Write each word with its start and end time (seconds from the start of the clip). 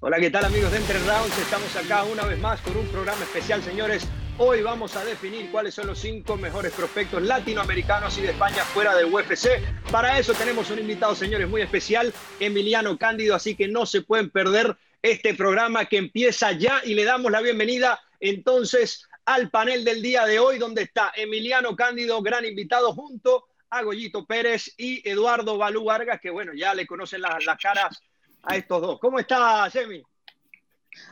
Hola, 0.00 0.20
¿qué 0.20 0.30
tal 0.30 0.44
amigos 0.44 0.70
de 0.70 0.76
Entre 0.76 0.96
Rounds? 1.00 1.36
Estamos 1.38 1.74
acá 1.74 2.04
una 2.04 2.24
vez 2.24 2.38
más 2.38 2.60
con 2.60 2.76
un 2.76 2.86
programa 2.86 3.20
especial, 3.24 3.60
señores. 3.64 4.06
Hoy 4.38 4.62
vamos 4.62 4.94
a 4.94 5.04
definir 5.04 5.50
cuáles 5.50 5.74
son 5.74 5.88
los 5.88 5.98
cinco 5.98 6.36
mejores 6.36 6.72
prospectos 6.72 7.20
latinoamericanos 7.20 8.16
y 8.16 8.22
de 8.22 8.30
España 8.30 8.62
fuera 8.62 8.94
del 8.94 9.12
UFC. 9.12 9.60
Para 9.90 10.16
eso 10.20 10.34
tenemos 10.34 10.70
un 10.70 10.78
invitado, 10.78 11.16
señores, 11.16 11.48
muy 11.48 11.62
especial, 11.62 12.14
Emiliano 12.38 12.96
Cándido, 12.96 13.34
así 13.34 13.56
que 13.56 13.66
no 13.66 13.86
se 13.86 14.02
pueden 14.02 14.30
perder 14.30 14.76
este 15.02 15.34
programa 15.34 15.86
que 15.86 15.96
empieza 15.96 16.52
ya 16.52 16.80
y 16.84 16.94
le 16.94 17.04
damos 17.04 17.32
la 17.32 17.40
bienvenida 17.40 18.00
entonces 18.20 19.08
al 19.24 19.50
panel 19.50 19.84
del 19.84 20.00
día 20.00 20.26
de 20.26 20.38
hoy, 20.38 20.58
donde 20.58 20.82
está 20.82 21.10
Emiliano 21.16 21.74
Cándido, 21.74 22.22
gran 22.22 22.44
invitado, 22.44 22.92
junto 22.92 23.46
a 23.68 23.82
Goyito 23.82 24.24
Pérez 24.24 24.72
y 24.78 25.06
Eduardo 25.08 25.58
Balú 25.58 25.86
Vargas, 25.86 26.20
que 26.20 26.30
bueno, 26.30 26.52
ya 26.54 26.72
le 26.72 26.86
conocen 26.86 27.20
las, 27.20 27.44
las 27.44 27.58
caras 27.58 28.00
a 28.48 28.56
estos 28.56 28.80
dos. 28.80 28.98
¿Cómo 28.98 29.18
está, 29.18 29.68
Semi? 29.70 30.02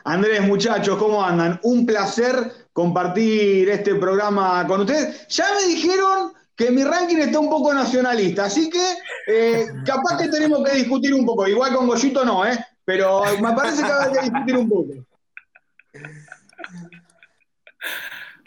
Andrés, 0.03 0.41
muchachos, 0.41 0.97
¿cómo 0.97 1.23
andan? 1.23 1.59
Un 1.63 1.85
placer 1.85 2.67
compartir 2.73 3.69
este 3.69 3.95
programa 3.95 4.65
con 4.67 4.81
ustedes. 4.81 5.27
Ya 5.27 5.45
me 5.53 5.67
dijeron 5.67 6.33
que 6.55 6.71
mi 6.71 6.83
ranking 6.83 7.17
está 7.17 7.39
un 7.39 7.49
poco 7.49 7.73
nacionalista, 7.73 8.45
así 8.45 8.69
que 8.69 8.97
eh, 9.27 9.67
capaz 9.85 10.17
que 10.17 10.29
tenemos 10.29 10.63
que 10.63 10.77
discutir 10.77 11.13
un 11.13 11.25
poco. 11.25 11.47
Igual 11.47 11.75
con 11.75 11.87
Goyito 11.87 12.25
no, 12.25 12.45
¿eh? 12.45 12.57
Pero 12.83 13.21
me 13.41 13.53
parece 13.53 13.83
que 13.83 13.91
hay 13.91 14.11
que 14.11 14.21
discutir 14.21 14.57
un 14.57 14.69
poco. 14.69 14.93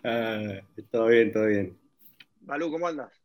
Ah, 0.03 0.61
todo 0.91 1.07
bien, 1.07 1.33
todo 1.33 1.47
bien. 1.47 1.79
Balú, 2.41 2.71
¿cómo 2.71 2.89
andas? 2.89 3.20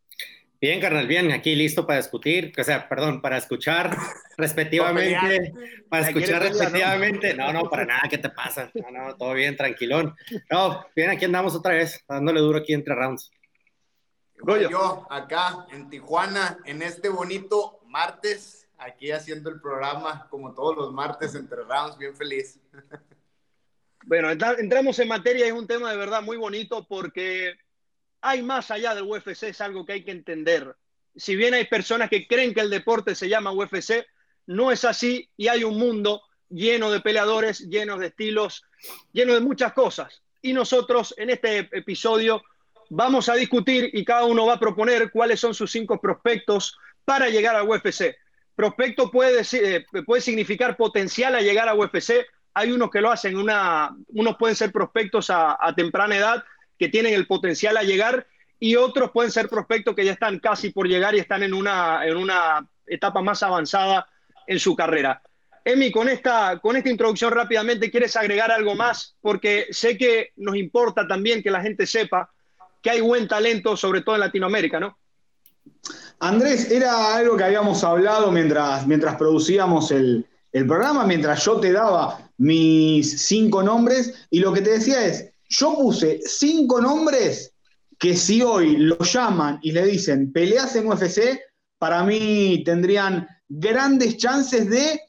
Bien, 0.66 0.82
carnal, 0.82 1.06
bien, 1.06 1.32
aquí 1.32 1.56
listo 1.56 1.86
para 1.86 2.00
discutir, 2.00 2.52
o 2.58 2.64
sea, 2.64 2.90
perdón, 2.90 3.22
para 3.22 3.38
escuchar 3.38 3.96
respectivamente, 4.36 5.54
para 5.88 6.08
escuchar 6.08 6.42
respectivamente. 6.42 7.36
¿no? 7.36 7.54
no, 7.54 7.70
para 7.70 7.86
nada, 7.86 8.02
¿qué 8.10 8.18
te 8.18 8.32
pasa? 8.32 8.72
No, 8.74 8.90
no, 8.90 9.16
todo 9.16 9.36
bien, 9.36 9.56
tranquilón. 9.56 10.16
No, 10.50 10.84
bien, 10.96 11.12
aquí 11.12 11.26
andamos 11.26 11.54
otra 11.54 11.76
vez, 11.76 12.04
dándole 12.08 12.40
duro 12.40 12.58
aquí 12.58 12.74
entre 12.74 12.96
rounds. 12.96 13.30
Yo 14.72 15.06
acá 15.08 15.68
en 15.72 15.88
Tijuana, 15.88 16.58
en 16.66 16.82
este 16.82 17.10
bonito 17.10 17.82
martes, 17.86 18.68
aquí 18.80 19.12
haciendo 19.12 19.52
el 19.52 19.62
programa 19.62 20.26
como 20.32 20.56
todos 20.56 20.76
los 20.76 20.92
martes 20.92 21.36
entre 21.36 21.62
rounds, 21.62 21.96
bien 22.00 22.16
feliz. 22.16 22.60
Bueno, 24.08 24.32
entramos 24.32 24.98
en 24.98 25.08
materia, 25.10 25.46
es 25.46 25.54
un 25.54 25.68
tema 25.68 25.92
de 25.92 25.98
verdad 25.98 26.24
muy 26.24 26.38
bonito 26.38 26.88
porque 26.88 27.54
hay 28.26 28.42
más 28.42 28.72
allá 28.72 28.96
del 28.96 29.04
UFC, 29.04 29.44
es 29.44 29.62
algo 29.62 29.86
que 29.86 29.94
hay 29.94 30.04
que 30.04 30.10
entender. 30.10 30.76
Si 31.16 31.36
bien 31.36 31.54
hay 31.54 31.66
personas 31.66 32.10
que 32.10 32.28
creen 32.28 32.56
que 32.56 32.62
el 32.62 32.72
deporte 32.72 33.14
se 33.14 33.30
llama 33.30 33.52
UFC, 33.52 34.04
no 34.48 34.72
es 34.72 34.84
así 34.84 35.30
y 35.38 35.48
hay 35.48 35.64
un 35.64 35.78
mundo 35.78 36.24
lleno 36.50 36.90
de 36.90 37.02
peleadores, 37.02 37.60
lleno 37.70 38.00
de 38.00 38.08
estilos, 38.08 38.66
lleno 39.14 39.36
de 39.36 39.42
muchas 39.42 39.74
cosas. 39.74 40.24
Y 40.42 40.54
nosotros 40.54 41.14
en 41.18 41.30
este 41.30 41.70
episodio 41.72 42.42
vamos 42.90 43.30
a 43.30 43.36
discutir 43.36 43.92
y 43.94 44.04
cada 44.04 44.26
uno 44.26 44.48
va 44.48 44.54
a 44.54 44.60
proponer 44.60 45.12
cuáles 45.12 45.40
son 45.40 45.54
sus 45.54 45.72
cinco 45.72 46.02
prospectos 46.02 46.76
para 47.06 47.30
llegar 47.30 47.56
al 47.56 47.70
UFC. 47.70 48.16
Prospecto 48.56 49.12
puede, 49.12 49.44
eh, 49.54 49.86
puede 50.04 50.22
significar 50.22 50.76
potencial 50.76 51.36
a 51.36 51.42
llegar 51.42 51.70
a 51.70 51.76
UFC. 51.76 52.26
Hay 52.56 52.72
unos 52.72 52.90
que 52.90 53.02
lo 53.02 53.12
hacen, 53.12 53.38
una, 53.38 53.96
unos 54.08 54.36
pueden 54.38 54.56
ser 54.56 54.72
prospectos 54.72 55.30
a 55.30 55.74
temprana 55.76 56.18
edad 56.18 56.44
que 56.78 56.90
tienen 56.90 57.14
el 57.14 57.28
potencial 57.28 57.78
a 57.78 57.84
llegar 57.84 58.28
y 58.60 58.76
otros 58.76 59.12
pueden 59.12 59.32
ser 59.32 59.50
prospectos 59.50 59.96
que 59.96 60.06
ya 60.06 60.14
están 60.14 60.40
casi 60.40 60.70
por 60.70 60.88
llegar 60.88 61.16
y 61.16 61.20
están 61.20 61.44
en 61.44 61.54
una, 61.54 62.06
en 62.06 62.18
una 62.18 62.68
etapa 62.88 63.22
más 63.22 63.44
avanzada 63.44 64.08
en 64.48 64.60
su 64.60 64.76
carrera. 64.76 65.22
Emi, 65.64 65.92
con 65.92 66.08
esta, 66.08 66.60
con 66.60 66.76
esta 66.76 66.90
introducción 66.90 67.32
rápidamente, 67.32 67.90
¿quieres 67.90 68.16
agregar 68.16 68.52
algo 68.52 68.76
más? 68.76 69.16
Porque 69.20 69.68
sé 69.72 69.98
que 69.98 70.32
nos 70.36 70.56
importa 70.56 71.08
también 71.08 71.42
que 71.42 71.50
la 71.50 71.62
gente 71.62 71.88
sepa 71.88 72.30
que 72.84 72.92
hay 72.92 73.02
buen 73.02 73.28
talento, 73.28 73.76
sobre 73.76 74.02
todo 74.02 74.16
en 74.16 74.22
Latinoamérica, 74.22 74.80
¿no? 74.80 74.98
Andrés, 76.20 76.70
era 76.70 77.16
algo 77.16 77.36
que 77.36 77.44
habíamos 77.44 77.84
hablado 77.84 78.32
mientras, 78.32 78.86
mientras 78.86 79.16
producíamos 79.16 79.90
el, 79.90 80.28
el 80.52 80.68
programa, 80.68 81.06
mientras 81.06 81.44
yo 81.44 81.60
te 81.60 81.72
daba 81.72 82.30
mis 82.38 83.24
cinco 83.24 83.64
nombres, 83.64 84.28
y 84.30 84.40
lo 84.40 84.54
que 84.54 84.62
te 84.62 84.70
decía 84.70 85.04
es, 85.04 85.34
yo 85.50 85.76
puse 85.76 86.20
cinco 86.26 86.82
nombres 86.82 87.54
que 87.98 88.16
si 88.16 88.42
hoy 88.42 88.78
lo 88.78 88.98
llaman 89.00 89.60
y 89.62 89.72
le 89.72 89.86
dicen 89.86 90.32
peleas 90.32 90.76
en 90.76 90.88
UFC, 90.88 91.40
para 91.78 92.04
mí 92.04 92.64
tendrían 92.66 93.28
grandes 93.48 94.18
chances 94.18 94.70
de, 94.70 95.02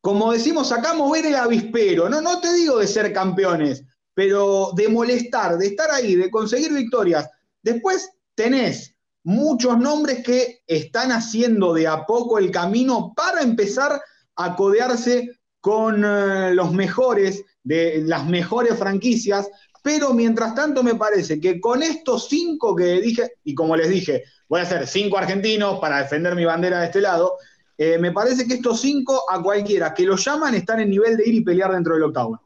como 0.00 0.32
decimos 0.32 0.70
acá, 0.72 0.94
mover 0.94 1.26
el 1.26 1.34
avispero. 1.34 2.08
No, 2.08 2.20
no 2.20 2.40
te 2.40 2.52
digo 2.52 2.78
de 2.78 2.86
ser 2.86 3.12
campeones, 3.12 3.84
pero 4.14 4.72
de 4.76 4.88
molestar, 4.88 5.58
de 5.58 5.68
estar 5.68 5.90
ahí, 5.90 6.14
de 6.14 6.30
conseguir 6.30 6.72
victorias. 6.72 7.28
Después 7.62 8.10
tenés 8.34 8.94
muchos 9.22 9.78
nombres 9.78 10.22
que 10.24 10.62
están 10.66 11.12
haciendo 11.12 11.74
de 11.74 11.86
a 11.86 12.04
poco 12.06 12.38
el 12.38 12.50
camino 12.50 13.12
para 13.14 13.42
empezar 13.42 14.00
a 14.36 14.56
codearse 14.56 15.30
con 15.60 16.02
eh, 16.04 16.54
los 16.54 16.72
mejores 16.72 17.44
de 17.62 18.02
las 18.06 18.26
mejores 18.26 18.78
franquicias, 18.78 19.48
pero 19.82 20.12
mientras 20.12 20.54
tanto 20.54 20.82
me 20.82 20.94
parece 20.94 21.40
que 21.40 21.60
con 21.60 21.82
estos 21.82 22.28
cinco 22.28 22.76
que 22.76 23.00
dije, 23.00 23.32
y 23.44 23.54
como 23.54 23.76
les 23.76 23.88
dije, 23.88 24.24
voy 24.48 24.60
a 24.60 24.64
hacer 24.64 24.86
cinco 24.86 25.18
argentinos 25.18 25.78
para 25.80 26.02
defender 26.02 26.34
mi 26.34 26.44
bandera 26.44 26.80
de 26.80 26.86
este 26.86 27.00
lado, 27.00 27.36
eh, 27.78 27.98
me 27.98 28.12
parece 28.12 28.46
que 28.46 28.54
estos 28.54 28.80
cinco 28.80 29.22
a 29.28 29.42
cualquiera 29.42 29.94
que 29.94 30.04
lo 30.04 30.16
llaman 30.16 30.54
están 30.54 30.80
en 30.80 30.90
nivel 30.90 31.16
de 31.16 31.28
ir 31.28 31.34
y 31.34 31.40
pelear 31.40 31.72
dentro 31.72 31.94
del 31.94 32.02
octavo. 32.02 32.40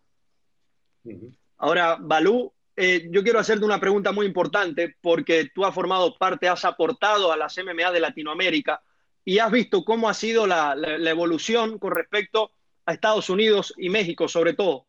Ahora, 1.58 1.96
Balú, 2.00 2.52
eh, 2.76 3.08
yo 3.10 3.22
quiero 3.22 3.40
hacerte 3.40 3.64
una 3.64 3.80
pregunta 3.80 4.12
muy 4.12 4.26
importante 4.26 4.96
porque 5.00 5.50
tú 5.54 5.64
has 5.64 5.74
formado 5.74 6.14
parte, 6.16 6.48
has 6.48 6.64
aportado 6.64 7.32
a 7.32 7.36
las 7.36 7.56
MMA 7.58 7.90
de 7.90 8.00
Latinoamérica 8.00 8.80
y 9.24 9.38
has 9.38 9.50
visto 9.50 9.84
cómo 9.84 10.08
ha 10.08 10.14
sido 10.14 10.46
la, 10.46 10.74
la 10.76 11.10
evolución 11.10 11.78
con 11.78 11.92
respecto 11.92 12.52
a 12.86 12.92
Estados 12.92 13.30
Unidos 13.30 13.74
y 13.76 13.88
México 13.88 14.28
sobre 14.28 14.54
todo. 14.54 14.86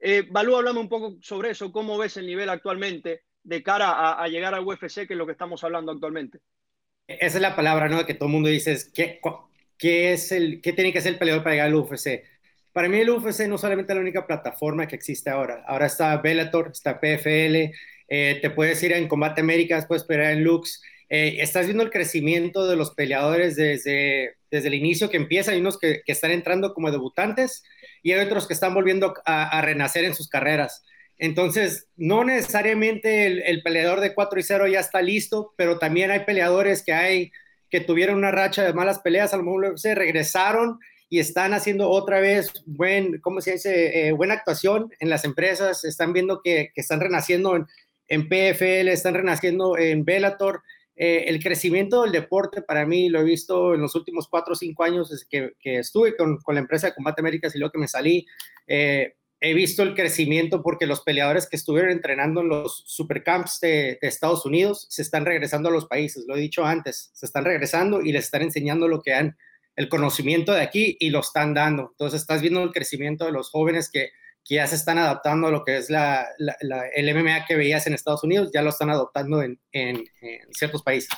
Eh, 0.00 0.26
Balú, 0.30 0.56
hablame 0.56 0.80
un 0.80 0.88
poco 0.88 1.18
sobre 1.20 1.50
eso. 1.50 1.70
¿Cómo 1.70 1.98
ves 1.98 2.16
el 2.16 2.26
nivel 2.26 2.48
actualmente 2.48 3.22
de 3.42 3.62
cara 3.62 4.12
a, 4.12 4.28
llegar 4.28 4.54
al 4.54 4.66
UFC, 4.66 5.06
que 5.06 5.14
es 5.14 5.16
lo 5.16 5.26
que 5.26 5.32
estamos 5.32 5.62
hablando 5.62 5.92
actualmente? 5.92 6.38
Esa 7.06 7.38
es 7.38 7.42
la 7.42 7.56
palabra, 7.56 7.88
¿no? 7.88 8.04
Que 8.06 8.14
todo 8.14 8.26
el 8.26 8.32
mundo 8.32 8.48
dice, 8.48 8.76
¿qué, 8.94 9.20
qué, 9.76 10.12
es 10.12 10.32
el, 10.32 10.60
¿qué 10.62 10.72
tiene 10.72 10.92
que 10.92 11.00
ser 11.00 11.12
el 11.12 11.18
peleador 11.18 11.42
para 11.42 11.54
llegar 11.54 11.68
al 11.68 11.74
UFC? 11.74 12.24
Para 12.72 12.88
mí 12.88 12.98
el 12.98 13.10
UFC 13.10 13.46
no 13.48 13.58
solamente 13.58 13.92
es 13.92 13.96
la 13.96 14.02
única 14.02 14.26
plataforma 14.26 14.86
que 14.86 14.96
existe 14.96 15.28
ahora. 15.28 15.64
Ahora 15.66 15.86
está 15.86 16.16
Bellator, 16.18 16.70
está 16.72 17.00
PFL, 17.00 17.72
eh, 18.08 18.38
te 18.40 18.50
puedes 18.50 18.82
ir 18.82 18.92
en 18.92 19.08
Combate 19.08 19.40
América, 19.40 19.84
puedes 19.86 20.04
pelear 20.04 20.32
en 20.32 20.44
Lux. 20.44 20.80
Eh, 21.08 21.38
estás 21.40 21.66
viendo 21.66 21.82
el 21.82 21.90
crecimiento 21.90 22.68
de 22.68 22.76
los 22.76 22.92
peleadores 22.92 23.56
desde, 23.56 24.36
desde 24.50 24.68
el 24.68 24.74
inicio 24.74 25.10
que 25.10 25.16
empieza. 25.16 25.50
Hay 25.50 25.60
unos 25.60 25.78
que, 25.78 26.02
que 26.06 26.12
están 26.12 26.30
entrando 26.30 26.72
como 26.72 26.92
debutantes 26.92 27.64
y 28.02 28.12
hay 28.12 28.20
otros 28.24 28.46
que 28.46 28.54
están 28.54 28.74
volviendo 28.74 29.14
a, 29.24 29.60
renacer 29.62 30.04
en 30.04 30.14
sus 30.14 30.28
carreras. 30.28 30.84
Entonces, 31.18 31.88
no 31.96 32.24
necesariamente 32.24 33.26
el, 33.50 33.62
peleador 33.62 34.00
de 34.00 34.14
4 34.14 34.40
y 34.40 34.42
0 34.42 34.66
ya 34.68 34.80
está 34.80 35.02
listo, 35.02 35.52
pero 35.56 35.78
también 35.78 36.10
hay 36.10 36.20
peleadores 36.20 36.82
que 36.82 36.92
hay 36.92 37.32
que 37.68 37.80
tuvieron 37.80 38.16
una 38.16 38.32
racha 38.32 38.64
de 38.64 38.72
malas 38.72 38.98
peleas, 38.98 39.32
a 39.32 39.36
lo 39.36 39.44
mejor 39.44 39.78
se 39.78 39.94
regresaron 39.94 40.80
y 41.08 41.20
están 41.20 41.54
haciendo 41.54 41.88
otra 41.88 42.20
vez 42.20 42.52
buen, 42.66 43.20
¿cómo 43.20 43.40
se 43.40 43.52
dice? 43.52 44.08
Eh, 44.08 44.12
buena 44.12 44.34
actuación 44.34 44.90
en 44.98 45.08
las 45.08 45.24
empresas, 45.24 45.84
están 45.84 46.12
viendo 46.12 46.40
que, 46.42 46.72
están 46.74 47.00
renaciendo 47.00 47.56
en, 47.56 47.66
en, 48.08 48.28
PFL, 48.28 48.88
están 48.88 49.14
renaciendo 49.14 49.78
en 49.78 50.04
Bellator, 50.04 50.62
eh, 51.02 51.30
el 51.30 51.42
crecimiento 51.42 52.02
del 52.02 52.12
deporte 52.12 52.60
para 52.60 52.84
mí 52.84 53.08
lo 53.08 53.20
he 53.20 53.24
visto 53.24 53.74
en 53.74 53.80
los 53.80 53.94
últimos 53.94 54.28
cuatro 54.28 54.52
o 54.52 54.54
cinco 54.54 54.84
años 54.84 55.26
que, 55.30 55.52
que 55.58 55.78
estuve 55.78 56.14
con, 56.14 56.36
con, 56.42 56.56
la 56.56 56.60
empresa 56.60 56.88
de 56.88 56.94
Combate 56.94 57.22
Américas 57.22 57.54
y 57.54 57.58
luego 57.58 57.72
que 57.72 57.78
me 57.78 57.88
salí. 57.88 58.26
Eh, 58.66 59.14
he 59.40 59.54
visto 59.54 59.82
el 59.82 59.94
crecimiento 59.94 60.62
porque 60.62 60.84
los 60.84 61.00
peleadores 61.00 61.48
que 61.48 61.56
estuvieron 61.56 61.90
entrenando 61.90 62.42
en 62.42 62.50
los 62.50 62.82
supercamps 62.86 63.60
de, 63.60 63.98
de, 63.98 64.08
Estados 64.08 64.44
Unidos 64.44 64.88
se 64.90 65.00
están 65.00 65.24
regresando 65.24 65.70
a 65.70 65.72
los 65.72 65.86
países, 65.86 66.26
lo 66.28 66.36
he 66.36 66.40
dicho 66.40 66.66
antes, 66.66 67.10
se 67.14 67.24
están 67.24 67.46
regresando 67.46 68.02
y 68.02 68.12
les 68.12 68.26
están 68.26 68.42
enseñando 68.42 68.86
lo 68.86 69.00
que 69.00 69.14
han, 69.14 69.38
el 69.76 69.88
conocimiento 69.88 70.52
de 70.52 70.60
aquí 70.60 70.98
y 71.00 71.08
lo 71.08 71.20
están 71.20 71.54
dando. 71.54 71.92
Entonces 71.92 72.20
estás 72.20 72.42
viendo 72.42 72.62
el 72.62 72.72
crecimiento 72.72 73.24
de 73.24 73.32
los 73.32 73.48
jóvenes 73.48 73.90
que 73.90 74.10
que 74.44 74.56
ya 74.56 74.66
se 74.66 74.74
están 74.74 74.98
adaptando 74.98 75.48
a 75.48 75.50
lo 75.50 75.64
que 75.64 75.76
es 75.76 75.90
la, 75.90 76.26
el 76.38 77.14
MMA 77.14 77.46
que 77.46 77.56
veías 77.56 77.86
en 77.86 77.94
Estados 77.94 78.24
Unidos, 78.24 78.50
ya 78.52 78.62
lo 78.62 78.70
están 78.70 78.90
adoptando 78.90 79.42
en, 79.42 79.60
en, 79.72 80.04
ciertos 80.50 80.82
países. 80.82 81.10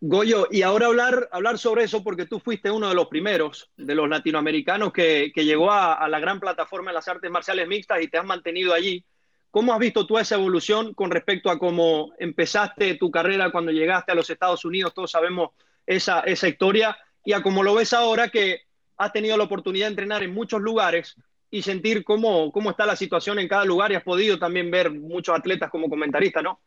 Goyo, 0.00 0.46
y 0.50 0.62
ahora 0.62 0.86
hablar, 0.86 1.28
hablar 1.32 1.58
sobre 1.58 1.84
eso 1.84 2.04
porque 2.04 2.26
tú 2.26 2.38
fuiste 2.38 2.70
uno 2.70 2.88
de 2.88 2.94
los 2.94 3.08
primeros 3.08 3.70
de 3.76 3.96
los 3.96 4.08
latinoamericanos 4.08 4.92
que, 4.92 5.32
que 5.34 5.44
llegó 5.44 5.72
a, 5.72 5.94
a, 5.94 6.08
la 6.08 6.20
gran 6.20 6.38
plataforma 6.38 6.90
de 6.90 6.94
las 6.94 7.08
artes 7.08 7.30
marciales 7.30 7.66
mixtas 7.66 8.00
y 8.00 8.08
te 8.08 8.16
has 8.16 8.24
mantenido 8.24 8.72
allí. 8.72 9.04
¿Cómo 9.50 9.72
has 9.72 9.80
visto 9.80 10.06
tú 10.06 10.18
esa 10.18 10.36
evolución 10.36 10.94
con 10.94 11.10
respecto 11.10 11.50
a 11.50 11.58
cómo 11.58 12.12
empezaste 12.18 12.94
tu 12.94 13.10
carrera 13.10 13.50
cuando 13.50 13.72
llegaste 13.72 14.12
a 14.12 14.14
los 14.14 14.30
Estados 14.30 14.64
Unidos? 14.64 14.94
Todos 14.94 15.10
sabemos 15.10 15.50
esa, 15.84 16.20
esa 16.20 16.46
historia 16.46 16.96
y 17.24 17.32
a 17.32 17.42
cómo 17.42 17.62
lo 17.62 17.74
ves 17.74 17.92
ahora 17.92 18.28
que 18.28 18.62
has 18.98 19.12
tenido 19.12 19.36
la 19.36 19.44
oportunidad 19.44 19.86
de 19.86 19.90
entrenar 19.90 20.22
en 20.22 20.34
muchos 20.34 20.60
lugares 20.60 21.16
y 21.50 21.62
sentir 21.62 22.04
cómo, 22.04 22.52
cómo 22.52 22.70
está 22.70 22.84
la 22.84 22.96
situación 22.96 23.38
en 23.38 23.48
cada 23.48 23.64
lugar 23.64 23.92
y 23.92 23.94
has 23.94 24.02
podido 24.02 24.38
también 24.38 24.70
ver 24.70 24.90
muchos 24.90 25.36
atletas 25.36 25.70
como 25.70 25.88
comentarista, 25.88 26.42
¿no? 26.42 26.60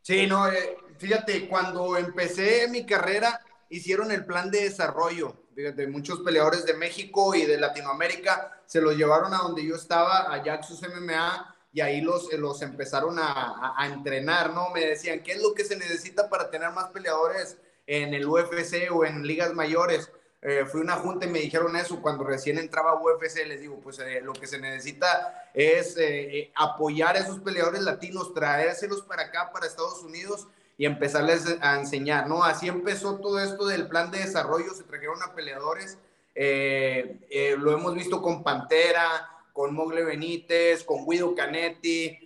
Sí, 0.00 0.26
no, 0.26 0.50
eh, 0.50 0.76
fíjate, 0.98 1.46
cuando 1.46 1.96
empecé 1.96 2.66
mi 2.68 2.84
carrera 2.84 3.40
hicieron 3.70 4.10
el 4.10 4.26
plan 4.26 4.50
de 4.50 4.64
desarrollo. 4.64 5.36
Fíjate, 5.54 5.86
muchos 5.86 6.20
peleadores 6.20 6.64
de 6.66 6.74
México 6.74 7.34
y 7.34 7.46
de 7.46 7.58
Latinoamérica 7.58 8.62
se 8.66 8.80
los 8.80 8.96
llevaron 8.96 9.32
a 9.34 9.38
donde 9.38 9.64
yo 9.64 9.76
estaba, 9.76 10.32
a 10.32 10.42
Jaxus 10.42 10.82
MMA, 10.82 11.54
y 11.72 11.80
ahí 11.80 12.00
los, 12.02 12.30
los 12.34 12.60
empezaron 12.62 13.16
a, 13.18 13.74
entrenar, 13.90 14.52
¿no? 14.52 14.70
Me 14.70 14.84
decían, 14.84 15.22
¿qué 15.22 15.32
es 15.32 15.42
lo 15.42 15.54
que 15.54 15.64
se 15.64 15.76
necesita 15.76 16.28
para 16.28 16.50
tener 16.50 16.70
más 16.72 16.90
peleadores 16.90 17.56
en 17.86 18.12
el 18.12 18.26
UFC 18.26 18.90
o 18.90 19.06
en 19.06 19.26
ligas 19.26 19.54
mayores? 19.54 20.10
Eh, 20.44 20.64
fui 20.66 20.80
a 20.80 20.82
una 20.82 20.96
junta 20.96 21.24
y 21.24 21.28
me 21.28 21.38
dijeron 21.38 21.76
eso 21.76 22.02
cuando 22.02 22.24
recién 22.24 22.58
entraba 22.58 23.00
UFC, 23.00 23.46
les 23.46 23.60
digo, 23.60 23.78
pues 23.78 24.00
eh, 24.00 24.20
lo 24.20 24.32
que 24.32 24.48
se 24.48 24.58
necesita 24.58 25.48
es 25.54 25.96
eh, 25.96 26.50
apoyar 26.56 27.14
a 27.14 27.20
esos 27.20 27.38
peleadores 27.38 27.82
latinos, 27.82 28.34
traérselos 28.34 29.02
para 29.02 29.22
acá, 29.22 29.52
para 29.52 29.66
Estados 29.66 30.02
Unidos 30.02 30.48
y 30.76 30.84
empezarles 30.84 31.44
a 31.60 31.78
enseñar, 31.78 32.26
¿no? 32.26 32.42
Así 32.42 32.66
empezó 32.66 33.20
todo 33.20 33.38
esto 33.38 33.66
del 33.66 33.86
plan 33.86 34.10
de 34.10 34.18
desarrollo, 34.18 34.74
se 34.74 34.82
trajeron 34.82 35.22
a 35.22 35.32
peleadores, 35.32 35.96
lo 36.34 37.72
hemos 37.72 37.94
visto 37.94 38.20
con 38.20 38.42
Pantera, 38.42 39.28
con 39.52 39.72
Mogle 39.72 40.02
Benítez, 40.02 40.82
con 40.82 41.06
Guido 41.06 41.36
Canetti, 41.36 42.18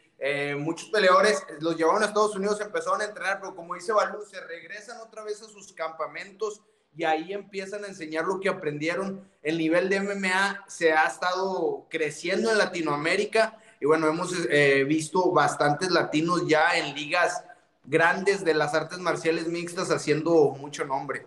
muchos 0.57 0.89
peleadores 0.89 1.45
los 1.61 1.77
llevaron 1.77 2.03
a 2.03 2.07
Estados 2.07 2.35
Unidos, 2.35 2.61
empezaron 2.63 3.03
a 3.03 3.05
entrenar, 3.05 3.41
pero 3.41 3.55
como 3.55 3.75
dice 3.75 3.93
Balú, 3.93 4.25
se 4.25 4.41
regresan 4.41 5.01
otra 5.01 5.23
vez 5.23 5.43
a 5.43 5.47
sus 5.47 5.73
campamentos 5.75 6.63
y 6.97 7.05
ahí 7.05 7.33
empiezan 7.33 7.85
a 7.85 7.89
enseñar 7.89 8.25
lo 8.25 8.41
que 8.41 8.49
aprendieron. 8.49 9.29
El 9.43 9.59
nivel 9.59 9.89
de 9.89 10.01
MMA 10.01 10.65
se 10.67 10.93
ha 10.93 11.05
estado 11.05 11.87
creciendo 11.91 12.51
en 12.51 12.59
Latinoamérica 12.59 13.59
y 13.81 13.87
bueno, 13.87 14.09
hemos 14.09 14.33
eh, 14.49 14.85
visto 14.85 15.31
bastantes 15.33 15.91
latinos 15.91 16.47
ya 16.49 16.79
en 16.79 16.95
ligas 16.95 17.45
grandes 17.85 18.45
de 18.45 18.55
las 18.55 18.75
artes 18.75 18.99
marciales 18.99 19.47
mixtas 19.49 19.91
haciendo 19.91 20.57
mucho 20.59 20.85
nombre. 20.87 21.27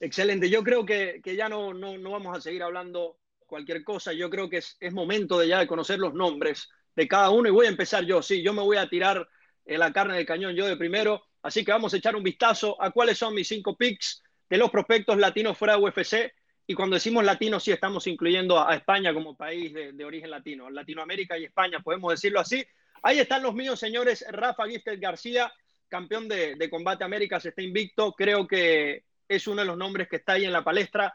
Excelente, 0.00 0.48
yo 0.50 0.62
creo 0.62 0.84
que, 0.84 1.20
ya 1.24 1.48
no, 1.48 1.72
no, 1.74 1.96
no, 1.98 2.10
vamos 2.10 2.36
a 2.36 2.40
seguir 2.40 2.62
hablando 2.62 3.18
cualquier 3.46 3.84
cosa, 3.84 4.12
yo 4.12 4.28
creo 4.28 4.48
que 4.48 4.58
es, 4.58 4.92
momento 4.92 5.38
de 5.38 5.48
ya 5.48 5.66
conocer 5.66 5.98
los 5.98 6.14
nombres 6.14 6.68
de 6.94 7.08
cada 7.08 7.30
uno. 7.30 7.48
Y 7.48 7.52
voy 7.52 7.66
a 7.66 7.70
empezar 7.70 8.04
yo, 8.04 8.22
sí, 8.22 8.42
yo 8.42 8.52
me 8.52 8.62
voy 8.62 8.78
a 8.78 8.88
tirar 8.88 9.26
en 9.64 9.80
la 9.80 9.92
carne 9.92 10.16
del 10.16 10.26
cañón 10.26 10.54
yo 10.54 10.66
de 10.66 10.76
primero, 10.76 11.22
Así 11.46 11.64
que 11.64 11.70
vamos 11.70 11.94
a 11.94 11.96
echar 11.96 12.16
un 12.16 12.24
vistazo 12.24 12.76
a 12.82 12.90
cuáles 12.90 13.18
son 13.18 13.32
mis 13.32 13.46
cinco 13.46 13.76
picks 13.76 14.20
de 14.50 14.58
los 14.58 14.68
prospectos 14.68 15.16
latinos 15.16 15.56
fuera 15.56 15.76
de 15.76 15.82
UFC. 15.82 16.34
Y 16.66 16.74
cuando 16.74 16.94
decimos 16.94 17.24
latinos, 17.24 17.62
sí 17.62 17.70
estamos 17.70 18.08
incluyendo 18.08 18.66
a 18.66 18.74
España 18.74 19.14
como 19.14 19.36
país 19.36 19.72
de, 19.72 20.04
origen 20.04 20.28
latino. 20.28 20.68
Latinoamérica 20.68 21.38
y 21.38 21.44
España, 21.44 21.78
podemos 21.78 22.10
decirlo 22.10 22.40
así. 22.40 22.66
Ahí 23.00 23.20
están 23.20 23.44
los 23.44 23.54
míos, 23.54 23.78
señores. 23.78 24.24
Rafa 24.28 24.66
Gifted 24.66 24.98
García, 25.00 25.52
campeón 25.88 26.26
de, 26.26 26.56
de 26.56 26.68
Combate 26.68 27.04
Américas, 27.04 27.46
está 27.46 27.62
invicto. 27.62 28.12
Creo 28.14 28.48
que 28.48 29.04
es 29.28 29.46
uno 29.46 29.60
de 29.60 29.68
los 29.68 29.76
nombres 29.76 30.08
que 30.08 30.16
está 30.16 30.32
ahí 30.32 30.46
en 30.46 30.52
la 30.52 30.64
palestra. 30.64 31.14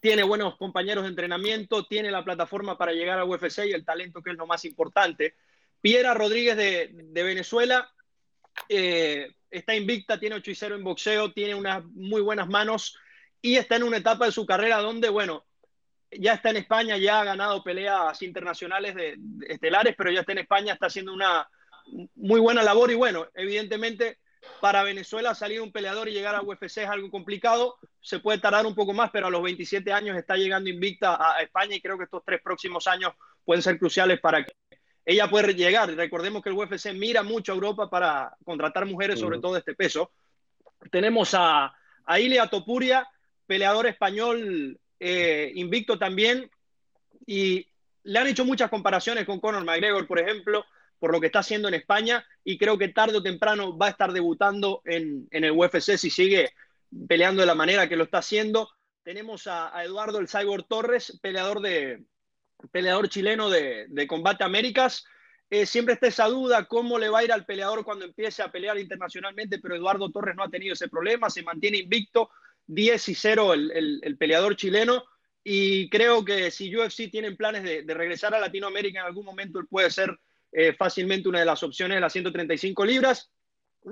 Tiene 0.00 0.24
buenos 0.24 0.56
compañeros 0.56 1.04
de 1.04 1.10
entrenamiento, 1.10 1.86
tiene 1.86 2.10
la 2.10 2.24
plataforma 2.24 2.76
para 2.76 2.92
llegar 2.92 3.20
a 3.20 3.24
UFC 3.24 3.66
y 3.66 3.72
el 3.72 3.84
talento 3.84 4.22
que 4.22 4.30
es 4.30 4.36
lo 4.36 4.48
más 4.48 4.64
importante. 4.64 5.36
Piera 5.80 6.14
Rodríguez 6.14 6.56
de, 6.56 6.90
de 6.92 7.22
Venezuela, 7.22 7.92
eh, 8.68 9.32
está 9.50 9.74
invicta, 9.74 10.18
tiene 10.18 10.36
8 10.36 10.50
y 10.50 10.54
0 10.54 10.74
en 10.76 10.84
boxeo, 10.84 11.32
tiene 11.32 11.54
unas 11.54 11.84
muy 11.84 12.20
buenas 12.20 12.48
manos 12.48 12.96
y 13.42 13.56
está 13.56 13.76
en 13.76 13.84
una 13.84 13.98
etapa 13.98 14.26
de 14.26 14.32
su 14.32 14.46
carrera 14.46 14.78
donde, 14.78 15.08
bueno, 15.08 15.44
ya 16.10 16.34
está 16.34 16.50
en 16.50 16.56
España, 16.56 16.96
ya 16.96 17.20
ha 17.20 17.24
ganado 17.24 17.62
peleas 17.62 18.20
internacionales 18.22 18.94
de, 18.94 19.18
estelares, 19.48 19.94
pero 19.96 20.10
ya 20.10 20.20
está 20.20 20.32
en 20.32 20.38
España, 20.38 20.72
está 20.72 20.86
haciendo 20.86 21.12
una 21.12 21.48
muy 22.14 22.40
buena 22.40 22.62
labor 22.62 22.90
y 22.90 22.94
bueno, 22.94 23.26
evidentemente 23.34 24.18
para 24.60 24.82
Venezuela 24.82 25.34
salir 25.34 25.60
un 25.60 25.72
peleador 25.72 26.08
y 26.08 26.12
llegar 26.12 26.34
a 26.34 26.42
UFC 26.42 26.78
es 26.78 26.88
algo 26.88 27.10
complicado, 27.10 27.76
se 28.00 28.20
puede 28.20 28.38
tardar 28.38 28.66
un 28.66 28.74
poco 28.74 28.92
más, 28.92 29.10
pero 29.10 29.26
a 29.26 29.30
los 29.30 29.42
27 29.42 29.92
años 29.92 30.16
está 30.16 30.36
llegando 30.36 30.70
invicta 30.70 31.18
a 31.20 31.42
España 31.42 31.74
y 31.76 31.80
creo 31.80 31.98
que 31.98 32.04
estos 32.04 32.22
tres 32.24 32.40
próximos 32.42 32.86
años 32.86 33.12
pueden 33.44 33.62
ser 33.62 33.78
cruciales 33.78 34.20
para 34.20 34.44
que 34.44 34.52
ella 35.10 35.28
puede 35.28 35.54
llegar. 35.54 35.92
Recordemos 35.96 36.40
que 36.40 36.50
el 36.50 36.54
UFC 36.56 36.92
mira 36.94 37.24
mucho 37.24 37.50
a 37.50 37.56
Europa 37.56 37.90
para 37.90 38.36
contratar 38.44 38.86
mujeres, 38.86 39.18
sobre 39.18 39.40
todo 39.40 39.54
de 39.54 39.58
este 39.58 39.74
peso. 39.74 40.12
Tenemos 40.92 41.34
a, 41.34 41.74
a 42.04 42.20
Ilia 42.20 42.46
Topuria, 42.46 43.08
peleador 43.44 43.88
español 43.88 44.78
eh, 45.00 45.50
invicto 45.56 45.98
también, 45.98 46.48
y 47.26 47.66
le 48.04 48.18
han 48.20 48.28
hecho 48.28 48.44
muchas 48.44 48.70
comparaciones 48.70 49.26
con 49.26 49.40
Conor 49.40 49.64
McGregor, 49.64 50.06
por 50.06 50.20
ejemplo, 50.20 50.64
por 51.00 51.10
lo 51.10 51.20
que 51.20 51.26
está 51.26 51.40
haciendo 51.40 51.66
en 51.66 51.74
España, 51.74 52.24
y 52.44 52.56
creo 52.56 52.78
que 52.78 52.86
tarde 52.86 53.16
o 53.16 53.22
temprano 53.22 53.76
va 53.76 53.86
a 53.86 53.90
estar 53.90 54.12
debutando 54.12 54.80
en, 54.84 55.26
en 55.32 55.42
el 55.42 55.50
UFC 55.50 55.96
si 55.96 56.10
sigue 56.10 56.52
peleando 57.08 57.40
de 57.40 57.46
la 57.46 57.56
manera 57.56 57.88
que 57.88 57.96
lo 57.96 58.04
está 58.04 58.18
haciendo. 58.18 58.68
Tenemos 59.02 59.48
a, 59.48 59.76
a 59.76 59.84
Eduardo 59.84 60.20
el 60.20 60.28
Cyborg 60.28 60.68
Torres, 60.68 61.18
peleador 61.20 61.60
de, 61.62 62.04
peleador 62.70 63.08
chileno 63.08 63.50
de, 63.50 64.06
Combate 64.08 64.44
Américas. 64.44 65.04
Eh, 65.48 65.66
siempre 65.66 65.94
está 65.94 66.06
esa 66.06 66.26
duda, 66.26 66.66
cómo 66.66 66.98
le 66.98 67.08
va 67.08 67.20
a 67.20 67.24
ir 67.24 67.32
al 67.32 67.44
peleador 67.44 67.84
cuando 67.84 68.04
empiece 68.04 68.42
a 68.42 68.52
pelear 68.52 68.78
internacionalmente, 68.78 69.58
pero 69.58 69.74
Eduardo 69.74 70.10
Torres 70.10 70.36
no 70.36 70.44
ha 70.44 70.50
tenido 70.50 70.74
ese 70.74 70.88
problema, 70.88 71.28
se 71.28 71.42
mantiene 71.42 71.78
invicto, 71.78 72.30
10 72.66 73.08
y 73.08 73.14
0 73.14 73.54
el, 73.54 74.16
peleador 74.16 74.54
chileno, 74.54 75.04
y 75.42 75.88
creo 75.90 76.24
que 76.24 76.52
si 76.52 76.74
UFC 76.74 77.10
tienen 77.10 77.36
planes 77.36 77.64
de, 77.64 77.94
regresar 77.94 78.32
a 78.32 78.38
Latinoamérica 78.38 79.00
en 79.00 79.06
algún 79.06 79.24
momento, 79.24 79.60
puede 79.68 79.90
ser 79.90 80.16
eh, 80.52 80.72
fácilmente 80.72 81.28
una 81.28 81.40
de 81.40 81.46
las 81.46 81.62
opciones 81.64 81.96
de 81.96 82.00
las 82.00 82.12
135 82.12 82.84
libras. 82.84 83.32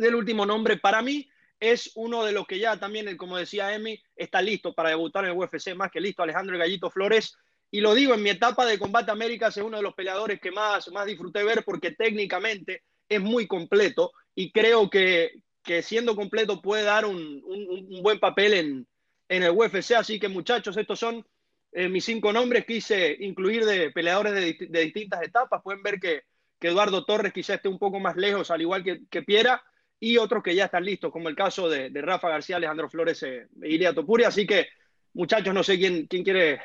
El 0.01 0.15
último 0.15 0.47
nombre 0.47 0.77
para 0.77 1.03
mí 1.03 1.29
es 1.61 1.91
uno 1.97 2.25
de 2.25 2.33
los 2.33 2.47
que 2.47 2.59
ya 2.59 2.79
también, 2.79 3.17
como 3.17 3.37
decía 3.37 3.75
Emi, 3.75 4.01
está 4.15 4.41
listo 4.41 4.75
para 4.75 4.91
debutar 4.91 5.25
en 5.25 5.33
el 5.33 5.37
UFC, 5.37 5.75
más 5.75 5.91
que 5.91 6.01
listo, 6.01 6.23
Alejandro 6.23 6.57
Gallito 6.57 6.91
Flores, 6.91 7.37
y 7.71 7.81
lo 7.81 7.95
digo, 7.95 8.15
en 8.15 8.23
mi 8.23 8.31
etapa 8.31 8.65
de 8.65 8.79
Combate 8.79 9.11
Américas 9.11 9.57
es 9.57 9.63
uno 9.63 9.77
de 9.77 9.83
los 9.83 9.95
peleadores 9.95 10.41
que 10.41 10.51
más, 10.51 10.91
más 10.91 11.07
disfruté 11.07 11.45
ver 11.45 11.65
porque 11.65 11.93
técnicamente 11.93 12.83
es 13.09 13.21
muy 13.21 13.47
completo 13.47 14.13
y 14.35 14.53
creo 14.53 14.89
que, 14.89 15.43
que 15.63 15.83
siendo 15.83 16.17
completo 16.17 16.63
puede 16.63 16.85
dar 16.85 17.05
un, 17.05 17.43
un, 17.45 18.03
buen 18.03 18.19
papel 18.19 18.55
en, 18.55 18.87
en, 19.29 19.43
el 19.43 19.51
UFC. 19.51 19.93
Así 19.93 20.19
que 20.19 20.29
muchachos, 20.29 20.77
estos 20.77 20.99
son 20.99 21.27
eh, 21.73 21.89
mis 21.89 22.05
cinco 22.05 22.33
nombres. 22.33 22.65
Quise 22.65 23.17
incluir 23.21 23.65
de 23.67 23.91
peleadores 23.91 24.33
de, 24.33 24.57
de 24.69 24.81
distintas 24.85 25.23
etapas. 25.23 25.61
Pueden 25.63 25.83
ver 25.83 26.01
que, 26.01 26.23
que, 26.59 26.69
Eduardo 26.69 27.05
Torres 27.05 27.33
quizá 27.33 27.55
esté 27.55 27.69
un 27.69 27.79
poco 27.79 28.01
más 28.01 28.17
lejos, 28.17 28.51
al 28.51 28.63
igual 28.63 28.83
que, 28.83 29.01
que 29.11 29.23
Piera, 29.23 29.63
y 30.01 30.17
otros 30.17 30.43
que 30.43 30.55
ya 30.55 30.67
están 30.67 30.85
listos, 30.85 31.13
como 31.13 31.29
el 31.29 31.35
caso 31.35 31.69
de, 31.69 31.91
de 31.91 32.03
Rafa 32.03 32.31
García, 32.31 32.57
Alejandro 32.57 32.89
Flores 32.89 33.23
e 33.25 33.49
Ilia 33.63 33.93
Topuria. 33.93 34.29
Así 34.29 34.47
que, 34.47 34.69
muchachos, 35.13 35.53
no 35.53 35.63
sé 35.63 35.77
quién, 35.79 36.07
quién 36.07 36.23
quiere 36.23 36.61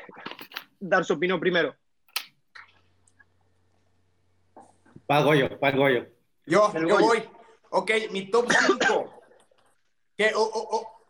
dar 0.88 1.04
su 1.04 1.14
opinión 1.14 1.40
primero. 1.40 1.74
Pago 5.06 5.34
yo, 5.34 5.58
pago 5.58 5.88
yo. 5.88 6.04
Yo, 6.46 6.72
yo 6.86 6.98
voy. 6.98 7.28
Ok, 7.70 7.90
mi 8.10 8.30
top 8.30 8.50
5. 8.50 9.20
¿Qué, 10.16 10.32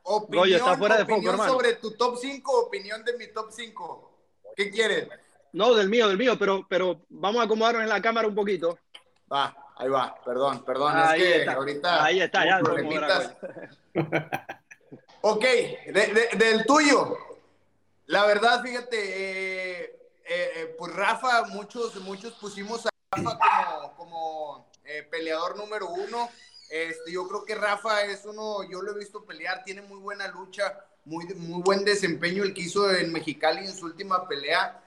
opinión, 0.04 0.48
está 0.48 0.76
fuera 0.76 0.96
de 0.96 1.02
opinión 1.02 1.36
sobre 1.36 1.74
tu 1.74 1.92
top 1.92 2.16
5, 2.18 2.66
opinión 2.66 3.04
de 3.04 3.16
mi 3.18 3.28
top 3.28 3.50
5. 3.50 4.18
¿Qué 4.56 4.70
quieres? 4.70 5.08
No, 5.52 5.74
del 5.74 5.88
mío, 5.88 6.08
del 6.08 6.18
mío, 6.18 6.38
pero, 6.38 6.66
pero 6.68 7.04
vamos 7.08 7.40
a 7.40 7.44
acomodarnos 7.44 7.82
en 7.82 7.88
la 7.88 8.00
cámara 8.00 8.26
un 8.26 8.34
poquito. 8.34 8.78
Va, 9.32 9.54
ahí 9.76 9.88
va, 9.88 10.14
perdón, 10.24 10.64
perdón, 10.64 10.92
ahí 10.96 11.22
es 11.22 11.26
que 11.26 11.38
está. 11.40 11.52
ahorita... 11.52 12.04
Ahí 12.04 12.20
está, 12.20 12.44
ya. 12.44 12.60
ok, 15.20 15.44
del 16.36 16.64
tuyo, 16.66 17.16
la 18.06 18.26
verdad, 18.26 18.62
fíjate, 18.62 18.96
eh, 18.98 19.82
eh, 20.26 20.52
eh, 20.56 20.74
pues 20.78 20.92
Rafa, 20.92 21.44
muchos, 21.46 21.96
muchos 21.96 22.34
pusimos 22.34 22.84
a 22.84 22.90
Rafa 23.12 23.34
como, 23.96 23.96
como 23.96 24.72
peleador 25.10 25.56
número 25.56 25.88
uno. 25.88 26.28
Este, 26.68 27.12
yo 27.12 27.26
creo 27.28 27.44
que 27.44 27.54
Rafa 27.54 28.02
es 28.04 28.24
uno, 28.26 28.68
yo 28.68 28.82
lo 28.82 28.92
he 28.92 28.98
visto 28.98 29.24
pelear, 29.24 29.64
tiene 29.64 29.80
muy 29.82 29.98
buena 29.98 30.28
lucha, 30.28 30.84
muy, 31.04 31.24
muy 31.34 31.62
buen 31.62 31.84
desempeño 31.84 32.42
el 32.42 32.52
que 32.52 32.62
hizo 32.62 32.90
en 32.90 33.12
Mexicali 33.12 33.64
en 33.66 33.74
su 33.74 33.86
última 33.86 34.28
pelea. 34.28 34.82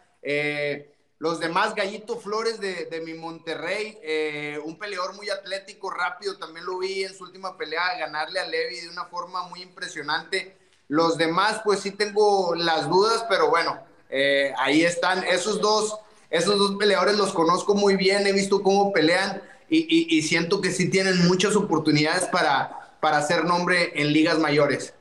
los 1.19 1.39
demás, 1.39 1.73
Gallito 1.73 2.19
Flores 2.19 2.59
de, 2.59 2.85
de 2.85 3.01
mi 3.01 3.15
Monterrey, 3.15 4.59
un 4.63 4.77
peleador 4.77 5.15
muy 5.15 5.29
atlético, 5.31 5.89
rápido, 5.89 6.37
también 6.37 6.65
lo 6.67 6.77
vi 6.77 7.03
en 7.03 7.15
su 7.15 7.23
última 7.23 7.57
pelea, 7.57 7.97
ganarle 7.97 8.39
a 8.39 8.47
Levi 8.47 8.81
de 8.81 8.89
una 8.89 9.05
forma 9.05 9.43
muy 9.47 9.61
impresionante. 9.63 10.66
Los 10.87 11.17
demás, 11.17 11.61
pues 11.63 11.81
sí 11.81 11.91
tengo 11.91 12.55
las 12.55 12.89
dudas, 12.89 13.25
pero 13.29 13.49
bueno, 13.49 13.79
eh, 14.09 14.53
ahí 14.57 14.83
están. 14.83 15.23
Esos 15.23 15.59
dos, 15.61 15.97
esos 16.29 16.57
dos 16.57 16.75
peleadores 16.77 17.17
los 17.17 17.33
conozco 17.33 17.75
muy 17.75 17.95
bien, 17.95 18.25
he 18.25 18.31
visto 18.31 18.63
cómo 18.63 18.93
pelean 18.93 19.41
y, 19.69 20.21
siento 20.21 20.61
que 20.61 20.71
sí 20.71 20.89
tienen 20.89 21.27
muchas 21.27 21.55
oportunidades 21.55 22.25
para, 22.25 22.95
para 23.01 23.17
hacer 23.17 23.43
nombre 23.43 23.91
en 23.95 24.13
ligas 24.13 24.39
mayores. 24.39 24.93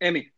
Emi. 0.00 0.32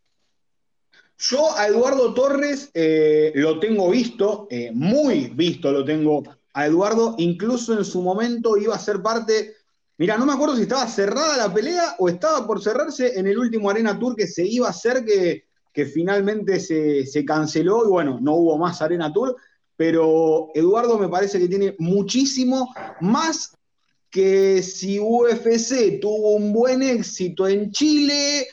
Yo 1.19 1.57
a 1.57 1.69
Eduardo 1.69 2.15
Torres 2.15 2.71
eh, 2.75 3.33
lo 3.37 3.61
tengo 3.61 3.91
visto, 3.91 4.49
eh, 4.51 4.71
muy 4.75 5.29
visto 5.29 5.71
lo 5.71 5.85
tengo 5.85 6.25
a 6.53 6.67
Eduardo, 6.67 7.15
incluso 7.19 7.79
en 7.79 7.85
su 7.85 8.03
momento 8.03 8.57
iba 8.57 8.75
a 8.75 8.79
ser 8.79 9.01
parte, 9.03 9.55
mira, 9.99 10.17
no 10.17 10.27
me 10.27 10.33
acuerdo 10.33 10.57
si 10.57 10.63
estaba 10.63 10.87
cerrada 10.87 11.37
la 11.37 11.53
pelea 11.53 11.97
o 11.99 12.09
estaba 12.09 12.47
por 12.47 12.63
cerrarse 12.63 13.19
en 13.19 13.27
el 13.27 13.39
último 13.39 13.71
Arena 13.71 13.99
Tour 13.99 14.17
que 14.17 14.27
se 14.27 14.45
iba 14.47 14.67
a 14.67 14.71
hacer, 14.71 15.05
que, 15.05 15.45
finalmente 15.87 16.61
se, 16.61 17.07
se 17.07 17.25
canceló 17.25 17.87
y 17.87 17.89
bueno, 17.89 18.19
no 18.21 18.35
hubo 18.35 18.59
más 18.59 18.83
Arena 18.83 19.13
Tour, 19.13 19.37
pero 19.77 20.51
Eduardo 20.55 20.99
me 20.99 21.09
parece 21.09 21.39
que 21.39 21.49
tiene 21.49 21.75
muchísimo 21.79 22.73
más 23.01 23.53
que 24.13 24.63
si 24.63 25.01
UFC 25.01 25.99
tuvo 25.99 26.33
un 26.33 26.53
buen 26.53 26.83
éxito 26.83 27.49
en 27.49 27.71
Chile, 27.73 28.47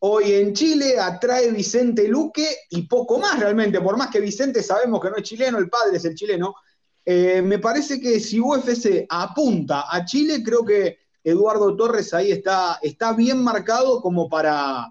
hoy 0.00 0.34
en 0.34 0.52
Chile 0.52 0.98
atrae 1.00 1.50
Vicente 1.50 2.06
Luque 2.06 2.46
y 2.68 2.82
poco 2.82 3.18
más 3.18 3.40
realmente, 3.40 3.80
por 3.80 3.96
más 3.96 4.10
que 4.10 4.20
Vicente 4.20 4.62
sabemos 4.62 5.00
que 5.00 5.08
no 5.08 5.16
es 5.16 5.22
chileno, 5.22 5.58
el 5.58 5.70
padre 5.70 5.96
es 5.96 6.04
el 6.04 6.14
chileno, 6.14 6.54
eh, 7.12 7.42
me 7.42 7.58
parece 7.58 8.00
que 8.00 8.20
si 8.20 8.38
UFC 8.38 9.04
apunta 9.08 9.86
a 9.90 10.04
Chile, 10.04 10.44
creo 10.44 10.64
que 10.64 11.00
Eduardo 11.24 11.74
Torres 11.74 12.14
ahí 12.14 12.30
está, 12.30 12.78
está 12.82 13.14
bien 13.14 13.42
marcado 13.42 14.00
como 14.00 14.28
para... 14.28 14.84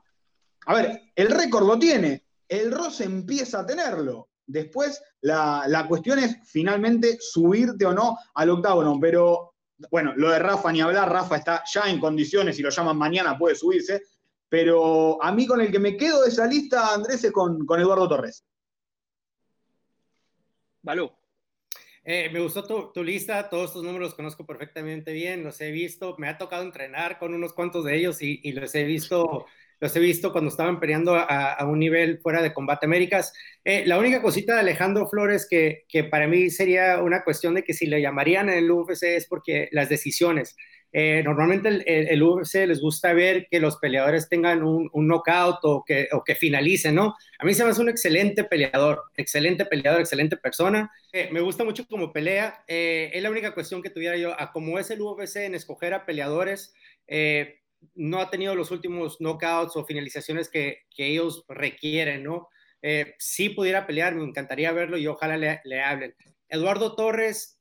A 0.66 0.74
ver, 0.74 1.14
el 1.16 1.30
récord 1.30 1.66
lo 1.66 1.80
tiene, 1.80 2.26
el 2.50 2.74
Ross 2.74 3.00
empieza 3.00 3.62
a 3.62 3.66
tenerlo. 3.66 4.28
Después 4.46 5.02
la, 5.22 5.64
la, 5.68 5.88
cuestión 5.88 6.20
es 6.20 6.36
finalmente 6.44 7.18
subirte 7.22 7.86
o 7.86 7.94
no 7.94 8.18
al 8.34 8.50
octágono, 8.50 8.98
pero 9.00 9.54
bueno, 9.90 10.12
lo 10.18 10.30
de 10.30 10.40
Rafa 10.40 10.74
ni 10.74 10.82
hablar, 10.82 11.10
Rafa 11.10 11.38
está 11.38 11.64
ya 11.74 11.90
en 11.90 12.02
condiciones, 12.02 12.58
si 12.58 12.62
lo 12.62 12.70
llaman 12.70 12.98
mañana 12.98 13.38
puede 13.38 13.56
subirse, 13.56 14.02
pero 14.50 15.24
a 15.24 15.32
mí 15.32 15.48
con 15.48 15.62
el 15.62 15.72
que 15.72 15.80
me 15.80 15.96
quedo 15.96 16.24
de 16.24 16.28
esa 16.28 16.46
lista, 16.46 16.94
Andrés, 16.94 17.24
es 17.24 17.32
con, 17.32 17.66
con 17.66 17.80
Eduardo 17.80 18.10
Torres. 18.10 18.44
Balú. 20.82 21.10
Eh, 22.04 22.30
me 22.32 22.40
gustó 22.40 22.66
tu, 22.66 22.92
tu, 22.92 23.04
lista, 23.04 23.50
todos 23.50 23.70
estos 23.70 23.84
números 23.84 24.10
los 24.10 24.16
conozco 24.16 24.46
perfectamente 24.46 25.14
bien, 25.14 25.44
los 25.44 25.60
he 25.62 25.72
visto, 25.72 26.16
me 26.18 26.28
ha 26.28 26.38
tocado 26.38 26.64
entrenar 26.64 27.20
con 27.20 27.34
unos 27.34 27.54
cuantos 27.54 27.84
de 27.86 27.96
ellos 27.98 28.22
y, 28.22 28.40
y 28.44 28.54
los 28.54 28.74
he 28.76 28.84
visto 28.84 29.46
los 29.80 29.96
he 29.96 30.00
visto 30.00 30.32
cuando 30.32 30.50
estaban 30.50 30.80
peleando 30.80 31.16
a, 31.16 31.54
a 31.54 31.66
un 31.66 31.80
nivel 31.80 32.20
fuera 32.20 32.42
de 32.42 32.54
Combate 32.54 32.86
Américas. 32.86 33.34
Eh, 33.64 33.84
la 33.86 33.98
única 33.98 34.22
cosita 34.22 34.54
de 34.56 34.60
Alejandro 34.60 35.08
Flores 35.08 35.48
que, 35.50 35.86
que, 35.88 36.04
para 36.04 36.28
mí 36.28 36.50
sería 36.50 37.02
una 37.02 37.24
cuestión 37.24 37.56
de 37.56 37.64
que 37.64 37.74
si 37.74 37.86
le 37.86 38.02
llamarían 38.02 38.50
en 38.50 38.58
el 38.58 38.72
UFC 38.72 39.04
es 39.04 39.26
porque 39.28 39.70
las 39.72 39.90
decisiones. 39.90 40.58
Eh, 40.92 41.22
normalmente 41.24 41.70
el, 41.70 41.84
el, 41.86 42.24
UFC 42.24 42.66
les 42.68 42.82
gusta 42.82 43.14
ver 43.14 43.48
que 43.50 43.60
los 43.60 43.78
peleadores 43.78 44.28
tengan 44.28 44.64
un, 44.64 44.90
un 44.92 45.08
knockout 45.08 45.60
o 45.64 45.84
que, 45.86 46.08
o 46.12 46.24
que, 46.24 46.36
finalicen, 46.36 46.96
¿no? 46.96 47.16
A 47.38 47.46
mí 47.46 47.54
se 47.54 47.64
me 47.64 47.70
hace 47.70 47.82
un 47.82 47.90
excelente 47.90 48.44
peleador, 48.44 49.04
excelente 49.16 49.66
peleador, 49.66 50.02
excelente 50.02 50.38
persona. 50.38 50.92
Eh, 51.14 51.30
me 51.32 51.42
gusta 51.42 51.64
mucho 51.64 51.86
como 51.88 52.12
pelea. 52.12 52.64
Eh, 52.68 53.12
es 53.14 53.22
la 53.22 53.30
única 53.30 53.54
cuestión 53.54 53.82
que 53.82 53.90
tuviera 53.92 54.18
yo, 54.18 54.40
a 54.40 54.52
como 54.52 54.80
es 54.80 54.90
el 54.90 55.02
UFC 55.02 55.38
en 55.38 55.56
escoger 55.56 55.94
a 55.94 56.06
peleadores. 56.06 56.74
Eh, 57.08 57.60
no 57.96 58.20
ha 58.20 58.30
tenido 58.30 58.56
los 58.56 58.72
últimos 58.72 59.20
knockouts 59.20 59.76
o 59.76 59.86
finalizaciones 59.86 60.50
que, 60.50 60.84
que 60.96 61.08
ellos 61.08 61.46
requieren, 61.48 62.24
¿no? 62.24 62.50
Eh, 62.82 63.16
si 63.20 63.50
pudiera 63.50 63.86
pelear, 63.86 64.16
me 64.16 64.24
encantaría 64.24 64.72
verlo 64.72 64.98
y 64.98 65.08
ojalá 65.08 65.38
le, 65.38 65.62
le, 65.64 65.82
hablen. 65.82 66.16
Eduardo 66.48 66.96
Torres, 66.96 67.59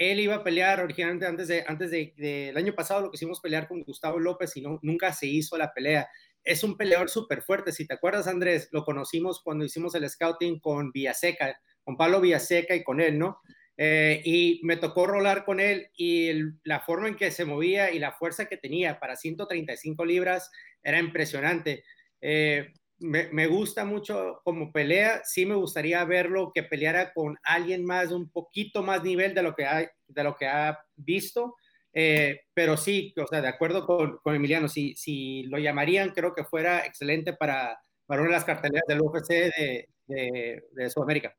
él 0.00 0.18
iba 0.18 0.36
a 0.36 0.42
pelear 0.42 0.80
originalmente 0.80 1.26
antes 1.26 1.46
de 1.48 1.62
antes 1.66 1.90
de, 1.90 2.14
de 2.16 2.54
año 2.56 2.74
pasado, 2.74 3.02
lo 3.02 3.10
que 3.10 3.16
hicimos 3.16 3.38
pelear 3.40 3.68
con 3.68 3.82
Gustavo 3.82 4.18
López 4.18 4.56
y 4.56 4.62
no, 4.62 4.78
nunca 4.82 5.12
se 5.12 5.26
hizo 5.26 5.58
la 5.58 5.74
pelea. 5.74 6.08
Es 6.42 6.64
un 6.64 6.78
peleador 6.78 7.10
súper 7.10 7.42
fuerte. 7.42 7.70
Si 7.70 7.86
te 7.86 7.92
acuerdas, 7.92 8.26
Andrés, 8.26 8.70
lo 8.72 8.82
conocimos 8.82 9.42
cuando 9.42 9.66
hicimos 9.66 9.94
el 9.94 10.08
scouting 10.08 10.58
con 10.58 10.90
Villaseca, 10.90 11.60
con 11.84 11.98
Pablo 11.98 12.22
Villaseca 12.22 12.74
y 12.74 12.82
con 12.82 13.02
él, 13.02 13.18
¿no? 13.18 13.40
Eh, 13.76 14.22
y 14.24 14.60
me 14.62 14.78
tocó 14.78 15.06
rolar 15.06 15.44
con 15.44 15.60
él 15.60 15.90
y 15.94 16.32
la 16.64 16.80
forma 16.80 17.08
en 17.08 17.16
que 17.16 17.30
se 17.30 17.44
movía 17.44 17.90
y 17.90 17.98
la 17.98 18.12
fuerza 18.12 18.46
que 18.46 18.56
tenía 18.56 18.98
para 18.98 19.16
135 19.16 20.02
libras 20.06 20.50
era 20.82 20.98
impresionante. 20.98 21.84
Eh, 22.22 22.72
me, 23.00 23.28
me, 23.32 23.46
gusta 23.46 23.84
mucho 23.84 24.40
como 24.44 24.72
pelea, 24.72 25.22
sí 25.24 25.46
me 25.46 25.54
gustaría 25.54 26.04
verlo 26.04 26.52
que 26.54 26.62
peleara 26.62 27.12
con 27.12 27.36
alguien 27.42 27.84
más, 27.84 28.12
un 28.12 28.30
poquito 28.30 28.82
más 28.82 29.02
nivel 29.02 29.34
de 29.34 29.42
lo 29.42 29.54
que 29.54 29.66
ha, 29.66 29.90
de 30.06 30.24
lo 30.24 30.36
que 30.36 30.46
ha 30.46 30.78
visto, 30.96 31.56
eh, 31.92 32.42
pero 32.54 32.76
sí, 32.76 33.12
o 33.16 33.26
sea, 33.26 33.40
de 33.40 33.48
acuerdo 33.48 33.86
con, 33.86 34.18
con 34.18 34.34
Emiliano, 34.34 34.68
si, 34.68 34.94
si, 34.94 35.44
lo 35.44 35.58
llamarían, 35.58 36.10
creo 36.10 36.34
que 36.34 36.44
fuera 36.44 36.86
excelente 36.86 37.32
para, 37.32 37.80
para 38.06 38.22
una 38.22 38.30
de 38.30 38.36
las 38.36 38.44
carteleras 38.44 38.84
del 38.86 39.00
UFC 39.00 39.28
de, 39.28 39.88
de, 40.06 40.64
de 40.70 40.90
Sudamérica. 40.90 41.34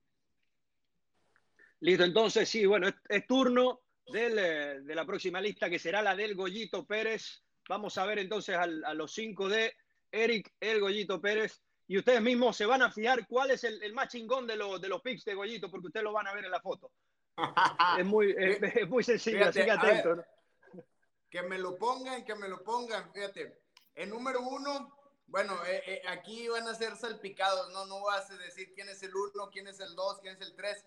Listo, 1.80 2.04
entonces 2.04 2.50
sí, 2.50 2.66
bueno, 2.66 2.88
es, 2.88 2.96
es 3.08 3.26
turno 3.26 3.82
del, 4.08 4.38
eh, 4.38 4.82
de 4.82 4.96
la 4.96 5.06
próxima 5.06 5.40
lista 5.40 5.70
que 5.70 5.80
será 5.80 6.02
la 6.02 6.16
del 6.16 6.36
Goyito 6.36 6.86
Pérez. 6.86 7.44
Vamos 7.70 7.98
a 7.98 8.06
ver 8.06 8.20
entonces 8.20 8.56
al, 8.56 8.84
a 8.84 8.94
los 8.94 9.14
cinco 9.14 9.48
de 9.48 9.74
Eric 10.12 10.54
El 10.60 10.80
Goyito 10.80 11.22
Pérez. 11.22 11.62
Y 11.88 11.98
ustedes 11.98 12.22
mismos 12.22 12.56
se 12.56 12.66
van 12.66 12.82
a 12.82 12.92
fijar 12.92 13.28
cuál 13.28 13.52
es 13.52 13.64
el, 13.64 13.82
el 13.84 13.94
más 13.94 14.08
chingón 14.08 14.48
de, 14.48 14.56
lo, 14.56 14.80
de 14.80 14.88
los 14.88 15.02
pics 15.02 15.26
de 15.26 15.36
Goyito, 15.36 15.70
porque 15.70 15.88
ustedes 15.88 16.04
lo 16.04 16.14
van 16.14 16.28
a 16.28 16.34
ver 16.34 16.46
en 16.46 16.52
la 16.52 16.62
foto. 16.62 16.92
es, 18.00 18.06
muy, 18.06 18.34
es, 18.38 18.62
es 18.62 18.90
muy 18.90 19.04
sencillo, 19.04 19.52
fíjate, 19.52 19.60
así 19.62 19.66
que 19.66 19.72
atento. 19.72 20.10
Ver, 20.10 20.18
¿no? 20.18 20.84
Que 21.30 21.42
me 21.44 21.58
lo 21.58 21.78
pongan, 21.78 22.24
que 22.24 22.36
me 22.36 22.48
lo 22.48 22.64
pongan. 22.64 23.12
Fíjate, 23.14 23.62
el 23.96 24.10
número 24.10 24.42
uno, 24.42 24.98
bueno, 25.28 25.58
eh, 25.66 25.84
eh, 25.86 26.02
aquí 26.08 26.48
van 26.48 26.68
a 26.68 26.76
ser 26.76 26.96
salpicados, 26.96 27.72
¿no? 27.74 27.86
No 27.86 28.02
vas 28.04 28.30
a 28.32 28.38
decir 28.38 28.74
quién 28.74 28.90
es 28.90 29.04
el 29.04 29.16
uno, 29.16 29.50
quién 29.52 29.68
es 29.68 29.80
el 29.80 29.96
dos, 29.96 30.20
quién 30.20 30.36
es 30.36 30.42
el 30.42 30.56
tres 30.56 30.86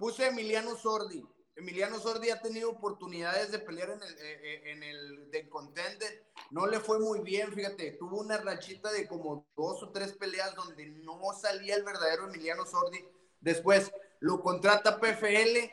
Puse 0.00 0.28
Emiliano 0.28 0.76
Sordi. 0.76 1.22
Emiliano 1.60 2.00
Sordi 2.00 2.30
ha 2.30 2.40
tenido 2.40 2.70
oportunidades 2.70 3.52
de 3.52 3.58
pelear 3.58 3.90
en 3.90 4.02
el, 4.02 4.16
eh, 4.18 4.72
en 4.72 4.82
el 4.82 5.30
de 5.30 5.48
contender. 5.48 6.26
No 6.50 6.66
le 6.66 6.80
fue 6.80 6.98
muy 6.98 7.20
bien, 7.20 7.52
fíjate. 7.52 7.92
Tuvo 7.92 8.18
una 8.18 8.38
rachita 8.38 8.90
de 8.90 9.06
como 9.06 9.46
dos 9.56 9.82
o 9.82 9.90
tres 9.90 10.12
peleas 10.12 10.54
donde 10.54 10.86
no 10.86 11.20
salía 11.40 11.76
el 11.76 11.84
verdadero 11.84 12.24
Emiliano 12.24 12.64
Sordi. 12.64 13.04
Después 13.40 13.92
lo 14.20 14.40
contrata 14.40 15.00
PFL 15.00 15.70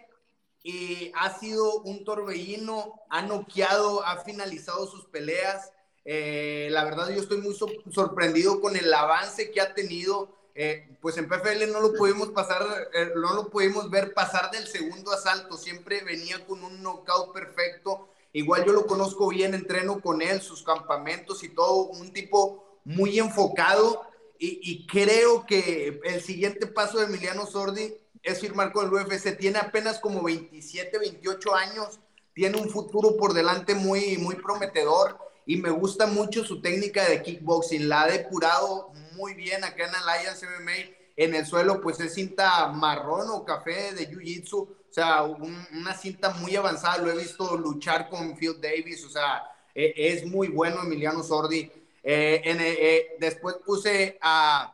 y 0.62 1.12
ha 1.16 1.40
sido 1.40 1.82
un 1.82 2.04
torbellino. 2.04 3.02
Ha 3.10 3.22
noqueado, 3.22 4.06
ha 4.06 4.24
finalizado 4.24 4.88
sus 4.88 5.06
peleas. 5.06 5.72
Eh, 6.04 6.68
la 6.72 6.84
verdad, 6.84 7.10
yo 7.10 7.22
estoy 7.22 7.38
muy 7.40 7.56
so 7.56 7.68
sorprendido 7.92 8.60
con 8.60 8.76
el 8.76 8.94
avance 8.94 9.52
que 9.52 9.62
ha 9.62 9.74
tenido 9.74 10.36
eh, 10.60 10.98
pues 11.02 11.16
en 11.20 11.30
PFL 11.30 11.72
no 11.72 11.82
lo 11.82 11.94
pudimos 11.94 12.30
pasar, 12.30 12.66
eh, 12.96 13.12
no 13.16 13.36
lo 13.36 13.48
pudimos 13.52 13.92
ver 13.92 14.16
pasar 14.16 14.50
del 14.50 14.66
segundo 14.66 15.12
asalto, 15.12 15.56
siempre 15.56 16.04
venía 16.04 16.44
con 16.48 16.64
un 16.64 16.82
knockout 16.82 17.32
perfecto. 17.32 18.10
Igual 18.34 18.66
yo 18.66 18.74
lo 18.74 18.88
conozco 18.88 19.28
bien, 19.28 19.54
entreno 19.54 20.02
con 20.02 20.24
él, 20.24 20.42
sus 20.42 20.64
campamentos 20.64 21.44
y 21.44 21.50
todo, 21.50 21.84
un 21.90 22.12
tipo 22.12 22.80
muy 22.86 23.20
enfocado 23.20 24.02
y, 24.40 24.88
creo 24.88 25.46
que 25.46 26.00
el 26.04 26.22
siguiente 26.22 26.66
paso 26.66 26.98
de 26.98 27.06
Emiliano 27.06 27.46
Sordi 27.46 27.96
es 28.24 28.40
firmar 28.40 28.72
con 28.72 28.88
el 28.88 28.94
UFC. 28.94 29.38
Tiene 29.38 29.60
apenas 29.60 30.00
como 30.00 30.24
27, 30.24 30.98
28 30.98 31.56
años, 31.56 32.00
tiene 32.34 32.58
un 32.58 32.70
futuro 32.70 33.16
por 33.16 33.34
delante 33.34 33.76
muy, 33.76 34.18
muy 34.18 34.36
prometedor 34.36 35.20
y 35.46 35.58
me 35.58 35.70
gusta 35.70 36.08
mucho 36.08 36.44
su 36.44 36.62
técnica 36.62 37.08
de 37.08 37.22
kickboxing. 37.22 37.88
La 37.88 38.04
ha 38.04 38.08
depurado 38.08 38.92
muy 39.18 39.34
bien 39.34 39.64
acá 39.64 39.86
en 39.86 39.96
Alliance 39.96 40.46
MMA. 40.46 40.96
En 41.18 41.34
el 41.34 41.46
suelo, 41.46 41.82
pues 41.82 42.00
es 42.00 42.14
cinta 42.14 42.68
marrón 42.68 43.28
o 43.32 43.44
café 43.44 43.94
de 43.94 44.08
Jiu-Jitsu. 44.08 44.56
O 44.56 44.94
sea, 44.94 45.24
un, 45.24 45.68
una 45.74 45.94
cinta 45.96 46.30
muy 46.30 46.56
avanzada. 46.56 47.00
Lo 47.00 47.12
he 47.12 47.18
visto 47.18 47.58
luchar 47.58 48.08
con 48.08 48.38
Phil 48.38 48.62
Davis. 48.62 49.04
O 49.04 49.10
sea, 49.10 49.44
eh, 49.74 49.94
es 49.96 50.26
muy 50.26 50.48
bueno 50.48 50.84
Emiliano 50.84 51.24
Sordi. 51.24 51.72
Eh, 52.04 52.42
en, 52.46 52.58
eh, 52.62 53.16
después 53.20 53.56
puse 53.66 54.18
a, 54.22 54.74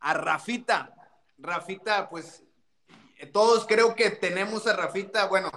a 0.00 0.14
Rafita. 0.14 0.94
Rafita, 1.36 2.08
pues 2.08 2.42
todos 3.32 3.66
creo 3.66 3.94
que 3.96 4.10
tenemos 4.10 4.66
a 4.68 4.76
Rafita. 4.76 5.26
Bueno, 5.26 5.50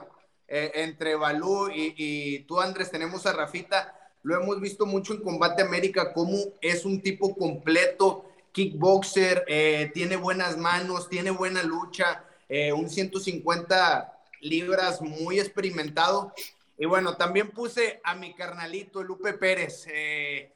entre 0.48 1.16
Balú 1.16 1.70
y 1.74 2.40
tú, 2.42 2.60
Andrés, 2.60 2.92
tenemos 2.92 3.26
a 3.26 3.34
Rafita 3.34 4.05
lo 4.26 4.42
hemos 4.42 4.60
visto 4.60 4.88
mucho 4.88 5.14
en 5.14 5.22
Combate 5.22 5.62
América, 5.62 6.12
como 6.12 6.36
es 6.60 6.84
un 6.84 7.00
tipo 7.00 7.36
completo, 7.36 8.26
kickboxer, 8.54 9.46
eh, 9.48 9.92
tiene 9.94 10.16
buenas 10.16 10.58
manos, 10.58 11.08
tiene 11.08 11.30
buena 11.30 11.62
lucha, 11.62 12.24
eh, 12.50 12.74
un 12.74 12.90
150 12.90 14.20
libras 14.42 15.00
muy 15.00 15.40
experimentado. 15.40 16.34
Y 16.76 16.88
bueno, 16.88 17.18
también 17.18 17.52
puse 17.52 18.02
a 18.04 18.16
mi 18.16 18.34
carnalito, 18.34 19.04
Lupe 19.04 19.34
Pérez. 19.34 19.86
Eh, 19.92 20.52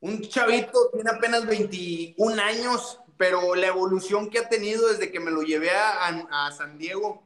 un 0.00 0.20
chavito, 0.22 0.90
tiene 0.92 1.10
apenas 1.10 1.46
21 1.46 2.42
años, 2.42 2.98
pero 3.16 3.54
la 3.54 3.68
evolución 3.68 4.30
que 4.30 4.40
ha 4.40 4.48
tenido 4.48 4.88
desde 4.88 5.12
que 5.12 5.20
me 5.20 5.30
lo 5.30 5.42
llevé 5.42 5.70
a, 5.70 6.08
a 6.08 6.50
San 6.50 6.76
Diego 6.76 7.22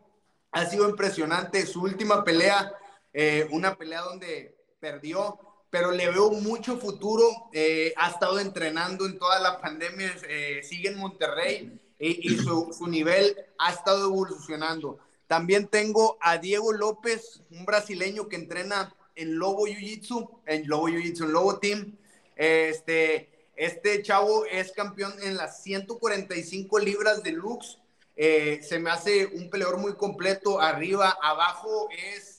ha 0.52 0.66
sido 0.66 0.90
impresionante. 0.90 1.64
Su 1.64 1.84
última 1.84 2.22
pelea, 2.22 2.70
eh, 3.14 3.48
una 3.50 3.76
pelea 3.76 4.02
donde 4.02 4.57
perdió, 4.80 5.38
pero 5.70 5.90
le 5.90 6.10
veo 6.10 6.30
mucho 6.30 6.78
futuro. 6.78 7.24
Eh, 7.52 7.92
ha 7.96 8.10
estado 8.10 8.38
entrenando 8.38 9.06
en 9.06 9.18
toda 9.18 9.38
la 9.40 9.60
pandemia, 9.60 10.14
eh, 10.28 10.60
sigue 10.62 10.88
en 10.90 10.98
Monterrey 10.98 11.80
y, 11.98 12.36
su, 12.38 12.86
nivel 12.86 13.36
ha 13.58 13.72
estado 13.72 14.06
evolucionando. 14.06 14.98
También 15.26 15.68
tengo 15.68 16.16
a 16.20 16.38
Diego 16.38 16.72
López, 16.72 17.42
un 17.50 17.64
brasileño 17.64 18.28
que 18.28 18.36
entrena 18.36 18.94
en 19.14 19.38
Lobo 19.38 19.66
Jiu 19.66 19.78
Jitsu, 19.78 20.40
en 20.46 20.66
Lobo 20.68 20.86
Jiu 20.86 21.00
Jitsu, 21.00 21.24
en 21.24 21.32
Lobo 21.32 21.58
Team. 21.58 21.96
Este, 22.36 23.50
este 23.56 24.02
chavo 24.02 24.46
es 24.46 24.72
campeón 24.72 25.12
en 25.22 25.36
las 25.36 25.62
145 25.62 26.78
libras 26.78 27.22
de 27.22 27.32
Lux. 27.32 27.78
Eh, 28.16 28.60
se 28.62 28.78
me 28.78 28.90
hace 28.90 29.26
un 29.26 29.50
peleador 29.50 29.78
muy 29.78 29.94
completo. 29.94 30.60
Arriba, 30.60 31.18
abajo 31.20 31.88
es, 31.90 32.37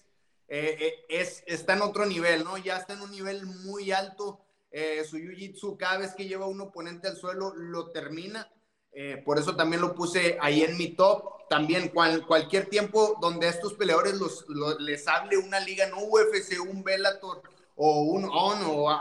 eh, 0.49 0.77
eh, 0.79 1.05
es, 1.09 1.43
está 1.45 1.73
en 1.73 1.81
otro 1.81 2.05
nivel, 2.05 2.43
¿no? 2.43 2.57
Ya 2.57 2.77
está 2.77 2.93
en 2.93 3.01
un 3.01 3.11
nivel 3.11 3.45
muy 3.45 3.91
alto. 3.91 4.45
su 5.09 5.17
jiu-jitsu, 5.17 5.77
cada 5.77 5.99
vez 5.99 6.13
que 6.15 6.27
lleva 6.27 6.45
un 6.47 6.61
oponente 6.61 7.07
al 7.07 7.17
suelo, 7.17 7.53
lo 7.55 7.91
termina. 7.91 8.51
por 9.25 9.39
eso 9.39 9.55
también 9.55 9.81
lo 9.81 9.95
puse 9.95 10.37
ahí 10.41 10.63
en 10.63 10.77
mi 10.77 10.89
top. 10.95 11.47
También 11.49 11.89
cualquier 11.89 12.67
tiempo 12.67 13.17
donde 13.21 13.47
a 13.47 13.49
estos 13.49 13.73
peleadores 13.73 14.13
los, 14.15 14.45
les 14.79 15.07
hable 15.07 15.37
una 15.37 15.59
liga, 15.59 15.87
no 15.87 15.97
UFC, 15.97 16.59
un 16.61 16.83
Bellator 16.83 17.41
o 17.75 18.01
un 18.01 18.25
ON 18.25 18.61
o 18.65 18.99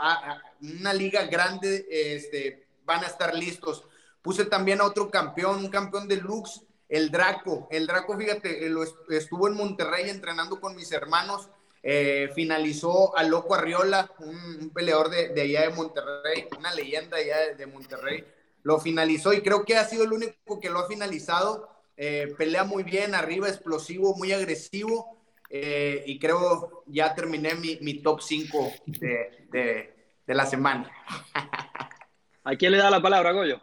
una 0.61 0.93
liga 0.93 1.25
grande, 1.25 1.85
este, 1.91 2.67
van 2.85 3.03
a 3.03 3.07
estar 3.07 3.35
listos. 3.35 3.83
Puse 4.21 4.45
también 4.45 4.81
a 4.81 4.85
otro 4.85 5.11
campeón, 5.11 5.63
un 5.65 5.69
campeón 5.69 6.07
de 6.07 6.17
Lux, 6.17 6.61
el 6.89 7.11
Draco. 7.11 7.67
El 7.69 7.87
Draco, 7.87 8.17
fíjate, 8.17 8.65
eh, 8.65 8.73
estuvo 9.09 9.47
en 9.47 9.53
Monterrey 9.53 10.09
entrenando 10.09 10.59
con 10.59 10.75
mis 10.75 10.91
hermanos. 10.91 11.49
Eh, 11.81 12.29
finalizó 12.35 13.15
a 13.15 13.23
Loco 13.23 13.55
Arriola, 13.55 14.11
un, 14.19 14.71
peleador 14.71 15.09
de, 15.09 15.29
de, 15.29 15.41
allá 15.41 15.61
de 15.61 15.69
Monterrey, 15.69 16.47
una 16.57 16.73
leyenda 16.73 17.17
allá 17.17 17.53
de, 17.55 17.65
Monterrey. 17.67 18.25
Lo 18.63 18.79
finalizó 18.79 19.31
y 19.31 19.41
creo 19.41 19.63
que 19.63 19.77
ha 19.77 19.85
sido 19.85 20.03
el 20.03 20.11
único 20.11 20.59
que 20.59 20.69
lo 20.69 20.79
ha 20.79 20.87
finalizado. 20.87 21.69
Eh, 21.95 22.33
pelea 22.37 22.63
muy 22.65 22.83
bien, 22.83 23.15
arriba, 23.15 23.47
explosivo, 23.47 24.15
muy 24.15 24.33
agresivo. 24.33 25.17
y 25.49 26.19
creo 26.19 26.83
ya 26.87 27.15
terminé 27.15 27.55
mi, 27.55 27.77
mi 27.81 28.01
top 28.03 28.21
5 28.21 28.71
de, 28.85 29.93
de 30.27 30.33
la 30.35 30.45
semana. 30.45 30.91
¿A 32.43 32.55
quién 32.55 32.71
le 32.71 32.77
da 32.77 32.89
la 32.89 33.01
palabra, 33.01 33.31
Goyo? 33.31 33.61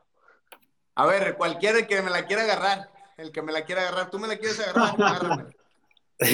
A 0.94 1.06
ver, 1.06 1.36
cualquiera 1.36 1.86
que 1.86 2.02
me 2.02 2.10
la 2.10 2.26
quiera 2.26 2.42
agarrar, 2.42 2.90
el 3.16 3.32
que 3.32 3.42
me 3.42 3.52
la 3.52 3.64
quiera 3.64 3.82
agarrar, 3.82 4.10
tú 4.10 4.18
me 4.18 4.28
la 4.28 4.36
quieres 4.36 4.60
agarrar, 4.60 5.48
te, 6.20 6.28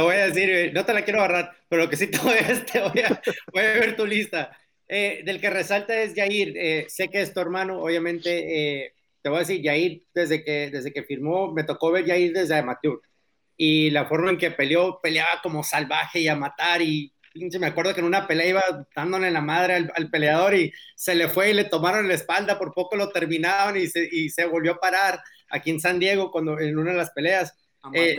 voy, 0.00 0.16
a 0.16 0.26
decir, 0.26 0.72
no 0.74 0.84
te 0.84 0.92
la 0.92 1.02
quiero 1.02 1.20
agarrar, 1.20 1.56
pero 1.68 1.84
lo 1.84 1.90
que 1.90 1.96
sí 1.96 2.06
te 2.10 2.18
voy 2.18 2.36
a, 2.36 3.20
voy 3.52 3.62
a, 3.62 3.72
ver 3.72 3.96
tu 3.96 4.06
lista. 4.06 4.56
Eh, 4.86 5.22
del 5.24 5.40
que 5.40 5.50
resalta 5.50 6.00
es 6.00 6.14
Jair, 6.14 6.54
eh, 6.56 6.86
sé 6.88 7.08
que 7.08 7.20
es 7.20 7.32
tu 7.32 7.40
hermano, 7.40 7.80
obviamente, 7.80 8.84
eh, 8.84 8.94
te 9.22 9.28
voy 9.28 9.36
a 9.36 9.40
decir, 9.40 9.62
Jair, 9.62 10.02
desde 10.14 10.44
que, 10.44 10.70
desde 10.70 10.92
que 10.92 11.02
firmó, 11.02 11.52
me 11.52 11.64
tocó 11.64 11.90
ver 11.90 12.06
Jair 12.06 12.32
desde 12.32 12.56
amateur, 12.56 13.00
y 13.56 13.90
la 13.90 14.06
forma 14.06 14.30
en 14.30 14.38
que 14.38 14.50
peleó, 14.50 15.00
peleaba 15.02 15.40
como 15.42 15.64
salvaje 15.64 16.20
y 16.20 16.28
a 16.28 16.36
matar, 16.36 16.82
y 16.82 17.12
me 17.58 17.66
acuerdo 17.66 17.94
que 17.94 18.00
en 18.00 18.06
una 18.06 18.26
pelea 18.26 18.48
iba 18.48 18.86
dándole 18.94 19.30
la 19.30 19.40
madre 19.40 19.88
al, 19.94 20.10
peleador 20.10 20.54
y 20.54 20.72
se 20.94 21.14
le 21.14 21.28
fue 21.28 21.50
y 21.50 21.54
le 21.54 21.64
tomaron 21.64 22.08
la 22.08 22.14
espalda, 22.14 22.58
por 22.58 22.74
poco 22.74 22.96
lo 22.96 23.10
terminaron 23.10 23.76
y 23.76 23.86
se, 23.86 24.08
y 24.10 24.30
se 24.30 24.46
volvió 24.46 24.72
a 24.72 24.80
parar 24.80 25.20
aquí 25.50 25.70
en 25.70 25.80
San 25.80 25.98
Diego 25.98 26.30
cuando 26.30 26.58
en 26.58 26.78
una 26.78 26.92
de 26.92 26.96
las 26.98 27.10
peleas. 27.10 27.54
Eh, 27.92 28.16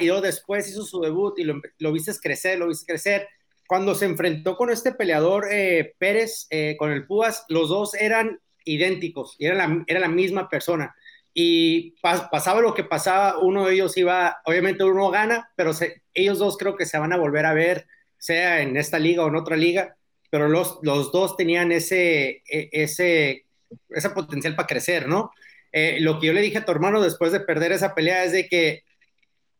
y 0.00 0.06
luego 0.06 0.20
después 0.20 0.68
hizo 0.68 0.84
su 0.84 1.00
debut 1.00 1.38
y 1.38 1.44
lo, 1.44 1.60
lo, 1.78 1.92
viste 1.92 2.12
crecer, 2.20 2.58
lo 2.58 2.68
viste 2.68 2.86
crecer. 2.86 3.28
Cuando 3.66 3.94
se 3.94 4.06
enfrentó 4.06 4.56
con 4.56 4.70
este 4.70 4.92
peleador 4.92 5.46
eh, 5.50 5.94
Pérez, 5.98 6.46
eh, 6.50 6.76
con 6.78 6.90
el 6.90 7.06
Púas, 7.06 7.44
los 7.48 7.68
dos 7.68 7.94
eran 7.94 8.40
idénticos 8.64 9.36
y 9.38 9.46
era 9.46 9.54
la, 9.54 9.84
era 9.86 10.00
la 10.00 10.08
misma 10.08 10.48
persona 10.48 10.94
y 11.40 11.92
pasaba 12.00 12.60
lo 12.60 12.74
que 12.74 12.82
pasaba, 12.82 13.38
uno 13.38 13.66
de 13.66 13.74
ellos 13.74 13.96
iba, 13.96 14.40
obviamente 14.44 14.82
uno 14.82 15.08
gana, 15.08 15.52
pero 15.54 15.70
ellos 16.12 16.38
dos 16.40 16.56
creo 16.58 16.74
que 16.74 16.84
se 16.84 16.98
van 16.98 17.12
a 17.12 17.16
volver 17.16 17.46
a 17.46 17.54
ver 17.54 17.86
sea 18.18 18.60
en 18.60 18.76
esta 18.76 18.98
liga 18.98 19.24
o 19.24 19.28
en 19.28 19.36
otra 19.36 19.56
liga, 19.56 19.96
pero 20.30 20.48
los, 20.48 20.78
los 20.82 21.12
dos 21.12 21.36
tenían 21.36 21.72
ese, 21.72 22.42
e, 22.48 22.68
ese, 22.72 23.46
ese 23.90 24.10
potencial 24.10 24.54
para 24.54 24.66
crecer, 24.66 25.08
¿no? 25.08 25.30
Eh, 25.72 25.98
lo 26.00 26.18
que 26.18 26.28
yo 26.28 26.32
le 26.32 26.40
dije 26.40 26.58
a 26.58 26.64
tu 26.64 26.72
hermano 26.72 27.00
después 27.00 27.32
de 27.32 27.40
perder 27.40 27.72
esa 27.72 27.94
pelea 27.94 28.24
es 28.24 28.32
de 28.32 28.48
que 28.48 28.84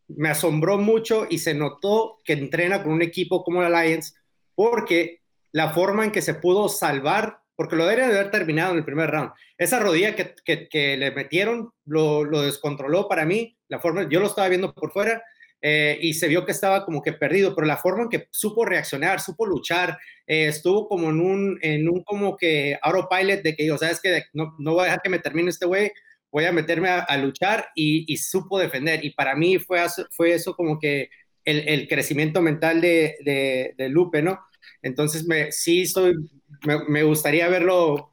me 0.09 0.31
asombró 0.31 0.79
mucho 0.79 1.27
y 1.29 1.39
se 1.39 1.55
notó 1.55 2.19
que 2.25 2.33
entrena 2.33 2.83
con 2.83 2.93
un 2.93 3.03
equipo 3.03 3.45
como 3.45 3.63
el 3.63 3.75
Alliance 3.75 4.15
porque 4.55 5.21
la 5.53 5.71
forma 5.71 6.05
en 6.05 6.11
que 6.11 6.23
se 6.23 6.35
pudo 6.35 6.69
salvar, 6.69 7.41
porque 7.57 7.77
lo 7.77 7.85
debería 7.85 8.09
de 8.09 8.19
haber 8.19 8.31
terminado 8.31 8.73
en 8.73 8.79
el 8.79 8.85
primer 8.85 9.11
round. 9.11 9.33
Esa 9.57 9.79
rodilla 9.79 10.15
que, 10.15 10.35
que, 10.45 10.69
que 10.69 10.97
le 10.97 11.11
metieron 11.11 11.71
lo, 11.85 12.25
lo, 12.25 12.43
descontroló 12.43 13.09
para 13.09 13.25
mí, 13.25 13.57
la 13.69 13.81
forma, 13.81 14.09
yo 14.09 14.21
lo 14.21 14.27
estaba 14.27 14.49
viendo 14.49 14.73
por 14.75 14.93
fuera 14.93 15.23
eh, 15.61 15.99
y 16.01 16.15
se 16.15 16.29
vio 16.29 16.45
que 16.45 16.53
estaba 16.53 16.85
como 16.85 17.03
que 17.03 17.13
perdido, 17.13 17.55
pero 17.55 17.67
la 17.67 17.77
forma 17.77 18.05
en 18.05 18.09
que 18.09 18.29
supo 18.31 18.65
reaccionar, 18.65 19.21
supo 19.21 19.47
luchar, 19.47 19.99
eh, 20.27 20.47
estuvo 20.47 20.89
como 20.89 21.11
en 21.11 21.21
un, 21.21 21.59
en 21.63 21.89
un 21.89 22.03
como 22.05 22.37
que 22.37 22.79
autopilot 22.81 23.43
de 23.43 23.57
que 23.57 23.67
yo, 23.67 23.77
sabes 23.77 24.01
que 24.01 24.25
no, 24.33 24.55
no 24.59 24.75
voy 24.75 24.83
a 24.83 24.85
dejar 24.85 25.03
que 25.03 25.09
me 25.11 25.19
termine 25.19 25.51
este 25.51 25.67
güey, 25.67 25.91
voy 26.31 26.45
a 26.45 26.53
meterme 26.53 26.89
a, 26.91 27.17
luchar 27.17 27.69
y, 27.75 28.05
y, 28.13 28.17
supo 28.19 28.59
defender. 28.59 29.05
Y 29.05 29.11
para 29.11 29.35
mí 29.35 29.59
fue, 29.59 29.81
fue 30.11 30.35
eso 30.35 30.55
como 30.55 30.79
que 30.79 31.11
el, 31.45 31.69
el 31.69 31.89
crecimiento 31.89 32.43
mental 32.43 32.81
de, 32.81 33.75
de, 33.77 33.89
Lupe, 33.89 34.23
¿no? 34.23 34.39
Entonces, 34.83 35.27
me, 35.27 35.51
sí, 35.53 35.83
estoy, 35.83 36.15
me, 36.67 36.85
me, 36.89 37.03
gustaría 37.03 37.49
verlo 37.49 38.13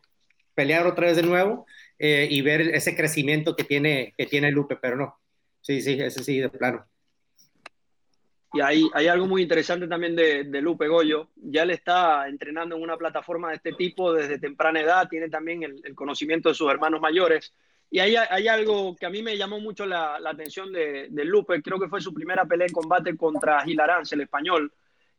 pelear 0.56 0.88
otra 0.88 1.08
vez 1.08 1.18
de 1.18 1.24
nuevo 1.24 1.66
eh, 2.00 2.28
y 2.30 2.42
ver 2.42 2.62
ese 2.62 2.96
crecimiento 2.96 3.56
que 3.56 3.66
tiene, 3.66 4.14
que 4.18 4.26
tiene 4.26 4.52
Lupe, 4.52 4.78
pero 4.78 4.96
no. 4.96 5.20
Sí, 5.62 5.82
sí, 5.82 5.98
ese 6.00 6.24
sí, 6.24 6.40
de 6.40 6.50
plano. 6.50 6.86
Y 8.56 8.62
hay, 8.62 8.89
hay 8.94 9.08
algo 9.08 9.28
muy 9.28 9.41
interesante 9.41 9.86
también 9.86 10.15
de, 10.15 10.46
de, 10.46 10.62
Lupe 10.62 10.88
Goyo. 10.88 11.28
Ya 11.36 11.63
él 11.63 11.72
está 11.72 12.28
entrenando 12.30 12.78
en 12.78 12.84
una 12.84 12.96
plataforma 12.96 13.50
de 13.50 13.58
este 13.58 13.74
tipo 13.74 14.13
desde 14.13 14.39
temprana 14.39 14.80
edad, 14.80 15.10
tiene 15.10 15.28
también 15.28 15.63
el, 15.63 15.94
conocimiento 15.94 16.48
de 16.48 16.56
sus 16.56 16.72
hermanos 16.72 17.02
mayores. 17.02 17.54
Y 17.91 18.00
hay, 18.00 18.15
hay, 18.15 18.48
algo 18.48 18.96
que 18.96 19.06
a 19.06 19.10
mí 19.10 19.22
me 19.22 19.38
llamó 19.38 19.60
mucho 19.60 19.86
la, 19.86 20.20
la 20.22 20.30
atención 20.30 20.72
de, 20.72 21.08
de, 21.10 21.26
Lupe, 21.26 21.62
creo 21.62 21.78
que 21.80 21.89
fue 21.89 22.00
su 22.00 22.13
primera 22.13 22.46
pelea 22.46 22.68
en 22.68 22.74
combate 22.74 23.18
contra 23.18 23.62
Gilarance, 23.62 24.15
el 24.15 24.22
español, 24.22 24.72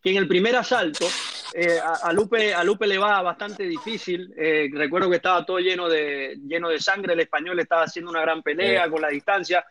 que 0.03 0.11
en 0.11 0.17
el 0.17 0.27
primer 0.27 0.57
asalto 0.57 1.07
eh, 1.53 1.79
a, 2.03 2.13
Lupe, 2.15 2.55
a 2.55 2.65
Lupe 2.65 2.87
le 2.87 2.97
va 2.97 3.21
bastante 3.21 3.65
difícil. 3.65 4.33
Eh, 4.37 4.69
recuerdo 4.73 5.11
que 5.11 5.17
estaba 5.17 5.45
todo 5.45 5.59
lleno 5.59 5.89
de, 5.89 6.39
lleno 6.47 6.71
de 6.71 6.81
sangre, 6.81 7.13
el 7.13 7.21
español 7.21 7.61
estaba 7.61 7.83
haciendo 7.83 8.11
una 8.11 8.23
gran 8.23 8.43
pelea 8.43 8.89
con 8.89 9.03
la 9.03 9.09
distancia. 9.09 9.65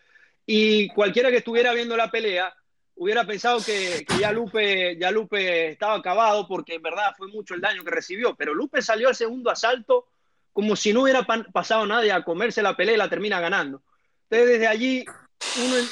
Y 0.45 0.87
cualquiera 0.89 1.31
que 1.31 1.37
estuviera 1.37 1.73
viendo 1.73 1.97
la 1.97 2.11
pelea 2.11 2.53
hubiera 2.95 3.25
pensado 3.25 3.59
que, 3.63 4.05
ya, 4.19 4.31
Lupe, 4.31 4.97
ya 4.97 5.11
Lupe 5.11 5.71
estaba 5.71 5.95
acabado 5.95 6.47
porque 6.47 6.75
en 6.75 6.81
verdad 6.81 7.13
fue 7.17 7.27
mucho 7.27 7.53
el 7.53 7.61
daño 7.61 7.83
que 7.83 7.91
recibió, 7.91 8.35
pero 8.35 8.53
Lupe 8.53 8.81
salió 8.81 9.09
al 9.09 9.15
segundo 9.15 9.49
asalto 9.49 10.07
como 10.53 10.75
si 10.75 10.93
no 10.93 11.01
hubiera 11.01 11.23
pasado 11.51 11.85
nada 11.85 12.15
a 12.15 12.23
comerse 12.23 12.61
la 12.61 12.77
pelea 12.77 12.95
y 12.95 12.97
la 12.97 13.09
termina 13.09 13.41
ganando. 13.41 13.81
Entonces 14.29 14.49
desde 14.49 14.67
allí 14.67 15.05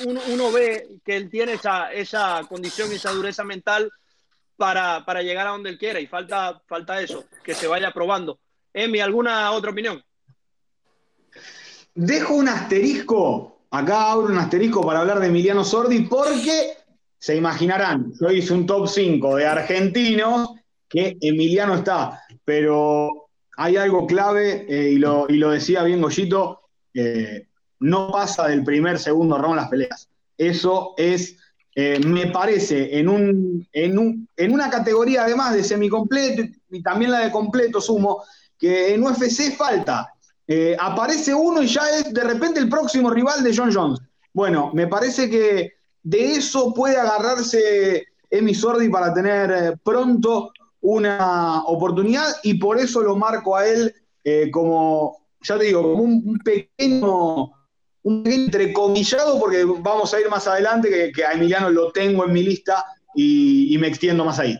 uno, 0.06 0.22
uno, 0.28 0.52
ve 0.52 1.00
que 1.04 1.18
él 1.18 1.30
tiene 1.30 1.54
esa, 1.54 1.92
esa 1.92 2.42
condición 2.48 2.92
y 2.92 2.96
esa 2.96 3.12
dureza 3.12 3.44
mental 3.44 3.92
para, 4.56 5.04
para, 5.06 5.22
llegar 5.22 5.48
a 5.48 5.52
donde 5.52 5.72
él 5.72 5.78
quiera 5.78 6.00
y 6.00 6.08
falta, 6.08 6.62
falta 6.66 7.02
eso, 7.02 7.26
que 7.44 7.54
se 7.54 7.68
vaya 7.68 7.92
probando. 7.92 8.40
Emi, 8.74 9.02
¿alguna 9.02 9.52
otra 9.52 9.72
opinión? 9.72 10.02
Dejo 11.94 12.36
un 12.36 12.48
asterisco, 12.48 13.66
acá 13.70 14.12
abro 14.12 14.28
un 14.28 14.38
asterisco 14.38 14.86
para 14.86 15.02
hablar 15.02 15.20
de 15.20 15.28
Emiliano 15.28 15.66
Sordi 15.66 16.02
porque 16.02 16.78
se 17.24 17.38
imaginarán, 17.38 18.12
yo 18.20 18.30
hice 18.32 18.52
un 18.52 18.66
top 18.66 18.86
5 18.86 19.38
de 19.38 19.46
argentinos 19.46 20.50
que 20.90 21.16
Emiliano 21.22 21.76
está, 21.76 22.22
pero 22.44 23.30
hay 23.56 23.78
algo 23.78 24.06
clave 24.06 24.66
eh, 24.68 24.90
y, 24.92 24.98
lo, 24.98 25.26
decía 25.28 25.84
bien 25.84 26.02
Goyito, 26.02 26.60
no 27.80 28.12
pasa 28.12 28.50
del 28.50 28.66
primer, 28.66 29.00
segundo 29.00 29.38
round 29.38 29.56
las 29.56 29.70
peleas. 29.70 30.10
Eso 30.38 30.96
es, 30.98 31.38
eh, 31.74 31.98
me 32.06 32.28
parece, 32.28 33.00
en, 33.00 33.08
un, 33.08 33.66
en, 33.72 34.28
en 34.36 34.54
una 34.54 34.70
categoría 34.70 35.24
además 35.24 35.54
de 35.54 35.64
semicompleto 35.64 36.44
y 36.72 36.84
también 36.84 37.12
la 37.12 37.20
de 37.20 37.32
completo 37.32 37.80
sumo, 37.80 38.22
que 38.60 38.94
en 38.94 39.02
UFC 39.02 39.56
falta. 39.56 40.14
Eh, 40.46 40.76
aparece 40.78 41.34
uno 41.34 41.62
y 41.62 41.68
ya 41.68 41.90
es 41.90 42.14
de 42.14 42.24
repente 42.26 42.60
el 42.60 42.68
próximo 42.68 43.10
rival 43.10 43.46
de 43.46 43.56
John 43.56 43.74
Jones. 43.74 44.02
Bueno, 44.34 44.72
me 44.74 44.88
parece 44.88 45.30
que 45.30 45.83
de 46.04 46.34
eso 46.34 46.74
puede 46.74 46.98
agarrarse 46.98 48.06
Emi 48.30 48.54
Sordi 48.54 48.90
para 48.90 49.14
tener 49.14 49.52
eh, 49.52 49.78
pronto 49.84 50.52
una 50.82 51.64
oportunidad 51.64 52.28
y 52.44 52.56
por 52.56 52.78
eso 52.78 53.02
lo 53.02 53.16
marco 53.16 53.56
a 53.56 53.66
él 53.66 53.96
eh, 54.24 54.52
como, 54.52 55.28
ya 55.42 55.58
te 55.58 55.66
digo, 55.66 55.82
como 55.82 56.04
un 56.04 56.40
pequeño, 56.40 57.52
un 58.04 58.24
entrecomillado, 58.26 59.40
porque 59.40 59.64
vamos 59.66 60.14
a 60.14 60.20
ir 60.20 60.30
más 60.30 60.48
adelante, 60.48 61.12
que, 61.14 61.26
a 61.26 61.34
Emiliano 61.34 61.70
lo 61.70 61.92
tengo 61.92 62.26
en 62.26 62.34
mi 62.34 62.44
lista 62.44 62.86
y, 63.16 63.78
me 63.80 63.88
extiendo 63.88 64.26
más 64.26 64.40
ahí. 64.40 64.58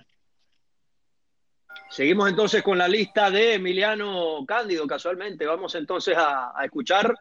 Seguimos 1.90 2.30
entonces 2.30 2.64
con 2.64 2.78
la 2.78 2.88
lista 2.88 3.30
de 3.30 3.56
Emiliano 3.56 4.46
Cándido, 4.48 4.88
casualmente. 4.88 5.46
Vamos 5.46 5.76
entonces 5.76 6.16
a, 6.18 6.54
escuchar 6.64 7.14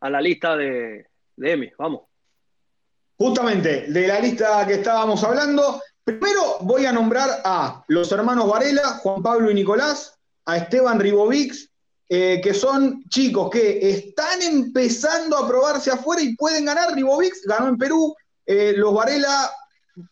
a 0.00 0.10
la 0.10 0.20
lista 0.20 0.56
de, 0.56 1.06
de 1.36 1.52
Emi. 1.52 1.70
Vamos. 1.78 2.02
Justamente, 3.18 3.86
de 3.88 4.08
la 4.08 4.20
lista 4.20 4.66
que 4.66 4.74
estábamos 4.74 5.24
hablando, 5.24 5.80
primero 6.04 6.58
voy 6.60 6.84
a 6.84 6.92
nombrar 6.92 7.40
a 7.44 7.82
los 7.88 8.12
hermanos 8.12 8.48
Varela, 8.48 8.98
Juan 9.02 9.22
Pablo 9.22 9.50
y 9.50 9.54
Nicolás, 9.54 10.14
a 10.44 10.58
Esteban 10.58 11.00
Ribovics, 11.00 11.70
eh, 12.08 12.40
que 12.42 12.54
son 12.54 13.02
chicos 13.08 13.50
que 13.50 13.90
están 13.90 14.42
empezando 14.42 15.36
a 15.36 15.48
probarse 15.48 15.90
afuera 15.90 16.22
y 16.22 16.36
pueden 16.36 16.66
ganar. 16.66 16.94
Ribovics 16.94 17.42
ganó 17.46 17.68
en 17.68 17.78
Perú, 17.78 18.14
eh, 18.44 18.74
los 18.76 18.94
Varela, 18.94 19.50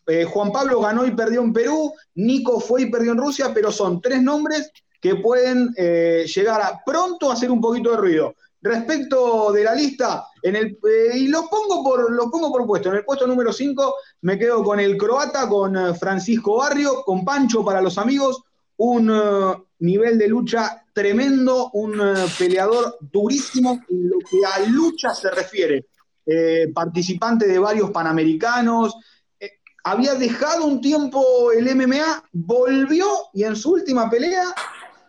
eh, 0.07 0.25
Juan 0.25 0.51
Pablo 0.51 0.81
ganó 0.81 1.05
y 1.05 1.11
perdió 1.11 1.41
en 1.41 1.53
Perú, 1.53 1.93
Nico 2.15 2.59
fue 2.59 2.81
y 2.81 2.91
perdió 2.91 3.11
en 3.11 3.19
Rusia, 3.19 3.51
pero 3.53 3.71
son 3.71 4.01
tres 4.01 4.21
nombres 4.21 4.71
que 4.99 5.15
pueden 5.15 5.69
llegar 5.75 6.59
a 6.61 6.81
pronto 6.83 7.29
a 7.29 7.33
hacer 7.33 7.51
un 7.51 7.61
poquito 7.61 7.91
de 7.91 7.97
ruido. 7.97 8.35
Respecto 8.65 9.51
de 9.51 9.63
la 9.63 9.75
lista, 9.75 10.25
en 10.41 10.55
el, 10.55 10.79
y 11.13 11.27
lo 11.27 11.47
pongo, 11.47 11.83
por, 11.83 12.31
pongo 12.31 12.51
por 12.51 12.65
puesto. 12.65 12.89
En 12.89 12.95
el 12.95 13.05
puesto 13.05 13.27
número 13.27 13.53
5 13.53 13.95
me 14.21 14.39
quedo 14.39 14.63
con 14.63 14.79
el 14.79 14.97
croata, 14.97 15.47
con 15.47 15.95
Francisco 15.95 16.57
Barrio, 16.57 17.03
con 17.05 17.23
Pancho 17.23 17.63
para 17.63 17.79
los 17.79 17.99
amigos, 17.99 18.41
un 18.77 19.11
nivel 19.77 20.17
de 20.17 20.27
lucha 20.27 20.83
tremendo, 20.93 21.69
un 21.73 21.99
eh, 21.99 22.25
peleador 22.39 22.97
durísimo 22.99 23.83
en 23.87 24.09
lo 24.09 24.17
que 24.19 24.37
a 24.43 24.67
lucha 24.67 25.13
se 25.13 25.29
refiere. 25.29 25.85
Eh, 26.25 26.71
participante 26.73 27.45
de 27.45 27.59
varios 27.59 27.91
panamericanos, 27.91 28.95
eh, 29.39 29.59
había 29.83 30.15
dejado 30.15 30.65
un 30.65 30.81
tiempo 30.81 31.51
el 31.51 31.67
MMA, 31.75 32.23
volvió 32.31 33.05
y 33.31 33.43
en 33.43 33.55
su 33.55 33.73
última 33.73 34.09
pelea 34.09 34.55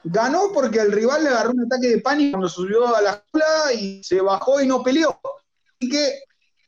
ganó 0.07 0.53
porque 0.53 0.79
el 0.79 0.93
rival 0.93 1.25
le 1.25 1.31
agarró 1.31 1.51
un 1.51 1.65
ataque 1.65 1.89
de 1.89 1.99
pánico 1.99 2.33
cuando 2.33 2.49
subió 2.49 2.95
a 2.95 3.03
la 3.03 3.11
escuela 3.11 3.73
y 3.75 4.03
se 4.05 4.21
bajó 4.21 4.61
y 4.61 4.67
no 4.67 4.83
peleó. 4.83 5.19
Así 5.81 5.91
que 5.91 6.21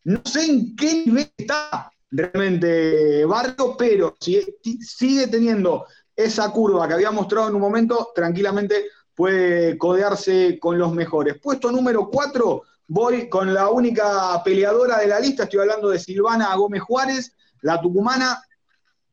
no 0.04 0.20
sé 0.24 0.44
en 0.44 0.76
qué 0.76 1.04
nivel 1.06 1.30
está 1.36 1.90
realmente 2.10 3.24
Barrio, 3.24 3.76
pero 3.78 4.16
si, 4.20 4.40
sigue 4.80 5.28
teniendo 5.28 5.86
esa 6.16 6.50
curva 6.50 6.88
que 6.88 6.94
había 6.94 7.10
mostrado 7.10 7.48
en 7.48 7.54
un 7.54 7.60
momento, 7.60 8.10
tranquilamente 8.14 8.86
puede 9.14 9.78
codearse 9.78 10.58
con 10.58 10.78
los 10.78 10.92
mejores. 10.92 11.38
Puesto 11.40 11.70
número 11.70 12.08
4, 12.10 12.62
voy 12.88 13.28
con 13.28 13.52
la 13.54 13.68
única 13.68 14.42
peleadora 14.42 14.98
de 14.98 15.06
la 15.08 15.20
lista, 15.20 15.44
estoy 15.44 15.60
hablando 15.60 15.90
de 15.90 15.98
Silvana 15.98 16.54
Gómez 16.56 16.82
Juárez, 16.82 17.34
la 17.60 17.80
tucumana, 17.80 18.42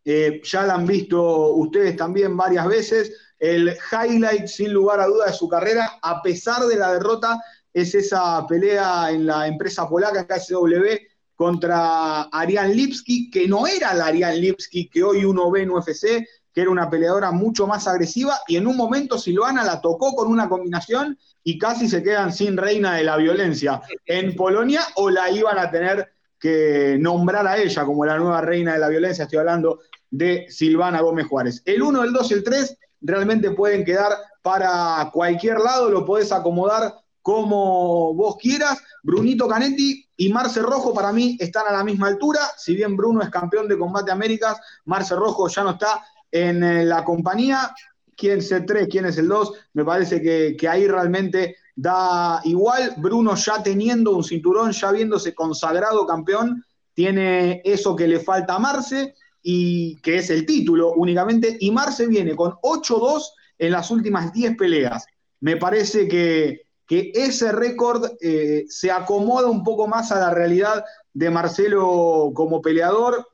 eh, 0.03 0.41
ya 0.43 0.63
la 0.63 0.75
han 0.75 0.85
visto 0.85 1.49
ustedes 1.53 1.95
también 1.95 2.37
varias 2.37 2.67
veces, 2.67 3.24
el 3.39 3.75
highlight 3.91 4.47
sin 4.47 4.73
lugar 4.73 4.99
a 4.99 5.07
duda 5.07 5.27
de 5.27 5.33
su 5.33 5.47
carrera, 5.47 5.99
a 6.01 6.21
pesar 6.21 6.63
de 6.63 6.77
la 6.77 6.93
derrota, 6.93 7.39
es 7.73 7.93
esa 7.93 8.45
pelea 8.47 9.11
en 9.11 9.25
la 9.25 9.47
empresa 9.47 9.87
polaca 9.87 10.25
KSW 10.25 10.95
contra 11.35 12.23
Ariane 12.23 12.73
Lipski, 12.73 13.29
que 13.29 13.47
no 13.47 13.67
era 13.67 13.93
la 13.93 14.07
Ariane 14.07 14.37
Lipski 14.37 14.89
que 14.89 15.03
hoy 15.03 15.25
uno 15.25 15.51
ve 15.51 15.63
en 15.63 15.71
UFC, 15.71 16.25
que 16.53 16.61
era 16.61 16.69
una 16.69 16.89
peleadora 16.89 17.31
mucho 17.31 17.67
más 17.67 17.85
agresiva, 17.85 18.39
y 18.47 18.55
en 18.55 18.65
un 18.65 18.77
momento 18.77 19.17
Silvana 19.17 19.65
la 19.65 19.81
tocó 19.81 20.15
con 20.15 20.29
una 20.29 20.47
combinación 20.47 21.19
y 21.43 21.57
casi 21.57 21.89
se 21.89 22.01
quedan 22.01 22.31
sin 22.31 22.55
reina 22.55 22.95
de 22.95 23.03
la 23.03 23.17
violencia 23.17 23.81
en 24.05 24.33
Polonia, 24.35 24.81
o 24.95 25.09
la 25.09 25.29
iban 25.29 25.59
a 25.59 25.69
tener 25.69 26.13
que 26.39 26.95
nombrar 26.97 27.45
a 27.45 27.57
ella 27.57 27.83
como 27.83 28.05
la 28.05 28.17
nueva 28.17 28.39
reina 28.39 28.73
de 28.73 28.79
la 28.79 28.87
violencia, 28.87 29.23
estoy 29.23 29.39
hablando 29.39 29.81
de 30.09 30.45
Silvana 30.49 31.01
Gómez 31.01 31.27
Juárez. 31.27 31.61
El 31.65 31.81
1, 31.81 32.03
el 32.05 32.13
2 32.13 32.31
y 32.31 32.33
el 32.35 32.43
3 32.43 32.77
realmente 33.05 33.51
pueden 33.51 33.85
quedar 33.85 34.11
para 34.41 35.09
cualquier 35.13 35.59
lado, 35.59 35.89
lo 35.89 36.05
podés 36.05 36.31
acomodar 36.31 36.93
como 37.21 38.13
vos 38.13 38.35
quieras. 38.39 38.79
Brunito 39.01 39.47
Canetti 39.47 40.07
y 40.17 40.31
Marce 40.31 40.61
Rojo 40.61 40.93
para 40.93 41.11
mí 41.11 41.37
están 41.39 41.67
a 41.67 41.71
la 41.71 41.83
misma 41.83 42.07
altura. 42.07 42.39
Si 42.57 42.75
bien 42.75 42.95
Bruno 42.95 43.21
es 43.21 43.29
campeón 43.29 43.67
de 43.67 43.77
combate 43.77 44.11
Américas, 44.11 44.59
Marce 44.85 45.15
Rojo 45.15 45.47
ya 45.47 45.63
no 45.63 45.71
está 45.71 46.03
en 46.31 46.63
eh, 46.63 46.85
la 46.85 47.03
compañía. 47.03 47.73
¿Quién 48.15 48.39
es 48.39 48.51
el 48.51 48.65
3? 48.65 48.87
¿Quién 48.89 49.05
es 49.05 49.17
el 49.17 49.27
2? 49.27 49.53
Me 49.73 49.83
parece 49.83 50.21
que, 50.21 50.67
ahí 50.67 50.87
realmente 50.87 51.57
da 51.75 52.41
igual. 52.43 52.93
Bruno 52.97 53.35
ya 53.35 53.61
teniendo 53.63 54.15
un 54.15 54.23
cinturón, 54.23 54.71
ya 54.71 54.91
viéndose 54.91 55.33
consagrado 55.33 56.05
campeón, 56.05 56.63
tiene 56.93 57.61
eso 57.65 57.95
que 57.95 58.07
le 58.07 58.19
falta 58.19 58.55
a 58.55 58.59
Marce 58.59 59.15
y 59.47 59.97
que 59.97 60.17
es 60.17 60.31
el 60.31 60.43
título 60.43 60.93
únicamente. 60.93 61.55
Y 61.59 61.69
Marce 61.69 62.07
viene 62.07 62.35
con 62.35 62.53
8-2 62.63 63.21
en 63.59 63.71
las 63.71 63.91
últimas 63.91 64.33
10 64.33 64.57
peleas. 64.57 65.05
Me 65.39 65.55
parece 65.57 66.07
que, 66.07 66.65
ese 66.89 67.51
récord 67.51 68.11
eh, 68.21 68.65
se 68.67 68.89
acomoda 68.89 69.47
un 69.49 69.63
poco 69.63 69.87
más 69.87 70.11
a 70.11 70.19
la 70.19 70.31
realidad 70.31 70.83
de 71.13 71.29
Marcelo 71.29 72.31
como 72.33 72.61
peleador 72.61 73.27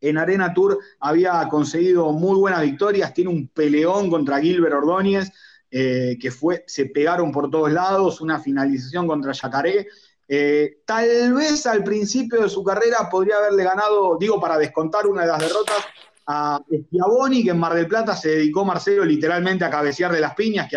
en 0.00 0.18
Arena 0.18 0.54
Tour 0.54 0.78
había 1.00 1.46
conseguido 1.48 2.12
muy 2.12 2.38
buenas 2.38 2.62
victorias, 2.62 3.12
tiene 3.12 3.30
un 3.30 3.48
peleón 3.48 4.08
contra 4.08 4.40
Gilbert 4.40 4.74
Ordóñez, 4.74 5.30
eh, 5.70 6.16
que 6.20 6.30
fue, 6.30 6.64
se 6.66 6.86
pegaron 6.86 7.30
por 7.30 7.50
todos 7.50 7.70
lados, 7.70 8.20
una 8.20 8.40
finalización 8.40 9.06
contra 9.06 9.32
Yacaré. 9.32 9.88
Eh, 10.32 10.82
tal 10.86 11.34
vez 11.34 11.66
al 11.66 11.82
principio 11.82 12.42
de 12.42 12.48
su 12.48 12.62
carrera 12.62 13.08
podría 13.10 13.38
haberle 13.38 13.64
ganado, 13.64 14.16
digo, 14.16 14.40
para 14.40 14.56
descontar 14.56 15.08
una 15.08 15.22
de 15.22 15.26
las 15.26 15.40
derrotas, 15.40 15.84
a 16.26 16.60
Schiavoni, 16.70 17.42
que 17.42 17.50
en 17.50 17.58
Mar 17.58 17.74
del 17.74 17.88
Plata 17.88 18.14
se 18.14 18.28
dedicó 18.28 18.64
Marcelo 18.64 19.04
literalmente 19.04 19.64
a 19.64 19.70
cabecear 19.70 20.12
de 20.12 20.20
las 20.20 20.36
piñas, 20.36 20.68
que 20.70 20.76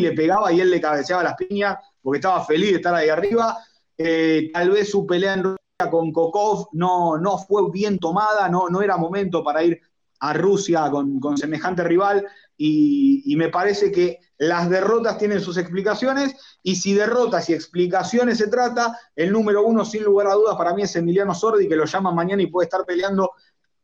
le 0.00 0.12
pegaba 0.12 0.52
y 0.52 0.60
él 0.60 0.70
le 0.70 0.80
cabeceaba 0.80 1.24
las 1.24 1.34
piñas 1.34 1.76
porque 2.00 2.18
estaba 2.18 2.44
feliz 2.44 2.70
de 2.70 2.76
estar 2.76 2.94
ahí 2.94 3.08
arriba. 3.08 3.58
Eh, 3.98 4.50
tal 4.52 4.70
vez 4.70 4.88
su 4.88 5.04
pelea 5.04 5.34
en 5.34 5.56
con 5.90 6.12
Kokov 6.12 6.68
no, 6.74 7.18
no 7.18 7.38
fue 7.38 7.68
bien 7.72 7.98
tomada, 7.98 8.48
no, 8.48 8.68
no 8.68 8.82
era 8.82 8.96
momento 8.96 9.42
para 9.42 9.64
ir 9.64 9.80
a 10.20 10.32
Rusia 10.32 10.88
con, 10.88 11.36
semejante 11.36 11.82
rival 11.82 12.24
y, 12.56 13.34
me 13.36 13.48
parece 13.48 13.90
que 13.90 14.18
las 14.42 14.68
derrotas 14.68 15.18
tienen 15.18 15.40
sus 15.40 15.56
explicaciones 15.56 16.34
y 16.64 16.74
si 16.74 16.94
derrotas 16.94 17.48
y 17.48 17.54
explicaciones 17.54 18.38
se 18.38 18.48
trata, 18.48 18.98
el 19.14 19.30
número 19.30 19.64
uno 19.64 19.84
sin 19.84 20.02
lugar 20.02 20.26
a 20.26 20.34
dudas 20.34 20.56
para 20.56 20.74
mí 20.74 20.82
es 20.82 20.96
Emiliano 20.96 21.32
Sordi 21.32 21.68
que 21.68 21.76
lo 21.76 21.84
llama 21.84 22.10
mañana 22.10 22.42
y 22.42 22.48
puede 22.48 22.64
estar 22.64 22.84
peleando 22.84 23.30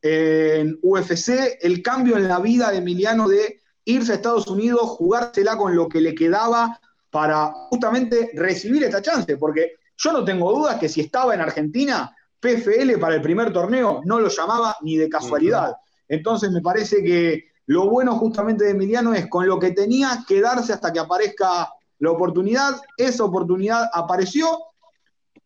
en 0.01 0.77
UFC, 0.81 1.59
el 1.61 1.81
cambio 1.81 2.17
en 2.17 2.27
la 2.27 2.39
vida 2.39 2.71
de 2.71 2.79
Emiliano 2.79 3.29
de 3.29 3.61
irse 3.85 4.11
a 4.11 4.15
Estados 4.15 4.47
Unidos, 4.47 4.81
jugársela 4.81 5.55
con 5.55 5.73
lo 5.77 5.87
que 5.87 6.01
le 6.01 6.13
quedaba 6.13 6.77
para 7.09 7.53
justamente 7.69 8.31
recibir 8.33 8.83
esta 8.83 9.01
chance, 9.01 9.37
porque 9.37 9.75
yo 9.95 10.11
no 10.11 10.25
tengo 10.25 10.51
dudas 10.51 10.77
que 10.77 10.89
si 10.89 10.99
estaba 10.99 11.33
en 11.33 11.39
Argentina, 11.39 12.13
PFL 12.37 12.99
para 12.99 13.15
el 13.15 13.21
primer 13.21 13.53
torneo 13.53 14.01
no 14.03 14.19
lo 14.19 14.27
llamaba 14.27 14.75
ni 14.81 14.97
de 14.97 15.07
casualidad. 15.07 15.77
Entonces 16.09 16.51
me 16.51 16.61
parece 16.61 17.01
que 17.01 17.45
lo 17.69 17.87
bueno 17.87 18.15
justamente 18.15 18.63
de 18.63 18.71
Emiliano 18.71 19.13
es 19.13 19.27
con 19.27 19.47
lo 19.47 19.59
que 19.59 19.69
tenía 19.69 20.25
quedarse 20.27 20.73
hasta 20.73 20.91
que 20.91 20.97
aparezca 20.97 21.69
la 21.99 22.11
oportunidad. 22.11 22.81
Esa 22.97 23.23
oportunidad 23.23 23.87
apareció, 23.93 24.59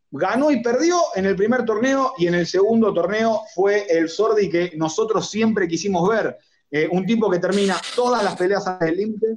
ganó 0.10 0.50
y 0.50 0.64
perdió 0.64 1.02
en 1.16 1.26
el 1.26 1.36
primer 1.36 1.66
torneo 1.66 2.14
y 2.18 2.28
en 2.28 2.36
el 2.36 2.48
segundo 2.48 2.94
torneo 2.94 3.42
fue 3.54 3.88
el 3.90 4.08
Sordi 4.08 4.50
que 4.50 4.72
nosotros 4.78 5.30
siempre 5.30 5.68
quisimos 5.68 6.08
ver. 6.08 6.38
Eh, 6.72 6.88
un 6.90 7.06
tipo 7.06 7.30
que 7.30 7.40
termina 7.40 7.76
todas 7.94 8.24
las 8.24 8.38
peleas 8.38 8.66
antes 8.68 8.88
del 8.88 8.98
límite, 9.00 9.36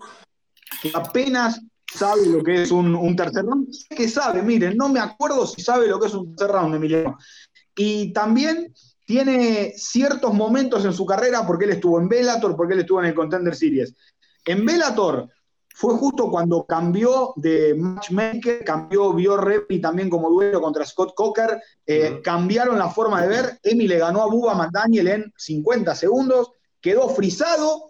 que 0.80 0.92
apenas 0.94 1.60
sabe 1.92 2.24
lo 2.26 2.40
que 2.40 2.62
es 2.62 2.70
un, 2.70 3.16
tercer 3.16 3.46
round. 3.46 3.68
que 3.96 4.08
sabe, 4.08 4.42
miren, 4.42 4.76
no 4.76 4.88
me 4.88 5.00
acuerdo 5.00 5.44
si 5.44 5.60
sabe 5.60 5.88
lo 5.88 5.98
que 5.98 6.06
es 6.06 6.14
un 6.14 6.36
tercer 6.36 6.54
round, 6.54 6.76
Emiliano. 6.76 7.18
Y 7.74 8.12
también 8.12 8.72
tiene 9.06 9.72
ciertos 9.76 10.34
momentos 10.34 10.84
en 10.84 10.92
su 10.92 11.06
carrera, 11.06 11.46
porque 11.46 11.64
él 11.64 11.70
estuvo 11.70 11.98
en 11.98 12.08
Bellator, 12.08 12.56
porque 12.56 12.74
él 12.74 12.80
estuvo 12.80 13.00
en 13.00 13.06
el 13.06 13.14
Contender 13.14 13.54
Series. 13.54 13.94
En 14.44 14.66
Bellator 14.66 15.28
fue 15.76 15.94
justo 15.94 16.28
cuando 16.28 16.66
cambió 16.66 17.32
de 17.36 17.74
matchmaker, 17.74 18.64
cambió, 18.64 19.12
vio 19.12 19.36
Repi 19.36 19.80
también 19.80 20.10
como 20.10 20.28
duelo 20.28 20.60
contra 20.60 20.84
Scott 20.84 21.14
Coker, 21.14 21.62
eh, 21.86 22.20
cambiaron 22.22 22.78
la 22.78 22.90
forma 22.90 23.22
de 23.22 23.28
ver, 23.28 23.60
Emi 23.62 23.86
le 23.86 23.98
ganó 23.98 24.22
a 24.22 24.26
Buba 24.26 24.54
McDaniel 24.54 25.08
en 25.08 25.32
50 25.36 25.94
segundos, 25.94 26.50
quedó 26.80 27.08
frisado, 27.08 27.84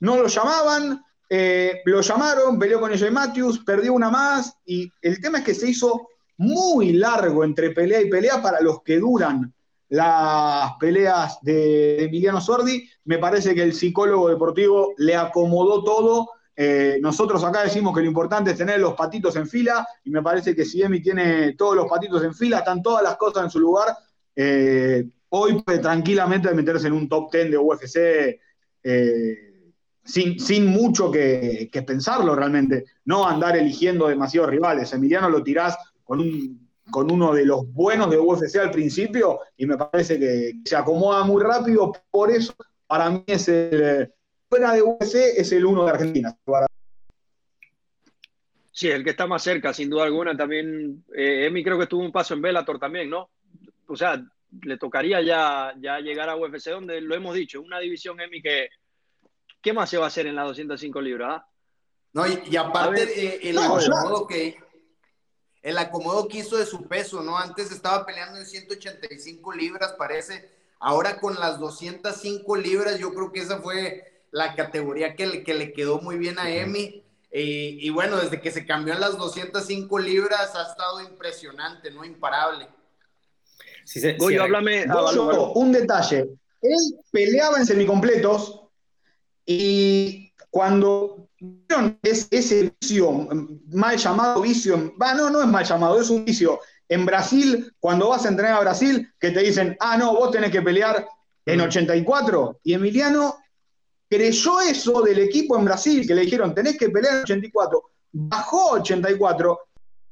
no 0.00 0.16
lo 0.16 0.28
llamaban, 0.28 1.02
eh, 1.28 1.82
lo 1.84 2.00
llamaron, 2.00 2.58
peleó 2.58 2.80
con 2.80 2.92
ella 2.92 3.10
Matthews, 3.10 3.62
perdió 3.66 3.92
una 3.92 4.08
más 4.08 4.54
y 4.64 4.90
el 5.02 5.20
tema 5.20 5.38
es 5.38 5.44
que 5.44 5.54
se 5.54 5.68
hizo 5.68 6.08
muy 6.38 6.92
largo 6.92 7.44
entre 7.44 7.72
pelea 7.72 8.00
y 8.00 8.08
pelea 8.08 8.40
para 8.40 8.60
los 8.60 8.82
que 8.82 8.98
duran 8.98 9.52
las 9.92 10.72
peleas 10.80 11.38
de 11.42 12.04
Emiliano 12.04 12.40
Sordi. 12.40 12.88
Me 13.04 13.18
parece 13.18 13.54
que 13.54 13.62
el 13.62 13.74
psicólogo 13.74 14.30
deportivo 14.30 14.94
le 14.96 15.14
acomodó 15.14 15.84
todo. 15.84 16.30
Eh, 16.56 16.98
nosotros 17.02 17.44
acá 17.44 17.64
decimos 17.64 17.94
que 17.94 18.00
lo 18.00 18.06
importante 18.06 18.52
es 18.52 18.56
tener 18.56 18.80
los 18.80 18.94
patitos 18.94 19.36
en 19.36 19.46
fila 19.46 19.86
y 20.02 20.10
me 20.10 20.22
parece 20.22 20.56
que 20.56 20.64
si 20.64 20.80
Emi 20.80 21.02
tiene 21.02 21.52
todos 21.58 21.76
los 21.76 21.86
patitos 21.88 22.24
en 22.24 22.34
fila, 22.34 22.60
están 22.60 22.82
todas 22.82 23.02
las 23.02 23.16
cosas 23.16 23.44
en 23.44 23.50
su 23.50 23.60
lugar. 23.60 23.88
Eh, 24.34 25.04
hoy 25.28 25.60
puede 25.60 25.80
tranquilamente 25.80 26.54
meterse 26.54 26.86
en 26.86 26.94
un 26.94 27.06
top 27.06 27.30
10 27.30 27.50
de 27.50 27.58
UFC 27.58 27.96
eh, 28.82 29.72
sin, 30.02 30.40
sin, 30.40 30.68
mucho 30.68 31.10
que, 31.10 31.68
pensarlo 31.86 32.34
realmente. 32.34 32.86
No 33.04 33.28
andar 33.28 33.58
eligiendo 33.58 34.08
demasiados 34.08 34.48
rivales. 34.48 34.90
Emiliano 34.94 35.28
lo 35.28 35.42
tirás 35.42 35.76
con, 36.02 36.20
un, 36.20 36.61
con 36.90 37.10
uno 37.10 37.32
de 37.32 37.46
los 37.46 37.72
buenos 37.72 38.10
de 38.10 38.18
UFC 38.18 38.56
al 38.56 38.70
principio 38.70 39.40
y 39.56 39.66
me 39.66 39.76
parece 39.76 40.18
que 40.18 40.54
se 40.64 40.76
acomoda 40.76 41.24
muy 41.24 41.42
rápido. 41.42 41.92
Por 42.10 42.30
eso, 42.30 42.54
para 42.86 43.10
mí 43.10 43.24
es 43.26 43.48
el. 43.48 44.12
Fuera 44.48 44.74
de 44.74 44.82
UFC 44.82 45.14
es 45.36 45.50
el 45.52 45.64
uno 45.64 45.84
de 45.84 45.90
Argentina. 45.92 46.36
Sí, 48.70 48.88
el 48.88 49.04
que 49.04 49.10
está 49.10 49.26
más 49.26 49.42
cerca, 49.42 49.72
sin 49.72 49.88
duda 49.88 50.04
alguna. 50.04 50.36
También, 50.36 51.04
eh, 51.14 51.46
Emi 51.46 51.62
creo 51.62 51.78
que 51.78 51.86
tuvo 51.86 52.02
un 52.02 52.12
paso 52.12 52.34
en 52.34 52.42
Bellator 52.42 52.78
también, 52.78 53.08
¿no? 53.08 53.30
O 53.86 53.96
sea, 53.96 54.22
le 54.62 54.76
tocaría 54.76 55.22
ya, 55.22 55.74
ya 55.80 56.00
llegar 56.00 56.28
a 56.28 56.36
UFC, 56.36 56.70
donde 56.70 57.00
lo 57.00 57.14
hemos 57.14 57.34
dicho, 57.34 57.62
una 57.62 57.78
división 57.78 58.20
Emi 58.20 58.42
que, 58.42 58.68
¿qué 59.60 59.72
más 59.72 59.88
se 59.88 59.98
va 59.98 60.04
a 60.04 60.08
hacer 60.08 60.26
en 60.26 60.34
las 60.34 60.48
205 60.48 61.00
libras? 61.00 61.40
Ah? 61.40 61.46
No, 62.14 62.24
y, 62.26 62.56
aparte 62.56 63.04
eh, 63.04 63.40
el 63.42 63.58
acomodo 63.58 64.26
que 64.26 64.56
el 65.62 65.78
acomodo 65.78 66.28
que 66.28 66.38
hizo 66.38 66.56
de 66.56 66.66
su 66.66 66.86
peso, 66.88 67.22
¿no? 67.22 67.38
Antes 67.38 67.70
estaba 67.70 68.04
peleando 68.04 68.38
en 68.38 68.46
185 68.46 69.52
libras, 69.52 69.94
parece. 69.96 70.50
Ahora 70.80 71.20
con 71.20 71.38
las 71.38 71.60
205 71.60 72.56
libras, 72.56 72.98
yo 72.98 73.14
creo 73.14 73.30
que 73.32 73.40
esa 73.40 73.60
fue 73.60 74.24
la 74.32 74.54
categoría 74.56 75.14
que 75.14 75.26
le, 75.26 75.44
que 75.44 75.54
le 75.54 75.72
quedó 75.72 76.00
muy 76.00 76.18
bien 76.18 76.38
a 76.38 76.50
Emi. 76.50 77.04
y 77.30 77.88
bueno, 77.90 78.16
desde 78.16 78.40
que 78.40 78.50
se 78.50 78.66
cambió 78.66 78.94
a 78.94 78.98
las 78.98 79.16
205 79.16 79.98
libras 80.00 80.54
ha 80.56 80.68
estado 80.68 81.00
impresionante, 81.00 81.90
¿no? 81.90 82.04
Imparable. 82.04 82.68
Sí, 83.84 84.00
háblame. 84.38 84.86
un 85.54 85.72
detalle. 85.72 86.28
Él 86.60 86.78
peleaba 87.10 87.58
en 87.58 87.66
semicompletos 87.66 88.62
y 89.44 90.31
cuando 90.52 91.30
vieron 91.40 91.98
ese 92.02 92.74
vicio, 92.78 93.26
mal 93.70 93.96
llamado 93.96 94.42
vicio, 94.42 94.92
va, 95.00 95.14
no, 95.14 95.30
no 95.30 95.40
es 95.40 95.48
mal 95.48 95.64
llamado, 95.64 95.98
es 95.98 96.10
un 96.10 96.26
vicio. 96.26 96.60
En 96.90 97.06
Brasil, 97.06 97.72
cuando 97.80 98.10
vas 98.10 98.26
a 98.26 98.28
entrenar 98.28 98.58
a 98.58 98.60
Brasil, 98.60 99.10
que 99.18 99.30
te 99.30 99.40
dicen, 99.40 99.74
ah, 99.80 99.96
no, 99.96 100.14
vos 100.14 100.30
tenés 100.30 100.50
que 100.50 100.60
pelear 100.60 101.08
en 101.46 101.58
84. 101.58 102.60
Y 102.64 102.74
Emiliano 102.74 103.38
creyó 104.10 104.60
eso 104.60 105.00
del 105.00 105.20
equipo 105.20 105.56
en 105.56 105.64
Brasil, 105.64 106.06
que 106.06 106.14
le 106.14 106.20
dijeron, 106.20 106.54
tenés 106.54 106.76
que 106.76 106.90
pelear 106.90 107.14
en 107.14 107.22
84. 107.22 107.82
Bajó 108.12 108.72
84. 108.72 109.58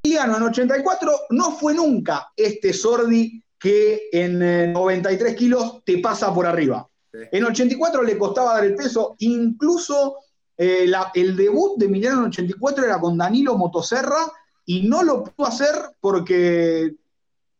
Emiliano 0.02 0.38
en 0.38 0.42
84 0.44 1.12
no 1.28 1.52
fue 1.52 1.74
nunca 1.74 2.32
este 2.34 2.72
Sordi 2.72 3.44
que 3.58 4.08
en 4.10 4.72
93 4.72 5.32
eh, 5.32 5.36
kilos 5.36 5.84
te 5.84 5.98
pasa 5.98 6.32
por 6.32 6.46
arriba. 6.46 6.88
En 7.12 7.44
84 7.44 8.02
le 8.04 8.16
costaba 8.16 8.54
dar 8.54 8.64
el 8.64 8.74
peso, 8.74 9.16
incluso 9.18 10.16
eh, 10.62 10.92
el 11.14 11.36
debut 11.36 11.78
de 11.78 11.86
Emiliano 11.86 12.18
en 12.18 12.26
84 12.26 12.84
era 12.84 13.00
con 13.00 13.16
Danilo 13.16 13.56
Motoserra 13.56 14.30
y 14.66 14.86
no 14.86 15.02
lo 15.02 15.24
pudo 15.24 15.46
hacer 15.46 15.74
porque 16.00 16.94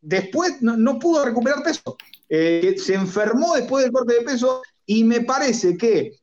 después 0.03 0.61
no, 0.61 0.99
pudo 0.99 1.25
recuperar 1.25 1.63
peso. 1.63 1.97
Eh, 2.29 2.77
se 2.79 2.93
enfermó 2.93 3.55
después 3.55 3.85
del 3.85 3.93
corte 3.93 4.17
de 4.17 4.21
peso 4.21 4.61
y 4.85 5.05
me 5.05 5.23
parece 5.23 5.79
que 5.79 6.21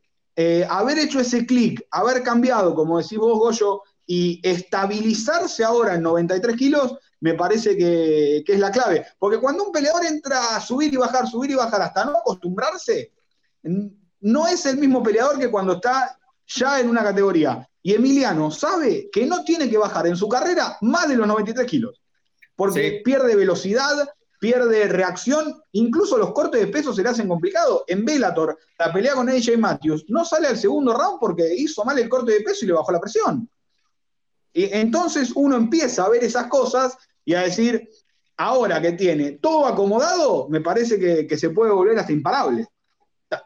haber 0.70 1.00
hecho 1.00 1.20
ese 1.20 1.48
clic, 1.48 1.84
haber 1.90 2.22
cambiado, 2.22 2.76
como 2.76 3.00
decís 3.00 3.18
vos, 3.18 3.40
Goyo, 3.40 3.82
y 4.06 4.40
estabilizarse 4.44 5.64
ahora 5.64 5.96
en 5.96 6.04
93 6.04 6.56
kilos, 6.56 6.96
me 7.22 7.34
parece 7.34 7.76
que, 7.76 8.44
es 8.46 8.60
la 8.60 8.70
clave. 8.70 9.04
Porque 9.18 9.40
cuando 9.40 9.64
un 9.64 9.72
peleador 9.72 10.06
entra 10.06 10.56
a 10.56 10.62
subir 10.62 10.94
y 10.94 10.98
bajar, 10.98 11.28
subir 11.28 11.50
y 11.50 11.56
bajar, 11.56 11.82
hasta 11.82 12.06
no 12.06 12.20
acostumbrarse, 12.20 13.14
no 14.22 14.48
es 14.48 14.64
el 14.68 14.78
mismo 14.78 15.02
peleador 15.02 15.40
que 15.40 15.50
cuando 15.50 15.74
está 15.74 16.17
ya 16.48 16.80
en 16.80 16.90
una 16.90 17.04
categoría. 17.04 17.68
Y 17.82 17.94
Emiliano 17.94 18.52
sabe 18.52 19.10
que 19.12 19.26
no 19.26 19.44
tiene 19.44 19.70
que 19.70 19.78
bajar 19.78 20.08
en 20.08 20.16
su 20.16 20.28
carrera 20.28 20.78
más 20.82 21.08
de 21.08 21.16
los 21.16 21.28
93 21.28 21.66
kilos. 21.66 22.02
Porque 22.56 23.02
pierde 23.04 23.36
velocidad, 23.36 24.10
pierde 24.40 24.88
reacción, 24.88 25.62
incluso 25.74 26.18
los 26.18 26.34
cortes 26.34 26.62
de 26.62 26.68
peso 26.68 26.94
se 26.94 27.04
le 27.04 27.10
hacen 27.10 27.28
complicados. 27.28 27.84
En 27.88 28.04
Bellator, 28.04 28.58
la 28.78 28.92
pelea 28.92 29.14
con 29.14 29.30
AJ 29.30 29.58
Matthews 29.58 30.06
no 30.08 30.26
sale 30.26 30.48
al 30.48 30.58
segundo 30.58 30.94
round 30.94 31.20
porque 31.20 31.54
hizo 31.56 31.84
mal 31.86 31.98
el 32.00 32.10
corte 32.10 32.34
de 32.34 32.42
peso 32.42 32.66
y 32.66 32.68
le 32.68 32.74
bajó 32.74 32.92
la 32.92 33.00
presión. 33.00 33.50
Y 34.54 34.74
entonces 34.74 35.32
uno 35.36 35.56
empieza 35.56 36.06
a 36.06 36.10
ver 36.10 36.24
esas 36.24 36.48
cosas 36.48 36.98
y 37.24 37.34
a 37.34 37.42
decir, 37.42 37.90
ahora 38.38 38.82
que 38.82 38.94
tiene 38.94 39.34
todo 39.34 39.66
acomodado, 39.66 40.48
me 40.50 40.62
parece 40.62 41.00
que, 41.28 41.38
se 41.38 41.50
puede 41.50 41.72
volver 41.72 42.00
hasta 42.00 42.12
imparable. 42.12 42.66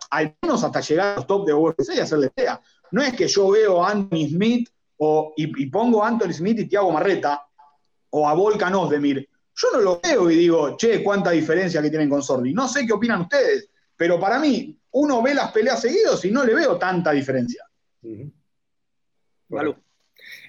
Al 0.09 0.35
menos 0.41 0.63
hasta 0.63 0.81
llegar 0.81 1.07
a 1.07 1.15
los 1.15 1.27
top 1.27 1.47
de 1.47 1.53
UFC 1.53 1.95
y 1.95 1.99
hacerle 1.99 2.29
pelea. 2.29 2.61
No 2.91 3.01
es 3.01 3.13
que 3.13 3.27
yo 3.27 3.49
veo 3.49 3.83
a 3.83 3.91
Anthony 3.91 4.27
Smith 4.29 4.69
o, 4.97 5.33
y, 5.35 5.65
pongo 5.67 6.03
a 6.03 6.09
Anthony 6.09 6.33
Smith 6.33 6.59
y 6.59 6.67
Thiago 6.67 6.91
Marreta 6.91 7.45
o 8.11 8.27
a 8.27 8.33
Volkan 8.33 8.75
Ozdemir. 8.75 9.27
Yo 9.55 9.67
no 9.73 9.81
lo 9.81 9.99
veo 10.01 10.29
y 10.29 10.35
digo, 10.35 10.77
che, 10.77 11.03
cuánta 11.03 11.31
diferencia 11.31 11.81
que 11.81 11.89
tienen 11.89 12.09
con 12.09 12.21
Sordi. 12.21 12.53
No 12.53 12.67
sé 12.67 12.85
qué 12.85 12.93
opinan 12.93 13.21
ustedes, 13.21 13.69
pero 13.95 14.19
para 14.19 14.39
mí, 14.39 14.77
uno 14.91 15.21
ve 15.21 15.33
las 15.33 15.51
peleas 15.51 15.81
seguidos 15.81 16.23
y 16.25 16.31
no 16.31 16.43
le 16.43 16.53
veo 16.53 16.77
tanta 16.77 17.11
diferencia. 17.11 17.65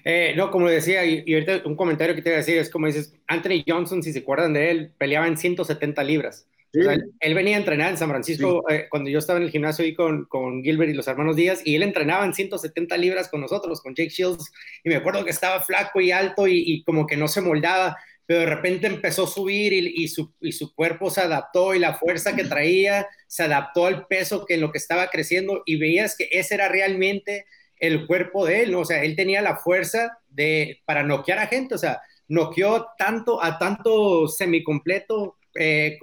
Eh, 0.05 0.33
no, 0.35 0.51
como 0.51 0.69
decía, 0.69 1.05
y, 1.05 1.33
ahorita 1.33 1.61
un 1.65 1.75
comentario 1.75 2.15
que 2.15 2.21
te 2.21 2.29
voy 2.29 2.35
a 2.35 2.37
decir 2.37 2.57
es 2.57 2.69
como 2.69 2.87
dices, 2.87 3.13
Anthony 3.27 3.63
Johnson, 3.67 4.03
si 4.03 4.13
se 4.13 4.19
acuerdan 4.19 4.53
de 4.53 4.71
él, 4.71 4.93
peleaba 4.97 5.27
en 5.27 5.37
170 5.37 6.03
libras. 6.03 6.47
Él, 6.73 7.33
venía 7.35 7.55
a 7.55 7.59
entrenar 7.59 7.91
en 7.91 7.97
San 7.97 8.09
Francisco 8.09 8.63
eh, 8.69 8.87
cuando 8.89 9.09
yo 9.09 9.19
estaba 9.19 9.37
en 9.37 9.45
el 9.45 9.51
gimnasio 9.51 9.85
ahí 9.85 9.93
con, 9.93 10.25
con, 10.25 10.63
Gilbert 10.63 10.91
y 10.91 10.95
los 10.95 11.07
hermanos 11.07 11.35
Díaz, 11.35 11.61
y 11.63 11.75
él 11.75 11.83
entrenaba 11.83 12.25
en 12.25 12.33
170 12.33 12.97
libras 12.97 13.29
con 13.29 13.41
nosotros, 13.41 13.81
con 13.81 13.93
Jake 13.93 14.09
Shields, 14.09 14.51
y 14.83 14.89
me 14.89 14.95
acuerdo 14.95 15.23
que 15.23 15.31
estaba 15.31 15.61
flaco 15.61 16.01
y 16.01 16.11
alto 16.11 16.47
y, 16.47 16.63
y 16.65 16.83
como 16.83 17.05
que 17.05 17.15
no 17.15 17.27
se 17.27 17.41
moldaba, 17.41 17.97
pero 18.25 18.39
de 18.39 18.45
repente 18.47 18.87
empezó 18.87 19.25
a 19.25 19.27
subir 19.27 19.73
y, 19.73 20.03
y, 20.03 20.07
su, 20.07 20.33
y, 20.39 20.51
su, 20.51 20.73
cuerpo 20.73 21.09
se 21.09 21.21
adaptó 21.21 21.75
y 21.75 21.79
la 21.79 21.93
fuerza 21.93 22.35
que 22.35 22.45
traía 22.45 23.07
se 23.27 23.43
adaptó 23.43 23.85
al 23.85 24.07
peso 24.07 24.45
que 24.45 24.55
en 24.55 24.61
lo 24.61 24.71
que 24.71 24.77
estaba 24.77 25.09
creciendo 25.09 25.61
y 25.65 25.75
veías 25.75 26.15
que 26.17 26.29
ese 26.31 26.55
era 26.55 26.69
realmente 26.69 27.45
el 27.79 28.07
cuerpo 28.07 28.45
de 28.45 28.63
él, 28.63 28.71
¿no? 28.71 28.79
O 28.79 28.85
sea, 28.85 29.03
él 29.03 29.15
tenía 29.15 29.41
la 29.41 29.57
fuerza 29.57 30.19
de, 30.29 30.81
para 30.85 31.03
noquear 31.03 31.39
a 31.39 31.47
gente, 31.47 31.75
o 31.75 31.77
sea, 31.77 32.01
noqueó 32.29 32.87
tanto 32.97 33.43
a 33.43 33.59
tanto 33.59 34.27
semicompleto, 34.27 35.37
eh, 35.55 35.99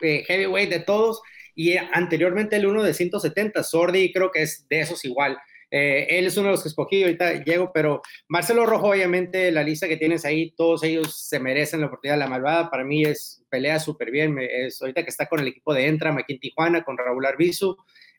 eh, 0.00 0.24
heavyweight 0.26 0.70
de 0.70 0.80
todos, 0.80 1.22
y 1.54 1.76
anteriormente 1.76 2.56
el 2.56 2.66
uno 2.66 2.82
de 2.82 2.94
170, 2.94 3.62
Sordi 3.62 4.12
creo 4.12 4.30
que 4.30 4.42
es 4.42 4.66
de 4.68 4.80
esos 4.80 5.04
igual. 5.04 5.38
Eh, 5.74 6.18
él 6.18 6.26
es 6.26 6.36
uno 6.36 6.48
de 6.48 6.52
los 6.52 6.62
que 6.62 6.68
escogí, 6.68 7.02
ahorita 7.02 7.44
llego, 7.44 7.72
pero 7.72 8.02
Marcelo 8.28 8.66
Rojo, 8.66 8.90
obviamente, 8.90 9.50
la 9.50 9.62
lista 9.62 9.88
que 9.88 9.96
tienes 9.96 10.26
ahí, 10.26 10.50
todos 10.50 10.82
ellos 10.84 11.26
se 11.26 11.40
merecen 11.40 11.80
la 11.80 11.86
oportunidad. 11.86 12.18
La 12.18 12.26
malvada 12.26 12.70
para 12.70 12.84
mí 12.84 13.04
es 13.04 13.42
pelea 13.48 13.80
súper 13.80 14.10
bien. 14.10 14.36
Es, 14.38 14.82
ahorita 14.82 15.02
que 15.02 15.08
está 15.08 15.26
con 15.26 15.40
el 15.40 15.48
equipo 15.48 15.72
de 15.72 15.86
Entra, 15.86 16.14
aquí 16.14 16.34
en 16.34 16.40
Tijuana, 16.40 16.84
con 16.84 16.98
Raúl 16.98 17.24
Arbizu, 17.24 17.74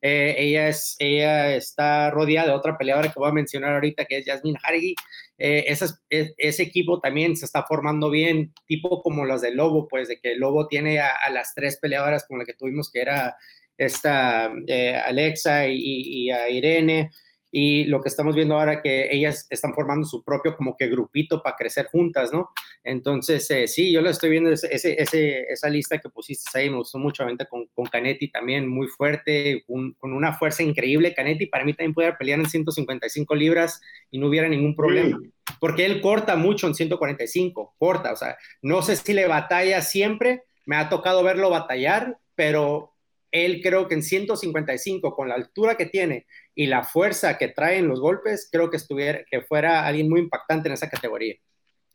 eh, 0.05 0.35
ella, 0.37 0.67
es, 0.67 0.97
ella 0.99 1.55
está 1.55 2.11
rodeada 2.11 2.49
de 2.49 2.53
otra 2.53 2.77
peleadora 2.77 3.07
que 3.07 3.17
voy 3.17 3.29
a 3.29 3.33
mencionar 3.33 3.73
ahorita, 3.75 4.03
que 4.03 4.17
es 4.17 4.25
Jasmine 4.25 4.59
Harigi. 4.61 4.95
Eh, 5.37 5.63
ese 6.09 6.63
equipo 6.63 6.99
también 6.99 7.37
se 7.37 7.45
está 7.45 7.63
formando 7.63 8.09
bien, 8.09 8.53
tipo 8.67 9.01
como 9.01 9.23
los 9.23 9.41
de 9.41 9.55
Lobo, 9.55 9.87
pues 9.87 10.09
de 10.09 10.19
que 10.19 10.35
Lobo 10.35 10.67
tiene 10.67 10.99
a, 10.99 11.29
las 11.31 11.53
tres 11.55 11.79
peleadoras 11.79 12.25
como 12.27 12.39
la 12.39 12.45
que 12.45 12.53
tuvimos, 12.53 12.91
que 12.91 12.99
era 12.99 13.37
esta 13.77 14.51
eh, 14.67 14.97
Alexa 14.97 15.67
y, 15.67 15.77
y, 15.77 16.31
a 16.31 16.49
Irene 16.49 17.09
y 17.55 17.85
lo 17.85 18.01
que 18.01 18.09
estamos 18.09 18.35
viendo 18.35 18.55
ahora 18.55 18.81
que 18.81 19.09
ellas 19.11 19.45
están 19.47 19.75
formando 19.75 20.07
su 20.07 20.23
propio 20.23 20.57
como 20.57 20.75
que 20.75 20.87
grupito 20.87 21.43
para 21.43 21.55
crecer 21.55 21.85
juntas, 21.85 22.33
¿no? 22.33 22.49
Entonces, 22.83 23.49
eh, 23.51 23.67
sí, 23.67 23.91
yo 23.91 24.01
lo 24.01 24.09
estoy 24.09 24.31
viendo, 24.31 24.49
ese, 24.51 24.73
ese, 24.73 25.41
esa 25.43 25.69
lista 25.69 25.99
que 25.99 26.09
pusiste 26.09 26.49
ahí, 26.57 26.71
me 26.71 26.77
gustó 26.77 26.97
mucho, 26.97 27.21
obviamente 27.21 27.45
con, 27.45 27.67
con 27.75 27.85
Canetti 27.85 28.31
también, 28.31 28.67
muy 28.67 28.87
fuerte, 28.87 29.63
con 29.67 29.95
una 30.01 30.33
fuerza 30.33 30.63
increíble. 30.63 31.13
Canetti 31.13 31.45
para 31.45 31.63
mí 31.63 31.75
también 31.75 31.93
puede 31.93 32.13
pelear 32.13 32.39
en 32.39 32.49
155 32.49 33.35
libras 33.35 33.79
y 34.09 34.17
no 34.17 34.29
hubiera 34.29 34.49
ningún 34.49 34.75
problema, 34.75 35.19
porque 35.59 35.85
él 35.85 36.01
corta 36.01 36.35
mucho 36.35 36.65
en 36.65 36.73
145, 36.73 37.75
corta, 37.77 38.13
o 38.13 38.15
sea, 38.15 38.35
no 38.63 38.81
sé 38.81 38.95
si 38.95 39.13
le 39.13 39.27
batalla 39.27 39.83
siempre, 39.83 40.41
me 40.65 40.75
ha 40.75 40.89
tocado 40.89 41.21
verlo 41.21 41.51
batallar, 41.51 42.17
pero 42.33 42.92
él 43.33 43.61
creo 43.63 43.87
que 43.87 43.95
en 43.95 44.03
155, 44.03 45.15
con 45.15 45.27
la 45.27 45.33
altura 45.33 45.75
que 45.75 45.87
tiene 45.87 46.27
y 46.53 46.67
la 46.67 46.83
fuerza 46.83 47.35
que 47.35 47.47
trae 47.47 47.79
en 47.79 47.87
los 47.87 47.99
golpes, 47.99 48.47
creo 48.51 48.69
que, 48.69 48.77
estuviera, 48.77 49.21
que 49.29 49.41
fuera 49.41 49.87
alguien 49.87 50.07
muy 50.07 50.19
impactante 50.19 50.69
en 50.69 50.75
esa 50.75 50.87
categoría. 50.87 51.33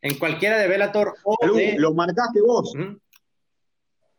En 0.03 0.19
cualquiera 0.19 0.59
de 0.59 0.67
Bellator 0.67 1.15
o 1.23 1.37
Lo 1.77 1.95
marcaste 1.95 2.41
vos. 2.41 2.75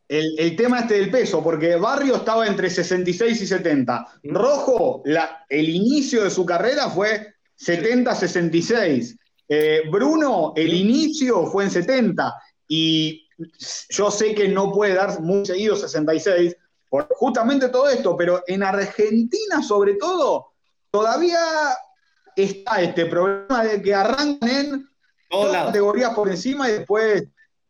el, 0.08 0.56
tema 0.56 0.80
este 0.80 0.94
del 0.94 1.10
peso, 1.10 1.44
porque 1.44 1.76
Barrio 1.76 2.16
estaba 2.16 2.46
entre 2.46 2.70
66 2.70 3.42
y 3.42 3.46
70. 3.46 4.06
Rojo, 4.24 5.02
la, 5.04 5.44
el 5.50 5.68
inicio 5.68 6.24
de 6.24 6.30
su 6.30 6.46
carrera 6.46 6.88
fue 6.88 7.34
70-66. 7.58 9.18
Eh, 9.46 9.82
Bruno, 9.90 10.54
el 10.56 10.72
inicio 10.72 11.44
fue 11.46 11.64
en 11.64 11.70
70. 11.70 12.34
Y 12.66 13.28
yo 13.90 14.10
sé 14.10 14.34
que 14.34 14.48
no 14.48 14.72
puede 14.72 14.94
dar 14.94 15.20
muy 15.20 15.44
seguido 15.44 15.76
66, 15.76 16.56
por 16.90 17.08
justamente 17.14 17.68
todo 17.68 17.88
esto, 17.88 18.16
pero 18.16 18.42
en 18.46 18.62
Argentina 18.62 19.62
sobre 19.62 19.94
todo, 19.94 20.52
todavía 20.90 21.38
está 22.36 22.82
este 22.82 23.06
problema 23.06 23.64
de 23.64 23.80
que 23.80 23.94
arrancan 23.94 24.50
en 24.50 24.88
dos 25.30 25.52
categorías 25.52 26.12
por 26.14 26.28
encima 26.28 26.68
y 26.68 26.72
después 26.72 27.24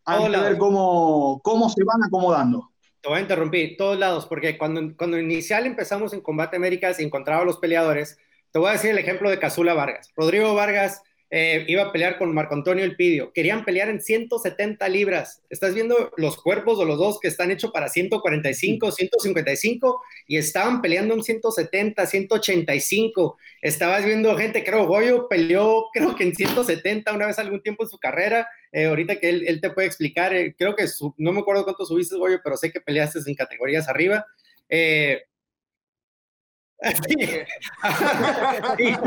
hay 0.07 0.31
que 0.31 0.37
ver 0.37 0.59
cómo, 0.59 1.41
cómo 1.45 1.69
se 1.69 1.85
van 1.85 2.03
acomodando. 2.03 2.71
Te 3.03 3.09
voy 3.09 3.19
a 3.19 3.23
interrumpir, 3.23 3.77
todos 3.77 3.99
lados, 3.99 4.27
porque 4.27 4.59
cuando, 4.59 4.95
cuando 4.97 5.19
inicial 5.19 5.67
empezamos 5.67 6.13
en 6.13 6.21
Combate 6.21 6.57
Américas 6.57 6.99
y 6.99 7.05
encontraba 7.05 7.43
a 7.43 7.47
los 7.47 7.59
peleadores, 7.59 8.19
te 8.51 8.59
voy 8.59 8.71
a 8.71 8.73
decir 8.73 8.91
el 8.91 8.99
ejemplo 8.99 9.31
de 9.31 9.39
Casula 9.39 9.75
Vargas. 9.75 10.11
Rodrigo 10.17 10.55
Vargas 10.55 11.03
eh, 11.33 11.65
iba 11.69 11.85
a 11.85 11.93
pelear 11.93 12.19
con 12.19 12.35
Marco 12.35 12.55
Antonio 12.55 12.85
Elpidio. 12.85 13.33
Querían 13.33 13.65
pelear 13.65 13.89
en 13.89 14.01
170 14.01 14.89
libras. 14.89 15.43
Estás 15.49 15.75
viendo 15.75 16.11
los 16.17 16.37
cuerpos 16.43 16.79
de 16.79 16.87
los 16.87 16.99
dos 16.99 17.21
que 17.21 17.29
están 17.29 17.53
hechos 17.53 17.71
para 17.71 17.89
145, 17.89 18.91
155 18.91 20.03
y 20.27 20.39
estaban 20.39 20.83
peleando 20.83 21.15
en 21.15 21.23
170, 21.23 22.05
185. 22.05 23.39
Estabas 23.63 24.05
viendo 24.05 24.37
gente, 24.37 24.65
creo, 24.65 24.87
Goyo 24.87 25.29
peleó, 25.29 25.87
creo 25.93 26.17
que 26.17 26.25
en 26.25 26.35
170 26.35 27.13
una 27.13 27.27
vez 27.27 27.39
algún 27.39 27.63
tiempo 27.63 27.85
en 27.85 27.91
su 27.91 27.99
carrera. 27.99 28.49
Eh, 28.73 28.87
ahorita 28.87 29.17
que 29.21 29.29
él, 29.29 29.61
te 29.61 29.71
puede 29.71 29.87
explicar, 29.87 30.35
eh, 30.35 30.55
creo 30.59 30.75
que 30.75 30.87
no 31.17 31.33
me 31.33 31.41
acuerdo 31.41 31.65
cuánto 31.65 31.87
subiste, 31.87 32.17
Goyo, 32.17 32.41
pero 32.43 32.57
sé 32.57 32.73
que 32.73 32.81
peleaste 32.81 33.21
en 33.25 33.35
categorías 33.35 33.89
arriba. 33.89 34.27
Eh, 34.69 35.23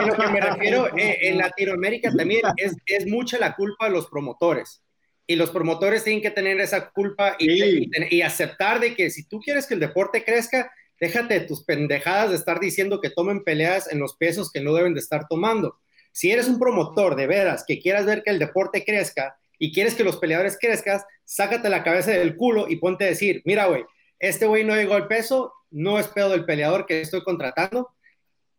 lo 0.06 0.16
que 0.16 0.28
me 0.32 0.42
refiero 0.42 0.96
eh, 0.96 1.18
en 1.24 1.38
Latinoamérica 1.38 2.12
también 2.12 2.42
es, 2.58 2.76
es 2.86 3.08
mucha 3.08 3.40
la 3.40 3.56
culpa 3.56 3.86
de 3.86 3.92
los 3.92 4.08
promotores. 4.08 4.84
Y 5.26 5.36
los 5.36 5.52
promotores 5.52 6.04
tienen 6.04 6.22
que 6.22 6.32
tener 6.32 6.60
esa 6.60 6.90
culpa 6.90 7.36
y, 7.40 7.90
y, 8.14 8.22
aceptar 8.22 8.80
de 8.80 8.94
que 8.94 9.10
si 9.10 9.24
tú 9.24 9.40
quieres 9.40 9.66
que 9.66 9.74
el 9.74 9.80
deporte 9.80 10.24
crezca, 10.24 10.72
déjate 11.00 11.40
de 11.40 11.46
tus 11.48 11.64
pendejadas 11.64 12.30
de 12.30 12.36
estar 12.36 12.60
diciendo 12.60 13.00
que 13.00 13.10
tomen 13.10 13.44
peleas 13.44 13.92
en 13.92 14.00
los 14.00 14.18
pesos 14.18 14.52
que 14.52 14.62
no 14.62 14.74
deben 14.74 14.94
de 14.94 15.00
estar 15.00 15.28
tomando. 15.28 15.80
Si 16.12 16.30
eres 16.32 16.48
un 16.48 16.60
promotor 16.60 17.16
de 17.16 17.26
veras 17.26 17.64
que 17.66 17.80
quieras 17.80 18.06
ver 18.06 18.22
que 18.22 18.32
el 18.32 18.40
deporte 18.40 18.84
crezca 18.84 19.38
y 19.58 19.74
quieres 19.74 19.96
que 19.96 20.04
los 20.04 20.18
peleadores 20.18 20.58
crezcan, 20.60 21.00
sácate 21.24 21.70
la 21.70 21.84
cabeza 21.84 22.12
del 22.12 22.36
culo 22.36 22.68
y 22.70 22.76
ponte 22.76 23.06
a 23.06 23.08
decir, 23.08 23.42
mira, 23.46 23.66
güey, 23.68 23.84
este 24.20 24.46
güey 24.46 24.64
no 24.64 24.76
llegó 24.76 24.94
al 24.96 25.08
peso, 25.08 25.54
no 25.72 26.00
es 26.00 26.08
pedo 26.08 26.30
del 26.30 26.46
peleador 26.46 26.86
que 26.86 27.02
estoy 27.02 27.24
contratando, 27.24 27.90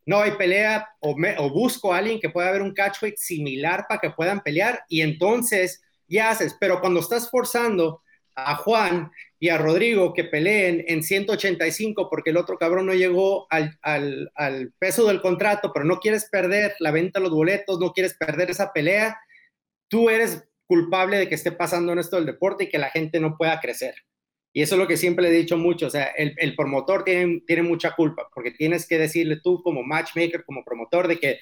no 0.07 0.21
hay 0.21 0.33
pelea 0.33 0.88
o, 1.01 1.14
busco 1.51 1.93
a 1.93 1.99
alguien 1.99 2.21
que 2.21 2.31
pueda 2.31 2.49
haber 2.49 2.62
un 2.62 2.75
catchweight 2.75 3.17
similar 3.17 3.87
para 3.88 4.01
que 4.01 4.11
puedan 4.11 4.43
pelear 4.43 4.85
y 4.88 5.01
entonces 5.01 5.83
ya 6.07 6.31
haces, 6.31 6.57
pero 6.61 6.81
cuando 6.81 7.01
estás 7.01 7.31
forzando 7.31 8.03
a 8.37 8.57
Juan 8.57 9.11
y 9.38 9.49
a 9.49 9.59
Rodrigo 9.59 10.12
que 10.12 10.25
peleen 10.25 10.85
en 10.88 11.03
185 11.03 12.11
porque 12.11 12.31
el 12.31 12.37
otro 12.37 12.59
cabrón 12.59 12.87
no 12.87 12.95
llegó 12.95 13.47
al, 13.51 13.79
al, 13.83 14.73
peso 14.79 15.07
del 15.07 15.23
contrato, 15.23 15.73
pero 15.73 15.85
no 15.85 16.01
quieres 16.01 16.29
perder 16.31 16.75
la 16.81 16.90
venta 16.90 17.21
de 17.21 17.25
los 17.25 17.33
boletos, 17.33 17.79
no 17.79 17.93
quieres 17.93 18.14
perder 18.14 18.51
esa 18.51 18.73
pelea, 18.73 19.19
tú 19.88 20.11
eres 20.11 20.45
culpable 20.67 21.19
de 21.19 21.29
que 21.29 21.35
esté 21.37 21.53
pasando 21.53 21.93
en 21.93 22.01
esto 22.01 22.17
del 22.17 22.27
deporte 22.27 22.64
y 22.64 22.69
que 22.69 22.79
la 22.79 22.90
gente 22.90 23.21
no 23.21 23.37
pueda 23.37 23.61
crecer. 23.61 23.95
Y 24.57 24.62
eso 24.62 24.77
es 24.77 24.79
lo 24.81 24.87
que 24.87 24.97
siempre 24.97 25.25
le 25.25 25.31
he 25.31 25.40
dicho 25.40 25.59
mucho, 25.59 25.88
o 25.88 25.90
sea, 25.90 26.05
el, 26.17 26.33
el 26.38 26.55
promotor 26.55 27.03
tiene, 27.03 27.43
tiene 27.45 27.62
mucha 27.64 27.90
culpa, 27.97 28.31
porque 28.33 28.53
tienes 28.53 28.87
que 28.87 28.99
decirle 28.99 29.40
tú 29.43 29.61
como 29.64 29.83
matchmaker, 29.83 30.45
como 30.45 30.64
promotor, 30.64 31.09
de 31.09 31.19
que, 31.19 31.40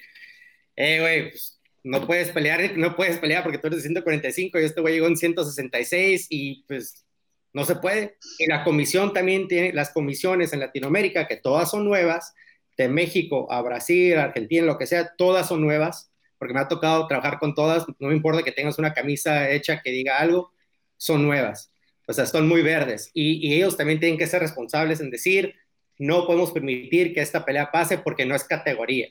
eh, 0.75 0.99
güey, 0.99 1.29
pues, 1.29 1.61
no 1.83 2.07
puedes 2.07 2.31
pelear, 2.31 2.75
no 2.75 2.95
puedes 2.95 3.19
pelear 3.19 3.43
porque 3.43 3.59
tú 3.59 3.67
eres 3.67 3.77
de 3.77 3.83
145 3.83 4.59
y 4.59 4.63
este 4.63 4.81
güey 4.81 4.95
llegó 4.95 5.07
en 5.07 5.17
166 5.17 6.27
y 6.31 6.63
pues 6.63 7.05
no 7.53 7.65
se 7.65 7.75
puede. 7.75 8.17
Y 8.39 8.47
la 8.47 8.63
comisión 8.63 9.13
también 9.13 9.47
tiene, 9.47 9.73
las 9.73 9.91
comisiones 9.91 10.51
en 10.53 10.61
Latinoamérica, 10.61 11.27
que 11.27 11.37
todas 11.37 11.69
son 11.69 11.85
nuevas, 11.85 12.33
de 12.77 12.89
México 12.89 13.51
a 13.51 13.61
Brasil, 13.61 14.17
Argentina, 14.17 14.65
lo 14.65 14.79
que 14.79 14.87
sea, 14.87 15.13
todas 15.15 15.47
son 15.47 15.61
nuevas, 15.61 16.11
porque 16.39 16.55
me 16.55 16.61
ha 16.61 16.67
tocado 16.67 17.07
trabajar 17.07 17.37
con 17.39 17.53
todas, 17.53 17.85
no 17.99 18.07
me 18.07 18.15
importa 18.15 18.43
que 18.43 18.51
tengas 18.51 18.79
una 18.79 18.93
camisa 18.93 19.51
hecha 19.51 19.81
que 19.83 19.91
diga 19.91 20.17
algo, 20.19 20.51
son 20.97 21.23
nuevas 21.23 21.72
o 22.07 22.13
sea, 22.13 22.25
son 22.25 22.47
muy 22.47 22.61
verdes 22.61 23.11
y, 23.13 23.53
ellos 23.53 23.77
también 23.77 23.99
tienen 23.99 24.17
que 24.17 24.27
ser 24.27 24.41
responsables 24.41 24.99
en 24.99 25.09
decir, 25.09 25.55
no 25.97 26.25
podemos 26.25 26.51
permitir 26.51 27.13
que 27.13 27.21
esta 27.21 27.45
pelea 27.45 27.71
pase 27.71 27.97
porque 27.97 28.25
no 28.25 28.35
es 28.35 28.43
categoría. 28.43 29.07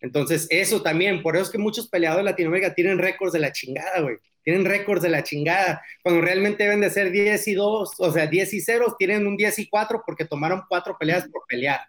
Entonces, 0.00 0.46
eso 0.50 0.82
también, 0.82 1.22
por 1.22 1.36
eso 1.36 1.44
es 1.44 1.50
que 1.50 1.58
muchos 1.58 1.88
peleadores 1.88 2.24
de 2.24 2.30
Latinoamérica 2.30 2.74
tienen 2.74 2.98
récords 2.98 3.32
de 3.32 3.38
la 3.38 3.52
chingada, 3.52 4.00
güey. 4.00 4.16
Tienen 4.42 4.66
récords 4.66 5.00
de 5.00 5.08
la 5.08 5.22
chingada, 5.22 5.82
cuando 6.02 6.20
realmente 6.20 6.64
deben 6.64 6.82
de 6.82 6.90
ser 6.90 7.10
10 7.10 7.48
y 7.48 7.54
2, 7.54 7.94
o 7.96 8.12
sea, 8.12 8.26
10 8.26 8.52
y 8.52 8.60
0, 8.60 8.96
tienen 8.98 9.26
un 9.26 9.38
10 9.38 9.60
y 9.60 9.68
4 9.68 10.02
porque 10.04 10.26
tomaron 10.26 10.64
cuatro 10.68 10.98
peleas 10.98 11.26
por 11.28 11.44
pelear. 11.48 11.80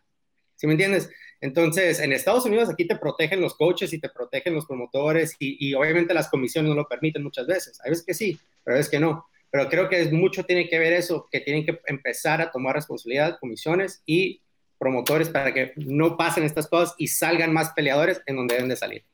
¿Sí 0.55 0.65
me 0.65 0.73
entiendes? 0.73 1.09
Entonces, 1.41 1.99
en 1.99 2.13
Estados 2.13 2.45
Unidos 2.45 2.69
aquí 2.69 2.87
te 2.87 2.95
protegen 2.95 3.41
los 3.41 3.55
coaches 3.55 3.91
y 3.91 3.99
te 3.99 4.07
protegen 4.07 4.53
los 4.53 4.65
promotores 4.65 5.35
y, 5.37 5.67
y 5.67 5.73
obviamente 5.73 6.13
las 6.13 6.29
comisiones 6.29 6.69
no 6.69 6.75
lo 6.75 6.87
permiten 6.87 7.23
muchas 7.23 7.45
veces. 7.45 7.77
Hay 7.83 7.89
veces 7.89 8.05
que 8.05 8.13
sí, 8.13 8.39
pero 8.63 8.75
hay 8.75 8.79
veces 8.79 8.91
que 8.91 9.01
no 9.01 9.25
pero 9.55 9.69
creo 9.69 9.87
que 9.87 10.01
es, 10.01 10.11
mucho 10.11 10.43
tiene 10.43 10.67
que 10.67 10.77
ver 10.77 10.91
eso, 10.91 11.29
que 11.31 11.39
tienen 11.39 11.65
que 11.65 11.79
empezar 11.85 12.41
a 12.41 12.51
tomar 12.51 12.75
responsabilidad, 12.75 13.37
comisiones 13.39 14.03
y 14.05 14.41
promotores 14.77 15.29
para 15.29 15.53
que 15.53 15.71
no 15.77 16.17
pasen 16.17 16.43
estas 16.43 16.67
cosas 16.67 16.93
y 16.97 17.07
salgan 17.07 17.53
más 17.53 17.71
peleadores 17.71 18.21
en 18.25 18.35
donde 18.35 18.55
deben 18.55 18.67
de 18.67 18.75
salir. 18.75 19.05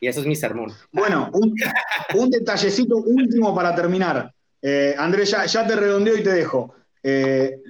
Y 0.00 0.06
eso 0.06 0.20
es 0.20 0.26
mi 0.26 0.36
sermón. 0.36 0.72
Bueno, 0.90 1.30
un, 1.34 2.30
detallecito 2.30 2.96
último 2.96 3.54
para 3.54 3.74
terminar. 3.74 4.32
Eh, 4.62 4.94
Andrés, 4.96 5.36
ya, 5.52 5.66
te 5.66 5.76
redondeo 5.76 6.16
y 6.16 6.22
te 6.22 6.32
dejo. 6.32 6.74
Eh, 7.02 7.60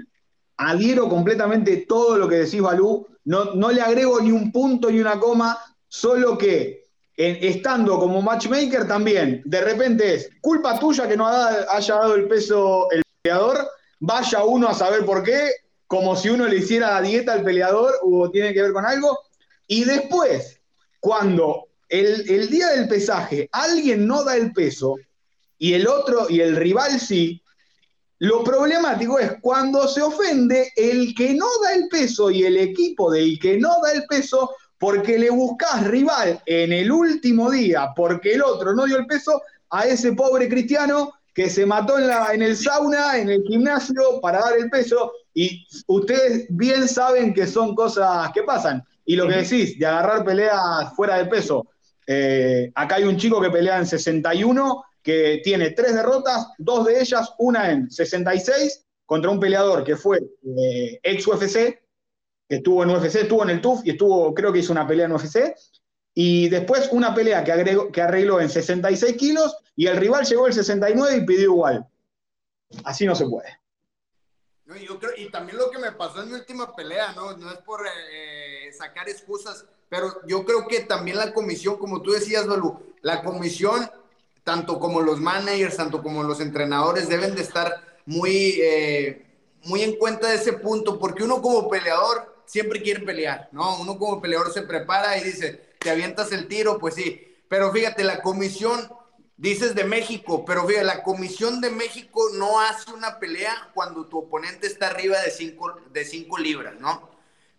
adhiero 0.58 1.08
completamente 1.08 1.78
todo 1.78 2.16
lo 2.16 2.28
que 2.28 2.36
decís, 2.36 2.60
Balú. 2.60 3.08
No, 3.24 3.56
no 3.56 3.72
le 3.72 3.80
agrego 3.82 4.20
ni 4.20 4.30
un 4.30 4.52
punto 4.52 4.88
ni 4.88 5.00
una 5.00 5.18
coma, 5.18 5.58
solo 5.88 6.38
que 6.38 6.83
estando 7.16 7.98
como 7.98 8.22
matchmaker 8.22 8.88
también, 8.88 9.42
de 9.44 9.60
repente 9.60 10.14
es 10.14 10.30
culpa 10.40 10.78
tuya 10.78 11.08
que 11.08 11.16
no 11.16 11.26
haya 11.26 11.94
dado 11.94 12.14
el 12.14 12.26
peso 12.26 12.90
el 12.90 13.02
peleador, 13.22 13.68
vaya 14.00 14.44
uno 14.44 14.68
a 14.68 14.74
saber 14.74 15.04
por 15.04 15.22
qué, 15.22 15.50
como 15.86 16.16
si 16.16 16.30
uno 16.30 16.46
le 16.46 16.56
hiciera 16.56 16.90
la 16.90 17.02
dieta 17.02 17.32
al 17.32 17.44
peleador 17.44 17.94
o 18.02 18.30
tiene 18.30 18.52
que 18.52 18.62
ver 18.62 18.72
con 18.72 18.84
algo. 18.84 19.18
Y 19.66 19.84
después, 19.84 20.60
cuando 20.98 21.68
el, 21.88 22.28
el 22.28 22.48
día 22.50 22.68
del 22.68 22.88
pesaje 22.88 23.48
alguien 23.52 24.06
no 24.06 24.24
da 24.24 24.36
el 24.36 24.52
peso 24.52 24.96
y 25.58 25.74
el 25.74 25.86
otro 25.86 26.26
y 26.28 26.40
el 26.40 26.56
rival 26.56 26.98
sí, 26.98 27.40
lo 28.18 28.42
problemático 28.42 29.18
es 29.18 29.32
cuando 29.40 29.86
se 29.86 30.00
ofende 30.02 30.72
el 30.76 31.14
que 31.14 31.34
no 31.34 31.46
da 31.62 31.74
el 31.74 31.88
peso 31.88 32.30
y 32.30 32.44
el 32.44 32.56
equipo 32.56 33.10
del 33.10 33.38
que 33.38 33.58
no 33.58 33.70
da 33.82 33.92
el 33.92 34.04
peso 34.06 34.50
porque 34.84 35.18
le 35.18 35.30
buscas 35.30 35.86
rival 35.86 36.42
en 36.44 36.70
el 36.70 36.92
último 36.92 37.50
día, 37.50 37.94
porque 37.96 38.34
el 38.34 38.42
otro 38.42 38.74
no 38.74 38.84
dio 38.84 38.98
el 38.98 39.06
peso 39.06 39.40
a 39.70 39.86
ese 39.86 40.12
pobre 40.12 40.46
cristiano 40.46 41.14
que 41.32 41.48
se 41.48 41.64
mató 41.64 41.98
en, 41.98 42.06
la, 42.06 42.34
en 42.34 42.42
el 42.42 42.54
sauna, 42.54 43.16
en 43.16 43.30
el 43.30 43.42
gimnasio, 43.44 44.20
para 44.20 44.40
dar 44.40 44.58
el 44.58 44.68
peso, 44.68 45.10
y 45.32 45.66
ustedes 45.86 46.44
bien 46.50 46.86
saben 46.86 47.32
que 47.32 47.46
son 47.46 47.74
cosas 47.74 48.30
que 48.34 48.42
pasan. 48.42 48.84
Y 49.06 49.16
lo 49.16 49.26
que 49.26 49.36
decís, 49.36 49.78
de 49.78 49.86
agarrar 49.86 50.22
peleas 50.22 50.94
fuera 50.94 51.16
de 51.16 51.30
peso, 51.30 51.66
eh, 52.06 52.70
acá 52.74 52.96
hay 52.96 53.04
un 53.04 53.16
chico 53.16 53.40
que 53.40 53.48
pelea 53.48 53.78
en 53.78 53.86
61, 53.86 54.84
que 55.02 55.40
tiene 55.42 55.70
tres 55.70 55.94
derrotas, 55.94 56.48
dos 56.58 56.84
de 56.84 57.00
ellas, 57.00 57.32
una 57.38 57.70
en 57.70 57.90
66, 57.90 58.84
contra 59.06 59.30
un 59.30 59.40
peleador 59.40 59.82
que 59.82 59.96
fue 59.96 60.18
eh, 60.18 61.00
ex 61.02 61.26
UFC, 61.26 61.83
estuvo 62.56 62.82
en 62.82 62.90
UFC, 62.90 63.16
estuvo 63.16 63.42
en 63.42 63.50
el 63.50 63.60
TUF 63.60 63.80
y 63.84 63.90
estuvo, 63.90 64.34
creo 64.34 64.52
que 64.52 64.60
hizo 64.60 64.72
una 64.72 64.86
pelea 64.86 65.06
en 65.06 65.12
UFC. 65.12 65.54
Y 66.14 66.48
después 66.48 66.88
una 66.92 67.14
pelea 67.14 67.42
que, 67.42 67.52
agregó, 67.52 67.90
que 67.90 68.00
arregló 68.00 68.40
en 68.40 68.48
66 68.48 69.16
kilos 69.16 69.56
y 69.74 69.86
el 69.86 69.96
rival 69.96 70.24
llegó 70.24 70.46
al 70.46 70.52
69 70.52 71.16
y 71.16 71.26
pidió 71.26 71.44
igual. 71.44 71.86
Así 72.84 73.04
no 73.04 73.14
se 73.14 73.26
puede. 73.26 73.58
y 75.16 75.30
también 75.30 75.58
lo 75.58 75.70
que 75.70 75.78
me 75.78 75.92
pasó 75.92 76.22
en 76.22 76.28
mi 76.28 76.34
última 76.34 76.74
pelea, 76.74 77.12
no, 77.12 77.36
no 77.36 77.50
es 77.50 77.58
por 77.58 77.80
eh, 77.86 78.72
sacar 78.72 79.08
excusas, 79.08 79.66
pero 79.88 80.20
yo 80.26 80.44
creo 80.44 80.66
que 80.66 80.80
también 80.80 81.16
la 81.16 81.32
comisión, 81.32 81.78
como 81.78 82.00
tú 82.02 82.12
decías, 82.12 82.46
Balú, 82.46 82.94
la 83.02 83.22
comisión, 83.22 83.90
tanto 84.42 84.78
como 84.78 85.00
los 85.00 85.20
managers, 85.20 85.76
tanto 85.76 86.02
como 86.02 86.22
los 86.22 86.40
entrenadores, 86.40 87.08
deben 87.08 87.34
de 87.34 87.42
estar 87.42 87.72
muy, 88.06 88.60
eh, 88.60 89.26
muy 89.64 89.82
en 89.82 89.96
cuenta 89.96 90.28
de 90.28 90.36
ese 90.36 90.54
punto, 90.54 90.98
porque 90.98 91.24
uno 91.24 91.40
como 91.40 91.68
peleador 91.68 92.33
siempre 92.46 92.82
quiere 92.82 93.00
pelear, 93.00 93.48
¿no? 93.52 93.78
Uno 93.80 93.98
como 93.98 94.20
peleador 94.20 94.52
se 94.52 94.62
prepara 94.62 95.16
y 95.18 95.24
dice, 95.24 95.74
te 95.78 95.90
avientas 95.90 96.32
el 96.32 96.46
tiro, 96.48 96.78
pues 96.78 96.94
sí. 96.94 97.36
Pero 97.48 97.72
fíjate, 97.72 98.04
la 98.04 98.20
comisión, 98.22 98.90
dices 99.36 99.74
de 99.74 99.84
México, 99.84 100.44
pero 100.44 100.66
fíjate, 100.66 100.84
la 100.86 101.02
comisión 101.02 101.60
de 101.60 101.70
México 101.70 102.22
no 102.34 102.60
hace 102.60 102.90
una 102.92 103.18
pelea 103.18 103.70
cuando 103.74 104.06
tu 104.06 104.18
oponente 104.18 104.66
está 104.66 104.88
arriba 104.88 105.20
de 105.20 105.30
5 105.30 105.74
de 105.92 106.04
cinco 106.04 106.38
libras, 106.38 106.74
¿no? 106.80 107.10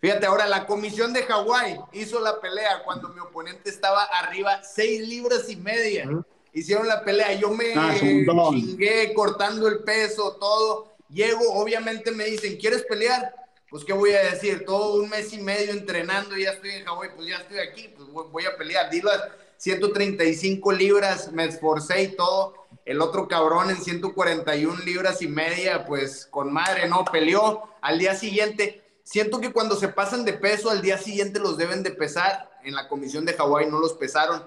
Fíjate, 0.01 0.25
ahora 0.25 0.45
la 0.47 0.67
comisión 0.67 1.13
de 1.13 1.23
Hawái 1.23 1.79
hizo 1.93 2.19
la 2.19 2.39
pelea 2.39 2.83
cuando 2.83 3.09
mi 3.09 3.19
oponente 3.19 3.69
estaba 3.69 4.03
arriba 4.03 4.61
6 4.63 5.07
libras 5.07 5.49
y 5.49 5.55
media. 5.55 6.07
hicieron 6.53 6.87
la 6.87 7.03
pelea. 7.03 7.33
Yo 7.33 7.49
me 7.51 7.73
Ah, 7.75 7.95
chingué 7.99 9.13
cortando 9.13 9.67
el 9.67 9.79
peso, 9.79 10.37
todo. 10.39 10.95
Llego, 11.09 11.51
obviamente 11.53 12.11
me 12.11 12.25
dicen, 12.25 12.57
¿quieres 12.57 12.83
pelear? 12.83 13.33
Pues, 13.75 13.83
¿qué 13.83 13.91
voy 13.91 14.11
a 14.11 14.31
decir? 14.31 14.63
Todo 14.65 15.01
un 15.03 15.09
mes 15.09 15.33
y 15.33 15.37
medio 15.37 15.73
entrenando 15.73 16.37
ya 16.37 16.51
estoy 16.51 16.69
en 16.69 16.85
Hawái, 16.85 17.09
pues 17.13 17.27
ya 17.27 17.35
estoy 17.39 17.59
aquí, 17.59 17.89
pues 17.89 18.07
voy, 18.31 18.45
a 18.45 18.55
pelear. 18.55 18.89
Di 18.89 19.01
las 19.01 19.21
135 19.57 20.71
libras, 20.71 21.33
me 21.33 21.43
esforcé 21.43 22.03
y 22.03 22.15
todo. 22.15 22.67
El 22.85 23.01
otro 23.01 23.27
cabrón 23.27 23.69
en 23.69 23.75
141 23.75 24.81
libras 24.85 25.21
y 25.21 25.27
media, 25.27 25.85
pues 25.85 26.25
con 26.25 26.53
madre, 26.53 26.87
no, 26.87 27.03
peleó. 27.03 27.63
Al 27.81 27.99
día 27.99 28.15
siguiente, 28.15 28.81
siento 29.03 29.41
que 29.41 29.51
cuando 29.51 29.75
se 29.75 29.89
pasan 29.89 30.23
de 30.23 30.31
peso, 30.31 30.69
al 30.69 30.81
día 30.81 30.97
siguiente 30.97 31.41
los 31.41 31.57
deben 31.57 31.83
de 31.83 31.91
pesar. 31.91 32.49
En 32.63 32.75
la 32.75 32.87
comisión 32.87 33.25
de 33.25 33.33
Hawái 33.33 33.69
no 33.69 33.79
los 33.79 33.91
pesaron. 33.91 34.41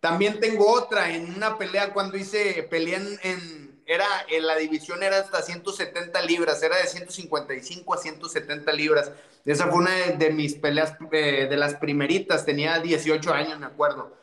También 0.00 0.40
tengo 0.40 0.68
otra, 0.68 1.14
en 1.14 1.32
una 1.32 1.56
pelea 1.56 1.92
cuando 1.92 2.16
hice, 2.16 2.66
peleé 2.68 2.96
en 3.22 3.61
era, 3.92 4.06
en 4.28 4.46
la 4.46 4.56
división 4.56 5.02
era 5.02 5.18
hasta 5.18 5.42
170 5.42 6.20
libras, 6.22 6.62
era 6.62 6.76
de 6.76 6.86
155 6.86 7.94
a 7.94 7.98
170 7.98 8.72
libras. 8.72 9.12
Esa 9.44 9.66
fue 9.66 9.78
una 9.78 9.90
de, 9.92 10.30
mis 10.30 10.54
peleas, 10.54 10.94
eh, 11.12 11.46
de 11.48 11.56
las 11.56 11.74
primeritas, 11.74 12.44
tenía 12.44 12.78
18 12.78 13.32
años, 13.32 13.58
me 13.58 13.66
acuerdo. 13.66 14.16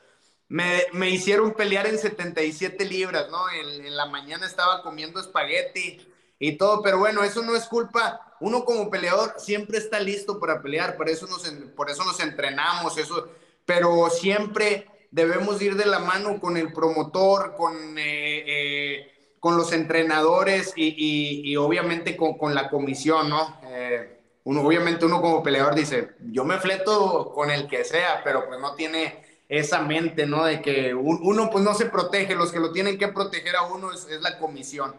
Me, 0.47 0.85
me, 0.93 1.09
hicieron 1.09 1.53
pelear 1.53 1.85
en 1.85 1.99
77 1.99 2.83
libras, 2.85 3.29
¿no? 3.29 3.49
En, 3.51 3.85
en, 3.85 3.95
la 3.95 4.07
mañana 4.07 4.47
estaba 4.47 4.81
comiendo 4.81 5.19
espagueti 5.19 6.01
y 6.39 6.53
todo, 6.53 6.81
pero 6.81 6.97
bueno, 6.97 7.23
eso 7.23 7.43
no 7.43 7.55
es 7.55 7.65
culpa. 7.65 8.35
Uno 8.39 8.65
como 8.65 8.89
peleador 8.89 9.35
siempre 9.37 9.77
está 9.77 9.99
listo 9.99 10.39
para 10.39 10.61
pelear, 10.61 10.97
por 10.97 11.09
eso 11.09 11.27
nos, 11.27 11.47
por 11.75 11.89
eso 11.91 12.03
nos 12.03 12.19
entrenamos, 12.19 12.97
eso, 12.97 13.29
pero 13.65 14.09
siempre 14.09 14.87
debemos 15.11 15.61
ir 15.61 15.75
de 15.75 15.85
la 15.85 15.99
mano 15.99 16.39
con 16.39 16.57
el 16.57 16.71
promotor, 16.73 17.55
con, 17.55 17.97
eh, 17.97 18.43
eh, 18.47 19.18
con 19.39 19.57
los 19.57 19.71
entrenadores 19.73 20.73
y, 20.75 20.87
y, 20.87 21.51
y 21.51 21.55
obviamente 21.55 22.15
con, 22.15 22.37
con, 22.37 22.53
la 22.53 22.69
comisión, 22.69 23.29
¿no? 23.29 23.59
Eh, 23.67 24.17
uno, 24.43 24.61
obviamente 24.61 25.05
uno 25.05 25.21
como 25.21 25.43
peleador 25.43 25.75
dice, 25.75 26.09
yo 26.31 26.43
me 26.45 26.59
fleto 26.59 27.31
con 27.33 27.51
el 27.51 27.67
que 27.67 27.83
sea, 27.83 28.21
pero 28.23 28.47
pues 28.47 28.59
no 28.59 28.75
tiene 28.75 29.15
esa 29.47 29.81
mente, 29.81 30.25
¿no? 30.25 30.45
De 30.45 30.61
que 30.61 30.93
uno 30.93 31.49
pues 31.49 31.63
no 31.63 31.73
se 31.73 31.85
protege, 31.85 32.35
los 32.35 32.51
que 32.51 32.59
lo 32.59 32.71
tienen 32.71 32.97
que 32.97 33.07
proteger 33.07 33.55
a 33.55 33.63
uno 33.63 33.91
es, 33.91 34.07
es 34.09 34.21
la 34.21 34.37
comisión. 34.37 34.93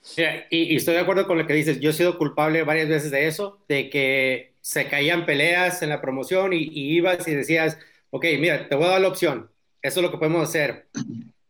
Sí, 0.00 0.22
y, 0.50 0.72
y, 0.72 0.76
estoy 0.76 0.94
de 0.94 1.00
acuerdo 1.00 1.26
con 1.26 1.36
lo 1.36 1.46
que 1.46 1.52
dices. 1.52 1.80
Yo 1.80 1.90
he 1.90 1.92
sido 1.92 2.16
culpable 2.16 2.62
varias 2.62 2.88
veces 2.88 3.10
de 3.10 3.26
eso, 3.26 3.58
de 3.68 3.90
que 3.90 4.52
se 4.60 4.86
caían 4.88 5.26
peleas 5.26 5.82
en 5.82 5.88
la 5.88 6.00
promoción 6.00 6.52
y, 6.52 6.58
y 6.58 6.96
ibas 6.96 7.26
y 7.26 7.34
decías, 7.34 7.78
ok, 8.10 8.24
mira, 8.38 8.68
te 8.68 8.76
voy 8.76 8.86
a 8.86 8.90
dar 8.90 9.00
la 9.00 9.08
opción, 9.08 9.50
eso 9.82 10.00
es 10.00 10.04
lo 10.04 10.10
que 10.10 10.18
podemos 10.18 10.48
hacer. 10.48 10.86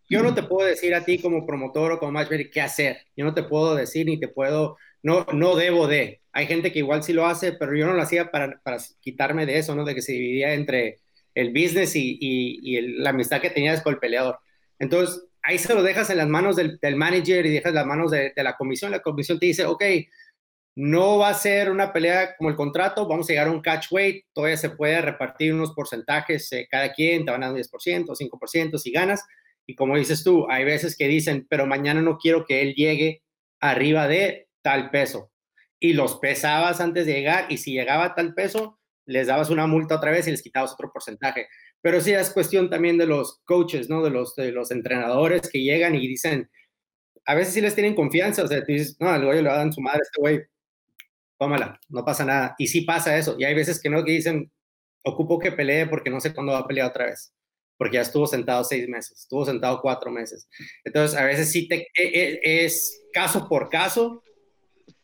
Yo 0.08 0.22
no 0.22 0.34
te 0.34 0.42
puedo 0.42 0.68
decir 0.68 0.94
a 0.94 1.04
ti 1.04 1.18
como 1.18 1.46
promotor 1.46 1.92
o 1.92 1.98
como 1.98 2.12
matchmaker 2.12 2.50
qué 2.50 2.60
hacer. 2.60 2.98
Yo 3.16 3.24
no 3.24 3.34
te 3.34 3.42
puedo 3.42 3.74
decir 3.74 4.06
ni 4.06 4.18
te 4.20 4.28
puedo, 4.28 4.76
no, 5.02 5.26
no 5.32 5.56
debo 5.56 5.86
de. 5.86 6.22
Hay 6.32 6.46
gente 6.46 6.72
que 6.72 6.80
igual 6.80 7.02
sí 7.02 7.12
lo 7.12 7.26
hace, 7.26 7.52
pero 7.52 7.74
yo 7.76 7.86
no 7.86 7.94
lo 7.94 8.02
hacía 8.02 8.30
para, 8.30 8.60
para 8.62 8.78
quitarme 9.00 9.46
de 9.46 9.58
eso, 9.58 9.74
¿no? 9.74 9.84
De 9.84 9.94
que 9.94 10.02
se 10.02 10.12
dividía 10.12 10.54
entre 10.54 10.98
el 11.34 11.50
business 11.50 11.96
y, 11.96 12.18
y, 12.20 12.60
y 12.62 12.76
el, 12.76 13.02
la 13.02 13.10
amistad 13.10 13.40
que 13.40 13.50
tenías 13.50 13.82
con 13.82 13.94
el 13.94 14.00
peleador. 14.00 14.38
Entonces, 14.78 15.22
ahí 15.42 15.58
se 15.58 15.74
lo 15.74 15.82
dejas 15.82 16.10
en 16.10 16.18
las 16.18 16.28
manos 16.28 16.56
del, 16.56 16.78
del 16.80 16.96
manager 16.96 17.44
y 17.46 17.50
dejas 17.50 17.74
las 17.74 17.86
manos 17.86 18.10
de, 18.10 18.32
de, 18.34 18.42
la 18.42 18.56
comisión. 18.56 18.90
La 18.90 19.00
comisión 19.00 19.38
te 19.38 19.46
dice, 19.46 19.64
ok, 19.64 19.82
no 20.76 21.18
va 21.18 21.30
a 21.30 21.34
ser 21.34 21.70
una 21.70 21.92
pelea 21.92 22.36
como 22.36 22.50
el 22.50 22.56
contrato, 22.56 23.08
vamos 23.08 23.28
a 23.28 23.32
llegar 23.32 23.48
a 23.48 23.50
un 23.50 23.62
catch 23.62 23.86
weight, 23.90 24.26
todavía 24.34 24.58
se 24.58 24.70
puede 24.70 25.00
repartir 25.00 25.54
unos 25.54 25.72
porcentajes, 25.72 26.52
eh, 26.52 26.68
cada 26.70 26.92
quien 26.92 27.24
te 27.24 27.30
van 27.30 27.42
a 27.42 27.46
dar 27.46 27.56
10%, 27.56 28.14
5% 28.14 28.78
si 28.78 28.90
ganas. 28.92 29.24
Y 29.66 29.74
como 29.74 29.96
dices 29.96 30.22
tú, 30.22 30.46
hay 30.48 30.64
veces 30.64 30.96
que 30.96 31.08
dicen, 31.08 31.46
pero 31.50 31.66
mañana 31.66 32.00
no 32.00 32.18
quiero 32.18 32.44
que 32.44 32.62
él 32.62 32.74
llegue 32.74 33.22
arriba 33.60 34.06
de 34.06 34.48
tal 34.62 34.90
peso. 34.90 35.32
Y 35.80 35.92
los 35.92 36.18
pesabas 36.18 36.80
antes 36.80 37.06
de 37.06 37.14
llegar 37.14 37.46
y 37.50 37.58
si 37.58 37.72
llegaba 37.72 38.14
tal 38.14 38.34
peso, 38.34 38.78
les 39.06 39.26
dabas 39.26 39.50
una 39.50 39.66
multa 39.66 39.96
otra 39.96 40.10
vez 40.10 40.26
y 40.26 40.30
les 40.30 40.42
quitabas 40.42 40.72
otro 40.72 40.90
porcentaje. 40.92 41.48
Pero 41.80 42.00
sí 42.00 42.12
es 42.12 42.30
cuestión 42.30 42.70
también 42.70 42.98
de 42.98 43.06
los 43.06 43.40
coaches, 43.44 43.88
¿no? 43.88 44.02
De 44.02 44.10
los, 44.10 44.34
de 44.34 44.52
los 44.52 44.70
entrenadores 44.70 45.48
que 45.50 45.62
llegan 45.62 45.94
y 45.94 46.06
dicen, 46.06 46.50
a 47.24 47.34
veces 47.34 47.54
sí 47.54 47.60
les 47.60 47.74
tienen 47.74 47.94
confianza, 47.94 48.44
o 48.44 48.48
sea, 48.48 48.64
tú 48.64 48.72
dices, 48.72 48.96
no, 49.00 49.14
el 49.14 49.24
güey 49.24 49.42
le 49.42 49.48
dar 49.48 49.72
su 49.72 49.80
madre 49.80 49.98
a 49.98 50.02
este 50.02 50.20
güey, 50.20 50.40
tómala, 51.38 51.80
no 51.88 52.04
pasa 52.04 52.24
nada. 52.24 52.54
Y 52.58 52.68
sí 52.68 52.82
pasa 52.82 53.16
eso. 53.16 53.36
Y 53.38 53.44
hay 53.44 53.54
veces 53.54 53.80
que 53.80 53.90
no, 53.90 54.04
que 54.04 54.12
dicen, 54.12 54.50
ocupo 55.04 55.38
que 55.38 55.52
pelee 55.52 55.86
porque 55.86 56.10
no 56.10 56.20
sé 56.20 56.34
cuándo 56.34 56.52
va 56.52 56.60
a 56.60 56.66
pelear 56.66 56.88
otra 56.88 57.06
vez. 57.06 57.32
Porque 57.76 57.96
ya 57.96 58.02
estuvo 58.02 58.26
sentado 58.26 58.64
seis 58.64 58.88
meses, 58.88 59.20
estuvo 59.20 59.44
sentado 59.44 59.80
cuatro 59.82 60.10
meses. 60.10 60.48
Entonces, 60.84 61.18
a 61.18 61.24
veces 61.24 61.50
sí 61.50 61.68
te, 61.68 61.88
es, 61.94 62.38
es 62.42 63.02
caso 63.12 63.48
por 63.48 63.68
caso, 63.68 64.22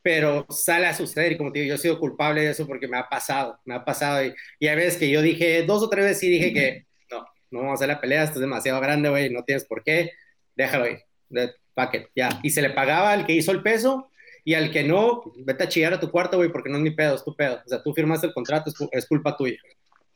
pero 0.03 0.47
sale 0.51 0.87
a 0.87 0.95
suceder. 0.95 1.33
Y 1.33 1.37
como 1.37 1.53
te 1.53 1.61
digo, 1.61 1.70
yo 1.70 1.75
he 1.77 1.79
sido 1.79 1.99
culpable 1.99 2.43
de 2.43 2.51
eso 2.51 2.66
porque 2.66 2.89
me 2.89 2.99
ha 2.99 3.09
pasado, 3.09 3.59
me 3.64 3.75
ha 3.75 3.85
pasado. 3.85 4.25
Y, 4.25 4.35
y 4.59 4.66
hay 4.66 4.77
veces 4.77 4.99
que 4.99 5.09
yo 5.09 5.23
dije, 5.23 5.62
dos 5.62 5.83
o 5.83 5.89
tres 5.89 6.05
veces 6.05 6.18
sí 6.18 6.29
dije 6.29 6.53
que 6.53 6.87
no, 7.11 7.25
no 7.51 7.59
vamos 7.61 7.73
a 7.73 7.75
hacer 7.75 7.89
la 7.89 8.01
pelea, 8.01 8.25
esto 8.25 8.35
es 8.35 8.41
demasiado 8.41 8.81
grande, 8.81 9.09
güey, 9.09 9.31
no 9.31 9.45
tienes 9.45 9.64
por 9.64 9.83
qué, 9.83 10.11
déjalo 10.57 10.89
ir, 10.89 11.01
de 11.29 11.53
packet, 11.75 12.11
ya. 12.14 12.41
Y 12.43 12.51
se 12.51 12.62
le 12.62 12.70
pagaba 12.70 13.12
al 13.12 13.27
que 13.27 13.35
hizo 13.35 13.53
el 13.53 13.62
peso 13.62 14.11
y 14.45 14.55
al 14.55 14.70
que 14.73 14.83
no, 14.83 15.23
vete 15.37 15.64
a 15.64 15.68
chillar 15.68 15.95
a 15.95 16.01
tu 16.01 16.11
cuarto, 16.11 16.37
güey, 16.37 16.51
porque 16.51 16.68
no 16.68 16.77
es 16.77 16.83
mi 16.83 16.91
pedo, 16.91 17.14
es 17.14 17.25
tu 17.25 17.35
pedo. 17.35 17.61
O 17.64 17.68
sea, 17.68 17.83
tú 17.83 17.95
firmaste 17.95 18.27
el 18.27 18.35
contrato, 18.35 18.70
es, 18.70 18.77
es 18.91 19.07
culpa 19.07 19.37
tuya. 19.37 19.59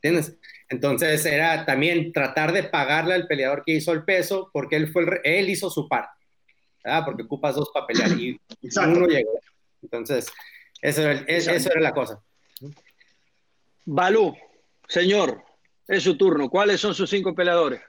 ¿Entiendes? 0.02 0.36
Entonces 0.68 1.24
era 1.24 1.64
también 1.64 2.12
tratar 2.12 2.52
de 2.52 2.64
pagarle 2.64 3.14
al 3.14 3.26
peleador 3.26 3.62
que 3.64 3.72
hizo 3.72 3.92
el 3.92 4.04
peso, 4.04 4.50
porque 4.52 4.76
él, 4.76 4.88
fue 4.88 5.02
el, 5.02 5.20
él 5.24 5.50
hizo 5.50 5.70
su 5.70 5.88
parte, 5.88 6.24
¿verdad? 6.84 7.04
Porque 7.04 7.22
ocupas 7.22 7.54
dos 7.54 7.70
para 7.72 7.86
pelear 7.86 8.10
y 8.12 8.38
Exacto. 8.62 8.98
uno 8.98 9.06
llegó. 9.06 9.38
Entonces, 9.82 10.26
eso 10.80 11.02
era, 11.02 11.24
eso 11.26 11.70
era 11.70 11.80
la 11.80 11.92
cosa. 11.92 12.20
Balú, 13.84 14.36
señor, 14.88 15.44
es 15.86 16.02
su 16.02 16.16
turno. 16.16 16.50
¿Cuáles 16.50 16.80
son 16.80 16.94
sus 16.94 17.08
cinco 17.08 17.34
peleadores? 17.34 17.80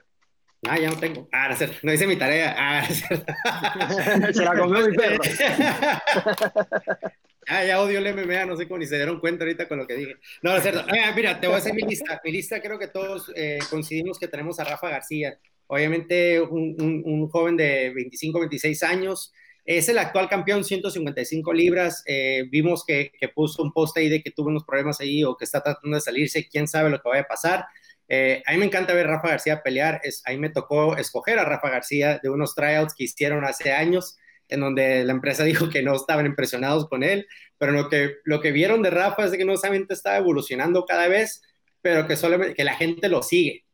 Ah, 0.66 0.78
ya 0.78 0.90
no 0.90 0.96
tengo. 0.96 1.28
Ah, 1.32 1.48
no, 1.48 1.56
no 1.82 1.92
hice 1.92 2.06
mi 2.06 2.16
tarea. 2.16 2.54
Ah, 2.58 2.86
se 4.32 4.44
la 4.44 4.56
comió 4.56 4.86
mi 4.86 4.96
perro. 4.96 5.22
ah, 7.48 7.64
ya 7.64 7.80
odio 7.80 7.98
el 7.98 8.14
MMA, 8.14 8.46
no 8.46 8.56
sé 8.56 8.66
cómo 8.66 8.78
ni 8.78 8.86
se 8.86 8.96
dieron 8.96 9.20
cuenta 9.20 9.44
ahorita 9.44 9.68
con 9.68 9.78
lo 9.78 9.86
que 9.86 9.94
dije. 9.94 10.16
No, 10.42 10.56
es 10.56 10.62
cierto. 10.62 10.84
Ah, 10.88 11.12
mira, 11.14 11.40
te 11.40 11.46
voy 11.46 11.56
a 11.56 11.58
hacer 11.58 11.74
mi 11.74 11.82
lista. 11.82 12.20
Mi 12.24 12.32
lista 12.32 12.60
creo 12.60 12.78
que 12.78 12.88
todos 12.88 13.32
eh, 13.34 13.58
coincidimos 13.70 14.18
que 14.18 14.28
tenemos 14.28 14.58
a 14.60 14.64
Rafa 14.64 14.88
García. 14.88 15.38
Obviamente 15.66 16.40
un, 16.40 16.76
un, 16.80 17.02
un 17.04 17.28
joven 17.28 17.56
de 17.56 17.90
25, 17.90 18.40
26 18.40 18.82
años. 18.82 19.32
Es 19.64 19.88
el 19.90 19.98
actual 19.98 20.28
campeón, 20.28 20.64
155 20.64 21.52
libras. 21.52 22.02
Eh, 22.06 22.44
vimos 22.50 22.84
que, 22.86 23.12
que, 23.20 23.28
puso 23.28 23.62
un 23.62 23.72
post 23.72 23.96
ahí 23.98 24.08
de 24.08 24.22
que 24.22 24.30
tuvo 24.30 24.48
unos 24.48 24.64
problemas 24.64 24.98
ahí 25.00 25.24
o 25.24 25.36
que 25.36 25.44
está 25.44 25.62
tratando 25.62 25.94
de 25.94 26.00
salirse. 26.00 26.48
Quién 26.48 26.66
sabe 26.66 26.88
lo 26.88 27.00
que 27.02 27.08
vaya 27.08 27.22
a 27.22 27.28
pasar. 27.28 27.66
Eh, 28.08 28.42
a 28.46 28.52
mí 28.52 28.58
me 28.58 28.64
encanta 28.64 28.94
ver 28.94 29.06
a 29.06 29.16
Rafa 29.16 29.28
García 29.28 29.62
pelear. 29.62 30.00
Es, 30.02 30.22
a 30.24 30.30
mí 30.30 30.38
me 30.38 30.48
tocó 30.48 30.96
escoger 30.96 31.38
a 31.38 31.44
Rafa 31.44 31.68
García 31.68 32.18
de 32.22 32.30
unos 32.30 32.54
tryouts 32.54 32.94
que 32.94 33.04
hicieron 33.04 33.44
hace 33.44 33.72
años, 33.72 34.16
en 34.48 34.60
donde 34.60 35.04
la 35.04 35.12
empresa 35.12 35.44
dijo 35.44 35.68
que 35.68 35.82
no 35.82 35.94
estaban 35.94 36.26
impresionados 36.26 36.88
con 36.88 37.02
él, 37.02 37.26
pero 37.58 37.72
lo 37.72 37.88
que, 37.88 38.16
lo 38.24 38.40
que 38.40 38.52
vieron 38.52 38.82
de 38.82 38.90
Rafa 38.90 39.24
es 39.24 39.32
que 39.32 39.44
no 39.44 39.56
solamente 39.56 39.94
está 39.94 40.16
evolucionando 40.16 40.84
cada 40.84 41.08
vez, 41.08 41.42
pero 41.82 42.06
que, 42.06 42.16
solamente, 42.16 42.54
que 42.54 42.64
la 42.64 42.74
gente 42.74 43.08
lo 43.08 43.22
sigue. 43.22 43.64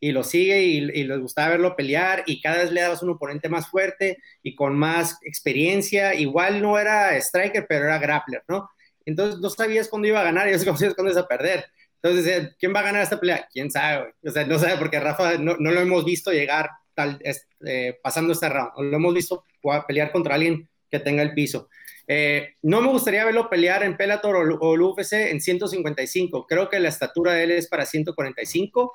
Y 0.00 0.10
lo 0.10 0.24
sigue 0.24 0.62
y, 0.62 0.78
y 0.78 1.04
les 1.04 1.20
gustaba 1.20 1.50
verlo 1.50 1.76
pelear 1.76 2.24
y 2.26 2.40
cada 2.40 2.58
vez 2.58 2.72
le 2.72 2.80
dabas 2.80 3.04
un 3.04 3.10
oponente 3.10 3.48
más 3.48 3.68
fuerte 3.68 4.18
y 4.42 4.56
con 4.56 4.76
más 4.76 5.18
experiencia. 5.22 6.14
Igual 6.14 6.60
no 6.60 6.76
era 6.76 7.16
striker, 7.18 7.66
pero 7.68 7.84
era 7.84 7.98
grappler, 7.98 8.42
¿no? 8.48 8.68
Entonces 9.04 9.40
no 9.40 9.48
sabías 9.50 9.88
cuándo 9.88 10.08
iba 10.08 10.20
a 10.20 10.24
ganar 10.24 10.48
y 10.48 10.52
no 10.52 10.58
sabías 10.58 10.94
cuándo 10.94 11.12
iba 11.12 11.20
a 11.20 11.28
perder. 11.28 11.66
Entonces, 12.02 12.56
¿quién 12.58 12.74
va 12.74 12.80
a 12.80 12.84
ganar 12.84 13.02
esta 13.02 13.20
pelea? 13.20 13.46
¿Quién 13.52 13.70
sabe? 13.70 14.12
O 14.24 14.30
sea, 14.30 14.44
no 14.44 14.58
sabe 14.58 14.76
porque 14.76 14.98
Rafa 14.98 15.38
no, 15.38 15.56
no 15.58 15.70
lo 15.70 15.80
hemos 15.80 16.04
visto 16.04 16.32
llegar 16.32 16.68
tal, 16.94 17.20
eh, 17.66 17.98
pasando 18.02 18.32
este 18.32 18.48
round. 18.48 18.72
Lo 18.78 18.96
hemos 18.96 19.14
visto 19.14 19.44
pelear 19.86 20.12
contra 20.12 20.34
alguien 20.34 20.68
que 20.90 20.98
tenga 20.98 21.22
el 21.22 21.34
piso. 21.34 21.68
Eh, 22.06 22.56
no 22.62 22.80
me 22.80 22.88
gustaría 22.88 23.24
verlo 23.24 23.48
pelear 23.48 23.82
en 23.82 23.96
Bellator 23.96 24.36
o, 24.36 24.58
o 24.60 24.90
UFC 24.90 25.12
en 25.12 25.40
155. 25.40 26.46
Creo 26.46 26.68
que 26.68 26.80
la 26.80 26.88
estatura 26.88 27.34
de 27.34 27.44
él 27.44 27.50
es 27.52 27.68
para 27.68 27.86
145. 27.86 28.92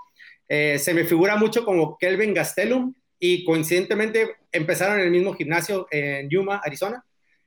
Eh, 0.50 0.80
se 0.80 0.93
me 0.93 1.06
figura 1.06 1.36
mucho 1.36 1.66
como 1.66 1.98
Kelvin 1.98 2.34
Gastelum 2.34 2.93
y 3.20 3.43
coincidentemente 3.43 4.36
empezaron 4.52 5.00
en 5.00 5.06
el 5.06 5.12
mismo 5.12 5.34
gimnasio 5.34 5.88
en 5.91 6.30
Yuma, 6.30 6.62
Arizona. 6.64 7.04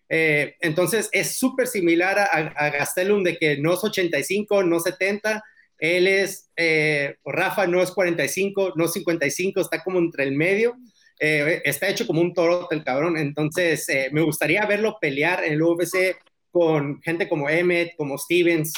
Eh, 0.09 0.57
entonces 0.61 1.09
es 1.13 1.39
súper 1.39 1.69
similar 1.69 2.19
a, 2.19 2.25
a, 2.25 2.71
Gastelum 2.71 3.23
de 3.23 3.39
que 3.39 3.59
no 3.59 3.75
es 3.75 3.85
85, 3.85 4.65
no 4.65 4.81
70, 4.81 5.43
él 5.81 6.07
es, 6.07 6.51
eh, 6.57 7.17
Rafa 7.25 7.67
no 7.67 7.83
es 7.83 7.91
45, 7.91 8.75
no 8.77 8.87
55, 8.87 9.61
está 9.61 9.83
como 9.83 9.99
entre 9.99 10.25
el 10.25 10.33
medio, 10.33 10.77
eh, 11.19 11.63
está 11.65 11.89
hecho 11.89 12.07
como 12.07 12.21
un 12.21 12.35
toro 12.35 12.69
el 12.71 12.85
cabrón, 12.85 13.17
entonces 13.17 13.89
eh, 13.89 14.11
me 14.13 14.21
gustaría 14.21 14.65
verlo 14.67 14.99
pelear 15.01 15.43
en 15.43 15.55
el 15.55 15.63
UFC 15.63 16.19
con 16.51 17.01
gente 17.03 17.29
como 17.29 17.49
Emmett, 17.49 17.97
como 17.97 18.19
Stevens, 18.19 18.73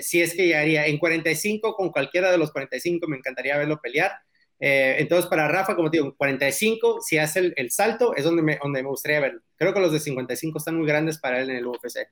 si 0.00 0.20
es 0.20 0.34
que 0.34 0.46
llegaría 0.46 0.86
en 0.86 0.98
45 0.98 1.74
con 1.74 1.90
cualquiera 1.90 2.30
de 2.30 2.38
los 2.38 2.52
45, 2.52 3.08
me 3.08 3.16
encantaría 3.16 3.56
verlo 3.56 3.80
pelear. 3.80 4.12
Entonces, 4.58 5.28
para 5.28 5.48
Rafa, 5.48 5.74
como 5.74 5.90
digo, 5.90 6.14
45, 6.16 7.00
si 7.00 7.18
hace 7.18 7.52
el, 7.56 7.70
salto, 7.70 8.14
es 8.14 8.24
donde 8.24 8.42
me, 8.42 8.58
donde 8.62 8.82
me 8.82 8.88
gustaría 8.88 9.20
verlo. 9.20 9.40
Creo 9.56 9.74
que 9.74 9.80
los 9.80 9.92
de 9.92 10.00
55 10.00 10.58
están 10.58 10.76
muy 10.76 10.86
grandes 10.86 11.18
para 11.18 11.40
él 11.40 11.50
en 11.50 11.56
el 11.56 11.66
UFC. 11.66 12.08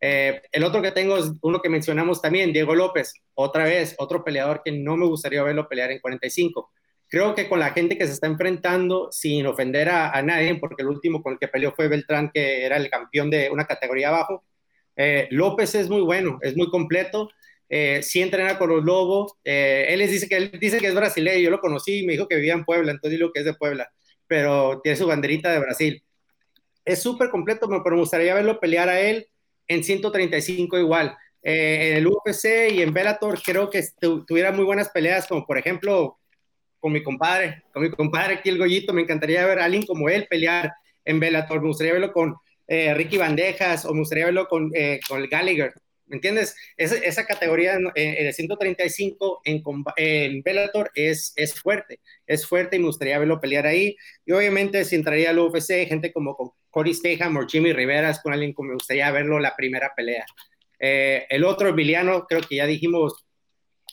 Eh, 0.00 0.42
el 0.52 0.64
otro 0.64 0.80
que 0.80 0.92
tengo 0.92 1.16
es 1.16 1.32
uno 1.42 1.60
que 1.60 1.68
mencionamos 1.68 2.22
también, 2.22 2.52
Diego 2.52 2.74
López. 2.74 3.14
Otra 3.34 3.64
vez, 3.64 3.94
otro 3.98 4.24
peleador 4.24 4.62
que 4.64 4.72
no 4.72 4.96
me 4.96 5.06
gustaría 5.06 5.42
verlo 5.42 5.68
pelear 5.68 5.90
en 5.90 6.00
45. 6.00 6.70
Creo 7.08 7.34
que 7.34 7.48
con 7.48 7.58
la 7.58 7.70
gente 7.70 7.96
que 7.96 8.06
se 8.06 8.12
está 8.12 8.26
enfrentando, 8.26 9.08
sin 9.10 9.46
ofender 9.46 9.88
a, 9.88 10.20
nadie, 10.22 10.54
porque 10.56 10.82
el 10.82 10.88
último 10.88 11.22
con 11.22 11.34
el 11.34 11.38
que 11.38 11.48
peleó 11.48 11.72
fue 11.72 11.88
Beltrán, 11.88 12.30
que 12.32 12.64
era 12.64 12.76
el 12.76 12.90
campeón 12.90 13.30
de 13.30 13.50
una 13.50 13.64
categoría 13.66 14.08
abajo. 14.08 14.44
Eh, 14.96 15.28
López 15.30 15.74
es 15.74 15.88
muy 15.88 16.02
bueno, 16.02 16.38
es 16.42 16.56
muy 16.56 16.68
completo 16.70 17.30
eh, 17.68 18.00
sí 18.02 18.20
entrena 18.22 18.58
con 18.58 18.70
los 18.70 18.84
Lobos. 18.84 19.34
Eh, 19.44 19.86
él 19.88 19.98
les 19.98 20.10
dice 20.10 20.28
que 20.28 20.36
él 20.36 20.50
dice 20.60 20.78
que 20.78 20.88
es 20.88 20.94
brasileño, 20.94 21.40
yo 21.40 21.50
lo 21.50 21.60
conocí 21.60 22.00
y 22.00 22.06
me 22.06 22.12
dijo 22.12 22.28
que 22.28 22.36
vivía 22.36 22.54
en 22.54 22.64
Puebla, 22.64 22.92
entonces 22.92 23.18
digo 23.18 23.32
que 23.32 23.40
es 23.40 23.44
de 23.44 23.54
Puebla, 23.54 23.90
pero 24.26 24.80
tiene 24.82 24.96
su 24.96 25.06
banderita 25.06 25.52
de 25.52 25.58
Brasil. 25.60 26.04
Es 26.84 27.02
súper 27.02 27.30
completo, 27.30 27.68
pero 27.68 27.96
me 27.96 28.02
gustaría 28.02 28.34
verlo 28.34 28.60
pelear 28.60 28.88
a 28.88 29.00
él 29.00 29.28
en 29.68 29.84
135 29.84 30.78
igual. 30.78 31.16
Eh, 31.42 31.90
en 31.90 31.96
el 31.98 32.06
UFC 32.06 32.72
y 32.72 32.82
en 32.82 32.92
Bellator 32.92 33.40
creo 33.42 33.70
que 33.70 33.84
tuviera 34.00 34.50
muy 34.50 34.64
buenas 34.64 34.88
peleas, 34.90 35.26
como 35.26 35.46
por 35.46 35.58
ejemplo 35.58 36.18
con 36.80 36.92
mi 36.92 37.02
compadre, 37.02 37.62
con 37.72 37.82
mi 37.82 37.90
compadre 37.90 38.34
aquí 38.34 38.48
el 38.48 38.58
Goyito, 38.58 38.92
me 38.92 39.02
encantaría 39.02 39.46
ver 39.46 39.60
a 39.60 39.64
alguien 39.64 39.84
como 39.84 40.08
él 40.08 40.26
pelear 40.28 40.72
en 41.04 41.20
Bellator, 41.20 41.60
me 41.60 41.68
gustaría 41.68 41.92
verlo 41.92 42.12
con 42.12 42.36
Ricky 42.68 43.16
Bandejas 43.16 43.84
o 43.84 43.92
me 43.94 44.00
gustaría 44.00 44.26
verlo 44.26 44.46
con, 44.46 44.70
con 45.08 45.20
el 45.20 45.28
Gallagher. 45.28 45.72
¿Me 46.08 46.16
entiendes? 46.16 46.56
esa 46.76 47.26
categoría 47.26 47.74
en, 47.74 47.90
el 47.94 48.32
135 48.32 49.42
en, 49.44 49.62
en 49.96 50.42
Bellator 50.42 50.90
es, 50.94 51.32
es 51.36 51.54
fuerte, 51.54 52.00
es 52.26 52.46
fuerte 52.46 52.76
y 52.76 52.78
me 52.80 52.86
gustaría 52.86 53.18
verlo 53.18 53.40
pelear 53.40 53.66
ahí. 53.66 53.96
Y 54.24 54.32
obviamente 54.32 54.84
si 54.84 54.96
entraría 54.96 55.30
al 55.30 55.38
UFC, 55.38 55.86
gente 55.86 56.12
como 56.12 56.36
con 56.36 56.50
Cody 56.70 56.94
Steham 56.94 57.36
o 57.36 57.46
Jimmy 57.46 57.72
Rivera 57.72 58.10
es 58.10 58.20
con 58.20 58.32
alguien 58.32 58.54
que 58.54 58.62
me 58.62 58.74
gustaría 58.74 59.10
verlo 59.10 59.38
la 59.38 59.54
primera 59.56 59.92
pelea. 59.96 60.24
Eh, 60.78 61.26
el 61.28 61.44
otro, 61.44 61.68
Emiliano, 61.68 62.26
creo 62.26 62.42
que 62.42 62.56
ya 62.56 62.66
dijimos 62.66 63.24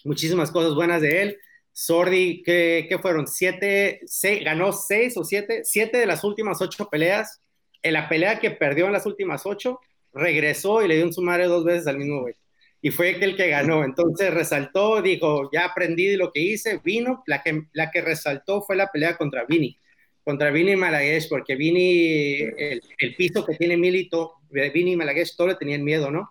muchísimas 0.04 0.52
cosas 0.52 0.76
buenas 0.76 1.02
de 1.02 1.22
él. 1.22 1.38
Sordi, 1.72 2.42
¿qué, 2.44 2.86
qué 2.88 3.00
fueron? 3.00 3.28
Siete, 3.28 4.02
seis, 4.06 4.44
ganó 4.44 4.72
seis 4.72 5.18
o 5.18 5.24
siete, 5.24 5.62
siete 5.66 5.98
de 5.98 6.06
las 6.06 6.24
últimas 6.24 6.62
ocho 6.62 6.90
peleas. 6.90 7.42
En 7.82 7.94
la 7.94 8.08
pelea 8.08 8.40
que 8.40 8.52
perdió 8.52 8.86
en 8.86 8.94
las 8.94 9.06
últimas 9.06 9.46
ocho, 9.46 9.80
regresó 10.16 10.84
y 10.84 10.88
le 10.88 10.96
dio 10.96 11.06
un 11.06 11.14
sumario 11.14 11.50
dos 11.50 11.64
veces 11.64 11.86
al 11.88 11.98
mismo 11.98 12.22
güey. 12.22 12.34
Y 12.82 12.92
fue 12.92 13.12
el 13.24 13.36
que 13.36 13.50
ganó. 13.50 13.84
Entonces 13.84 14.34
resaltó, 14.34 15.02
dijo, 15.02 15.50
ya 15.52 15.66
aprendí 15.66 16.08
de 16.08 16.18
lo 16.18 16.32
que 16.32 16.40
hice, 16.40 16.80
vino. 16.84 17.24
La 17.28 17.44
que, 17.44 17.64
la 17.74 17.92
que 17.92 18.02
resaltó 18.02 18.62
fue 18.62 18.76
la 18.76 18.92
pelea 18.92 19.18
contra 19.18 19.46
Vini, 19.46 19.78
contra 20.24 20.52
Vini 20.52 20.76
Malaguesh, 20.76 21.28
porque 21.28 21.56
Vini, 21.56 22.38
el, 22.58 23.16
piso 23.18 23.46
que 23.46 23.56
tiene 23.56 23.76
Milito, 23.76 24.36
Vini 24.50 24.94
y 24.94 24.96
Malaguesh, 24.96 25.36
todo 25.36 25.48
le 25.48 25.56
tenían 25.56 25.84
miedo, 25.84 26.12
¿no? 26.12 26.30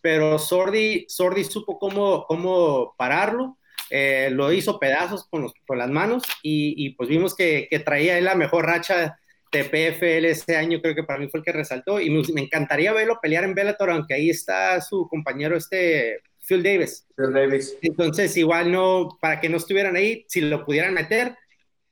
Pero 0.00 0.38
Sordi, 0.38 1.06
Sordi 1.08 1.44
supo 1.44 1.78
cómo, 1.78 2.26
cómo 2.26 2.94
pararlo. 2.96 3.58
Eh, 3.88 4.28
lo 4.32 4.52
hizo 4.52 4.78
pedazos 4.78 5.26
con, 5.28 5.50
con 5.66 5.78
las 5.78 5.88
manos 5.88 6.24
y, 6.42 6.90
pues 6.90 7.08
vimos 7.08 7.34
que, 7.34 7.68
que 7.70 7.78
traía 7.78 8.20
la 8.20 8.34
mejor 8.34 8.66
racha 8.66 9.18
de 9.52 9.64
PFL 9.64 10.26
ese 10.26 10.56
año 10.56 10.80
creo 10.80 10.94
que 10.94 11.04
para 11.04 11.18
mí 11.18 11.28
fue 11.28 11.40
el 11.40 11.44
que 11.44 11.52
resaltó 11.52 12.00
y 12.00 12.10
me, 12.10 12.42
encantaría 12.42 12.92
verlo 12.92 13.18
pelear 13.20 13.44
en 13.44 13.54
Bellator, 13.54 13.90
aunque 13.90 14.14
ahí 14.14 14.30
está 14.30 14.80
su 14.80 15.08
compañero 15.08 15.56
este 15.56 16.20
Phil 16.46 16.62
Davis. 16.62 17.06
Phil 17.16 17.32
Davis. 17.32 17.76
Entonces 17.82 18.36
igual 18.36 18.70
no, 18.70 19.18
para 19.20 19.40
que 19.40 19.48
no 19.48 19.56
estuvieran 19.56 19.96
ahí, 19.96 20.24
si 20.28 20.40
lo 20.40 20.64
pudieran 20.64 20.94
meter, 20.94 21.36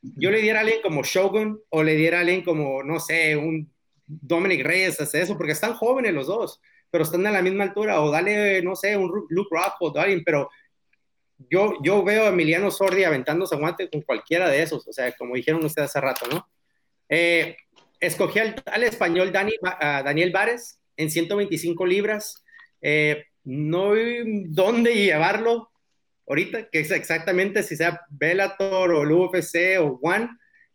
yo 0.03 0.31
le 0.31 0.41
diera 0.41 0.59
a 0.59 0.63
alguien 0.63 0.83
como 0.83 1.03
Shogun 1.03 1.61
o 1.71 1.83
le 1.83 1.97
diera 1.97 2.19
a 2.19 2.21
alguien 2.21 2.43
como, 2.43 2.83
no 2.83 3.01
sé, 3.01 3.37
un 3.37 3.73
Dominic 4.07 4.65
Reyes, 4.65 5.01
hace 5.01 5.23
eso, 5.23 5.37
porque 5.37 5.53
están 5.53 5.75
jóvenes 5.75 6.13
los 6.13 6.27
dos, 6.27 6.61
pero 6.91 7.05
están 7.05 7.27
a 7.27 7.31
la 7.31 7.43
misma 7.43 7.65
altura, 7.65 8.03
o 8.03 8.11
dale, 8.11 8.63
no 8.63 8.77
sé, 8.77 8.97
un 8.97 9.11
Luke 9.29 9.49
Rockhold 9.51 9.97
o 9.97 10.01
alguien, 10.01 10.23
pero 10.25 10.51
yo, 11.51 11.75
yo 11.83 12.05
veo 12.05 12.25
a 12.25 12.29
Emiliano 12.29 12.71
Sordi 12.71 13.05
aventándose 13.05 13.57
guante 13.57 13.89
con 13.89 14.03
cualquiera 14.03 14.49
de 14.49 14.63
esos, 14.63 14.87
o 14.87 14.93
sea, 14.93 15.11
como 15.13 15.35
dijeron 15.35 15.65
ustedes 15.65 15.91
hace 15.91 16.01
rato, 16.01 16.27
¿no? 16.31 16.47
Eh, 17.09 17.57
escogí 18.01 18.39
al, 18.39 18.83
español 18.83 19.33
Dani, 19.33 19.53
Daniel 19.81 20.33
Vares 20.33 20.81
en 20.97 21.11
125 21.11 21.87
libras. 21.87 22.45
Eh, 22.81 23.25
no 23.45 23.93
hay 23.93 24.45
dónde 24.47 24.95
llevarlo 24.95 25.71
ahorita, 26.27 26.69
que 26.71 26.81
es 26.81 26.91
exactamente 26.91 27.63
si 27.63 27.77
sea 27.77 28.01
Bellator 28.11 28.93
o 28.93 29.03
el 29.03 29.13
UFC 29.13 29.79
o 29.81 29.99
One. 30.03 30.29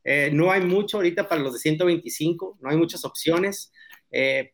Eh, 0.03 0.30
no 0.32 0.51
hay 0.51 0.61
mucho 0.61 0.97
ahorita 0.97 1.27
para 1.27 1.41
los 1.41 1.53
de 1.53 1.59
125, 1.59 2.57
no 2.61 2.69
hay 2.69 2.77
muchas 2.77 3.03
opciones. 3.05 3.71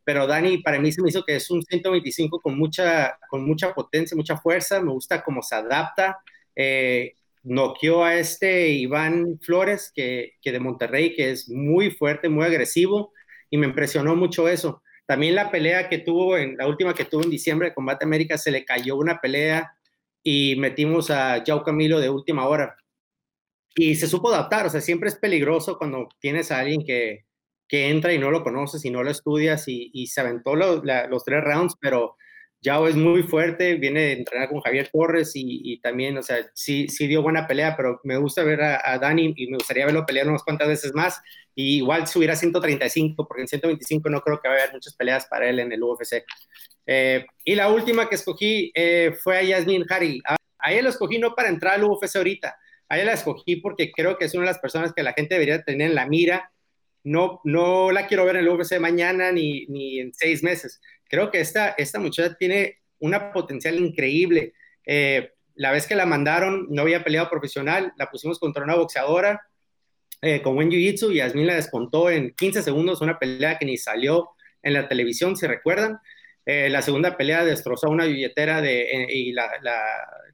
pero 0.04 0.28
Dani 0.28 0.58
para 0.58 0.80
mí 0.80 0.92
se 0.92 1.02
me 1.02 1.10
hizo 1.10 1.24
que 1.24 1.38
es 1.38 1.50
un 1.50 1.62
125 1.64 2.42
con 2.42 2.58
mucha, 2.58 3.18
con 3.30 3.46
mucha 3.46 3.74
potencia, 3.74 4.18
mucha 4.18 4.38
fuerza, 4.38 4.82
me 4.82 4.92
gusta 4.92 5.24
cómo 5.24 5.42
se 5.42 5.56
adapta, 5.56 6.18
noqueó 7.46 8.04
a 8.04 8.16
este 8.16 8.70
Iván 8.70 9.40
Flores, 9.42 9.92
que, 9.96 10.34
que, 10.42 10.52
de 10.52 10.60
Monterrey, 10.60 11.16
que 11.16 11.32
es 11.32 11.50
muy 11.50 11.92
fuerte, 11.92 12.28
muy 12.30 12.46
agresivo, 12.46 13.14
y 13.50 13.58
me 13.58 13.68
impresionó 13.68 14.16
mucho 14.16 14.50
eso. 14.50 14.84
También 15.06 15.36
la 15.36 15.52
pelea 15.52 15.88
que 15.90 16.00
tuvo, 16.00 16.38
en 16.38 16.58
la 16.58 16.68
última 16.68 16.94
que 16.94 17.06
tuvo 17.06 17.24
en 17.24 17.30
diciembre 17.30 17.70
de 17.70 17.76
Combate 17.76 18.06
América, 18.06 18.38
se 18.38 18.52
le 18.52 18.66
cayó 18.66 18.98
una 18.98 19.22
pelea 19.22 19.72
y 20.24 20.56
metimos 20.58 21.12
a 21.12 21.44
Yao 21.44 21.64
Camilo 21.64 22.00
de 22.00 22.10
última 22.10 22.48
hora. 22.48 22.76
Y 23.76 23.96
se 23.96 24.08
supo 24.08 24.30
adaptar, 24.30 24.66
o 24.66 24.70
sea, 24.70 24.82
siempre 24.82 25.10
es 25.10 25.16
peligroso 25.16 25.78
cuando 25.78 26.10
tienes 26.20 26.52
a 26.52 26.60
alguien 26.60 26.84
que, 26.86 27.26
que 27.68 27.90
entra 27.90 28.14
y 28.14 28.20
no 28.20 28.32
lo 28.32 28.44
conoces 28.44 28.84
y 28.86 28.90
no 28.90 29.04
lo 29.04 29.12
estudias 29.12 29.68
y, 29.68 29.92
y 29.94 30.08
se 30.08 30.22
aventó 30.22 30.56
los 30.56 31.24
tres 31.26 31.44
rounds, 31.44 31.76
pero 31.80 32.16
Yao 32.66 32.88
es 32.88 32.96
muy 32.96 33.22
fuerte, 33.22 33.76
viene 33.76 34.02
de 34.02 34.12
entrenar 34.14 34.50
con 34.50 34.60
Javier 34.60 34.90
Torres 34.92 35.34
y, 35.36 35.80
también, 35.82 36.18
o 36.18 36.24
sea, 36.24 36.38
sí, 36.56 36.88
sí 36.88 37.06
dio 37.06 37.22
buena 37.22 37.46
pelea, 37.46 37.78
pero 37.78 38.02
me 38.04 38.18
gusta 38.18 38.44
ver 38.44 38.60
a, 38.64 38.98
Dani 38.98 39.36
y 39.38 39.52
me 39.52 39.58
gustaría 39.58 39.86
verlo 39.86 40.04
pelear 40.04 40.28
unas 40.28 40.44
cuantas 40.44 40.68
veces 40.68 40.92
más. 40.96 41.22
Y 41.54 41.78
igual 41.78 42.08
subir 42.08 42.32
a 42.32 42.36
135, 42.36 43.28
porque 43.28 43.44
en 43.44 43.48
125 43.48 44.10
no 44.10 44.20
creo 44.20 44.42
que 44.42 44.48
vaya 44.48 44.62
a 44.62 44.64
haber 44.64 44.74
muchas 44.74 44.96
peleas 44.96 45.28
para 45.28 45.48
él 45.48 45.60
en 45.60 45.72
el 45.72 45.84
UFC. 45.84 46.26
Eh, 46.88 47.28
y 47.44 47.54
la 47.54 47.70
última 47.70 48.10
que 48.10 48.16
escogí 48.16 48.72
eh, 48.74 49.14
fue 49.22 49.38
a 49.38 49.44
Yasmin 49.44 49.86
Hari. 49.88 50.22
A, 50.26 50.36
a, 50.58 50.74
ella 50.74 50.82
la 50.82 50.90
escogí 50.90 51.20
no 51.20 51.36
para 51.36 51.50
entrar 51.50 51.76
al 51.76 51.84
UFC 51.84 52.16
ahorita, 52.16 52.58
a 52.90 52.96
ella 52.96 53.06
la 53.06 53.14
escogí 53.14 53.58
porque 53.58 53.92
creo 53.92 54.18
que 54.18 54.26
es 54.26 54.34
una 54.34 54.42
de 54.42 54.54
las 54.54 54.60
personas 54.60 54.92
que 54.92 55.04
la 55.04 55.14
gente 55.14 55.36
debería 55.36 55.64
tener 55.64 55.90
en 55.90 55.96
la 55.96 56.08
mira. 56.08 56.52
No, 57.04 57.42
no 57.44 57.92
la 57.92 58.08
quiero 58.08 58.26
ver 58.26 58.38
en 58.38 58.48
el 58.48 58.50
UFC 58.50 58.80
mañana 58.80 59.32
ni, 59.32 59.68
ni 59.68 60.00
en 60.00 60.12
seis 60.16 60.42
meses 60.42 60.82
creo 61.10 61.32
que 61.32 61.40
esta, 61.40 61.70
esta 61.70 62.00
muchacha 62.00 62.36
tiene 62.36 62.80
una 63.00 63.32
potencial 63.32 63.76
increíble. 63.76 64.54
Eh, 64.86 65.32
la 65.56 65.72
vez 65.72 65.88
que 65.88 65.96
la 65.96 66.06
mandaron, 66.06 66.68
no 66.70 66.82
había 66.82 67.04
peleado 67.04 67.30
profesional, 67.30 67.94
la 67.98 68.10
pusimos 68.10 68.40
contra 68.40 68.64
una 68.64 68.76
boxeadora 68.76 69.42
eh, 70.22 70.42
con 70.42 70.56
buen 70.56 70.70
jiu-jitsu 70.70 71.12
y 71.12 71.18
Yasmin 71.18 71.48
la 71.48 71.56
descontó 71.56 72.10
en 72.10 72.34
15 72.34 72.64
segundos, 72.64 73.02
una 73.02 73.20
pelea 73.20 73.58
que 73.58 73.66
ni 73.66 73.78
salió 73.78 74.30
en 74.64 74.74
la 74.74 74.88
televisión, 74.88 75.36
si 75.38 75.46
recuerdan. 75.46 76.00
Eh, 76.46 76.70
la 76.70 76.82
segunda 76.82 77.18
pelea 77.18 77.44
destrozó 77.44 77.90
una 77.90 78.06
billetera 78.06 78.62
de, 78.62 79.08
y 79.10 79.32
la, 79.34 79.50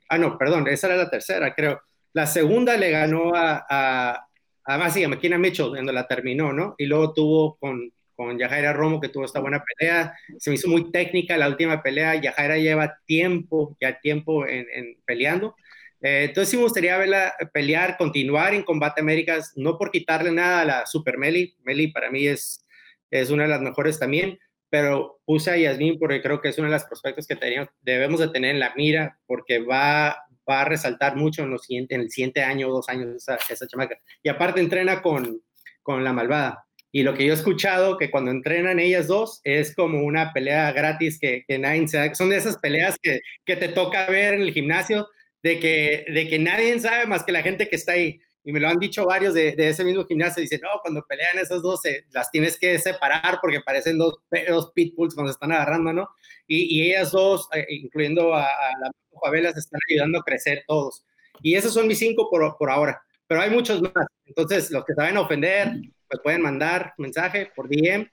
ah, 0.10 0.18
no, 0.18 0.38
perdón, 0.38 0.68
esa 0.68 0.88
era 0.88 0.96
la 0.98 1.10
tercera, 1.10 1.54
creo. 1.54 1.82
La 2.14 2.28
segunda 2.28 2.78
le 2.78 2.92
ganó 2.92 3.36
a, 3.36 3.66
a, 3.70 4.28
a, 4.66 4.76
a 4.76 5.08
McKenna 5.08 5.38
Mitchell, 5.38 5.70
cuando 5.70 5.92
la 5.92 6.08
terminó, 6.08 6.54
¿no? 6.54 6.76
Y 6.78 6.86
luego 6.86 7.14
tuvo 7.14 7.58
con, 7.58 7.92
con 8.26 8.38
Yajaira 8.38 8.72
Romo, 8.72 9.02
que 9.02 9.10
tuvo 9.10 9.26
esta 9.26 9.40
buena 9.40 9.64
pelea. 9.64 10.16
Se 10.38 10.52
me 10.52 10.56
hizo 10.56 10.68
muy 10.68 10.92
técnica 10.92 11.38
la 11.38 11.48
última 11.48 11.82
pelea. 11.82 12.16
Yajaira 12.22 12.58
lleva 12.58 13.00
tiempo, 13.06 13.76
ya 13.82 14.00
tiempo 14.00 14.46
en, 14.48 14.66
peleando. 15.06 15.56
Eh, 16.02 16.26
entonces 16.26 16.50
sí 16.50 16.58
me 16.58 16.64
gustaría 16.64 16.98
verla 16.98 17.34
pelear, 17.52 17.98
continuar 17.98 18.54
en 18.54 18.64
Combate 18.64 19.02
Américas, 19.02 19.54
no 19.56 19.78
por 19.78 19.90
quitarle 19.92 20.32
nada 20.32 20.62
a 20.62 20.66
la 20.66 20.86
Super 20.86 21.18
Meli. 21.18 21.56
Meli 21.64 21.88
para 21.88 22.12
mí 22.12 22.28
es, 22.28 22.66
es 23.10 23.32
una 23.32 23.44
de 23.44 23.50
las 23.50 23.62
mejores 23.62 23.98
también, 23.98 24.38
pero 24.70 25.20
puse 25.26 25.50
a 25.50 25.58
Yasmin 25.58 25.98
porque 25.98 26.22
creo 26.22 26.42
que 26.42 26.50
es 26.50 26.58
uno 26.60 26.68
de 26.68 26.74
los 26.74 26.84
prospectos 26.84 27.26
que 27.26 27.38
debemos 27.82 28.20
de 28.20 28.30
tener 28.30 28.52
en 28.52 28.60
la 28.60 28.74
mira, 28.76 29.20
porque 29.26 29.60
va, 29.60 30.16
va 30.48 30.62
a 30.62 30.66
resaltar 30.66 31.16
mucho 31.16 31.42
en, 31.42 31.50
los 31.50 31.64
siguiente, 31.64 31.96
en 31.96 32.02
el 32.02 32.12
siguiente 32.12 32.44
año 32.44 32.70
o 32.70 32.74
dos 32.74 32.88
años 32.88 33.16
esa, 33.16 33.40
esa 33.50 33.68
chamaca. 33.68 34.00
Y 34.22 34.30
aparte 34.30 34.60
entrena 34.60 35.02
con, 35.02 35.42
con 35.82 36.04
la 36.04 36.14
malvada. 36.14 36.66
Y 36.92 37.04
lo 37.04 37.14
que 37.14 37.26
yo 37.26 37.32
he 37.32 37.36
escuchado, 37.36 37.98
que 37.98 38.12
cuando 38.12 38.32
entrenan 38.32 38.80
ellas 38.80 39.08
dos, 39.08 39.40
es 39.44 39.74
como 39.76 40.04
una 40.04 40.34
pelea 40.34 40.72
gratis 40.74 41.18
que, 41.20 41.46
que 41.48 41.58
nadie 41.58 41.88
sabe. 41.88 42.14
Son 42.16 42.30
de 42.30 42.38
esas 42.38 42.58
peleas 42.58 42.98
que, 43.02 43.22
que, 43.46 43.56
te 43.56 43.70
toca 43.70 44.10
ver 44.10 44.34
en 44.34 44.42
el 44.42 44.54
gimnasio, 44.54 45.08
de 45.42 45.60
que, 45.60 46.06
de 46.12 46.28
que 46.28 46.38
nadie 46.38 46.78
sabe 46.80 47.06
más 47.08 47.24
que 47.24 47.32
la 47.32 47.44
gente 47.44 47.70
que 47.70 47.78
está 47.78 47.94
ahí. 47.94 48.20
Y 48.44 48.52
me 48.52 48.60
lo 48.60 48.68
han 48.68 48.80
dicho 48.80 49.06
varios 49.06 49.34
de, 49.34 49.56
de 49.56 49.70
ese 49.70 49.86
mismo 49.86 50.06
gimnasio. 50.06 50.42
Dicen, 50.42 50.60
no, 50.64 50.70
cuando 50.82 51.06
pelean 51.08 51.38
esas 51.40 51.62
dos, 51.62 51.80
las 52.12 52.30
tienes 52.32 52.58
que 52.58 52.78
separar 52.80 53.40
porque 53.42 53.62
parecen 53.62 53.98
dos, 53.98 54.16
dos 54.50 54.72
pitbulls 54.74 55.16
cuando 55.16 55.32
se 55.32 55.36
están 55.36 55.52
agarrando, 55.52 55.94
¿no? 55.94 56.10
Y, 56.48 56.78
y 56.78 56.90
ellas 56.90 57.12
dos, 57.12 57.48
eh, 57.54 57.66
incluyendo 57.70 58.34
a, 58.34 58.44
a 58.44 58.72
la 58.82 58.92
Favela, 59.24 59.54
se 59.54 59.60
están 59.60 59.80
ayudando 59.90 60.20
a 60.20 60.24
crecer 60.24 60.64
todos. 60.68 61.06
Y 61.42 61.56
esos 61.56 61.74
son 61.74 61.88
mis 61.88 62.00
cinco 62.00 62.30
por, 62.30 62.58
por 62.58 62.70
ahora 62.70 63.02
pero 63.32 63.44
hay 63.44 63.50
muchos 63.50 63.82
más. 63.82 64.08
Entonces, 64.26 64.70
los 64.72 64.84
que 64.84 64.94
saben 64.94 65.16
ofender, 65.16 65.72
pues 66.12 66.22
pueden 66.22 66.42
mandar 66.42 66.94
mensaje 66.98 67.52
por 67.56 67.70
DM 67.70 68.10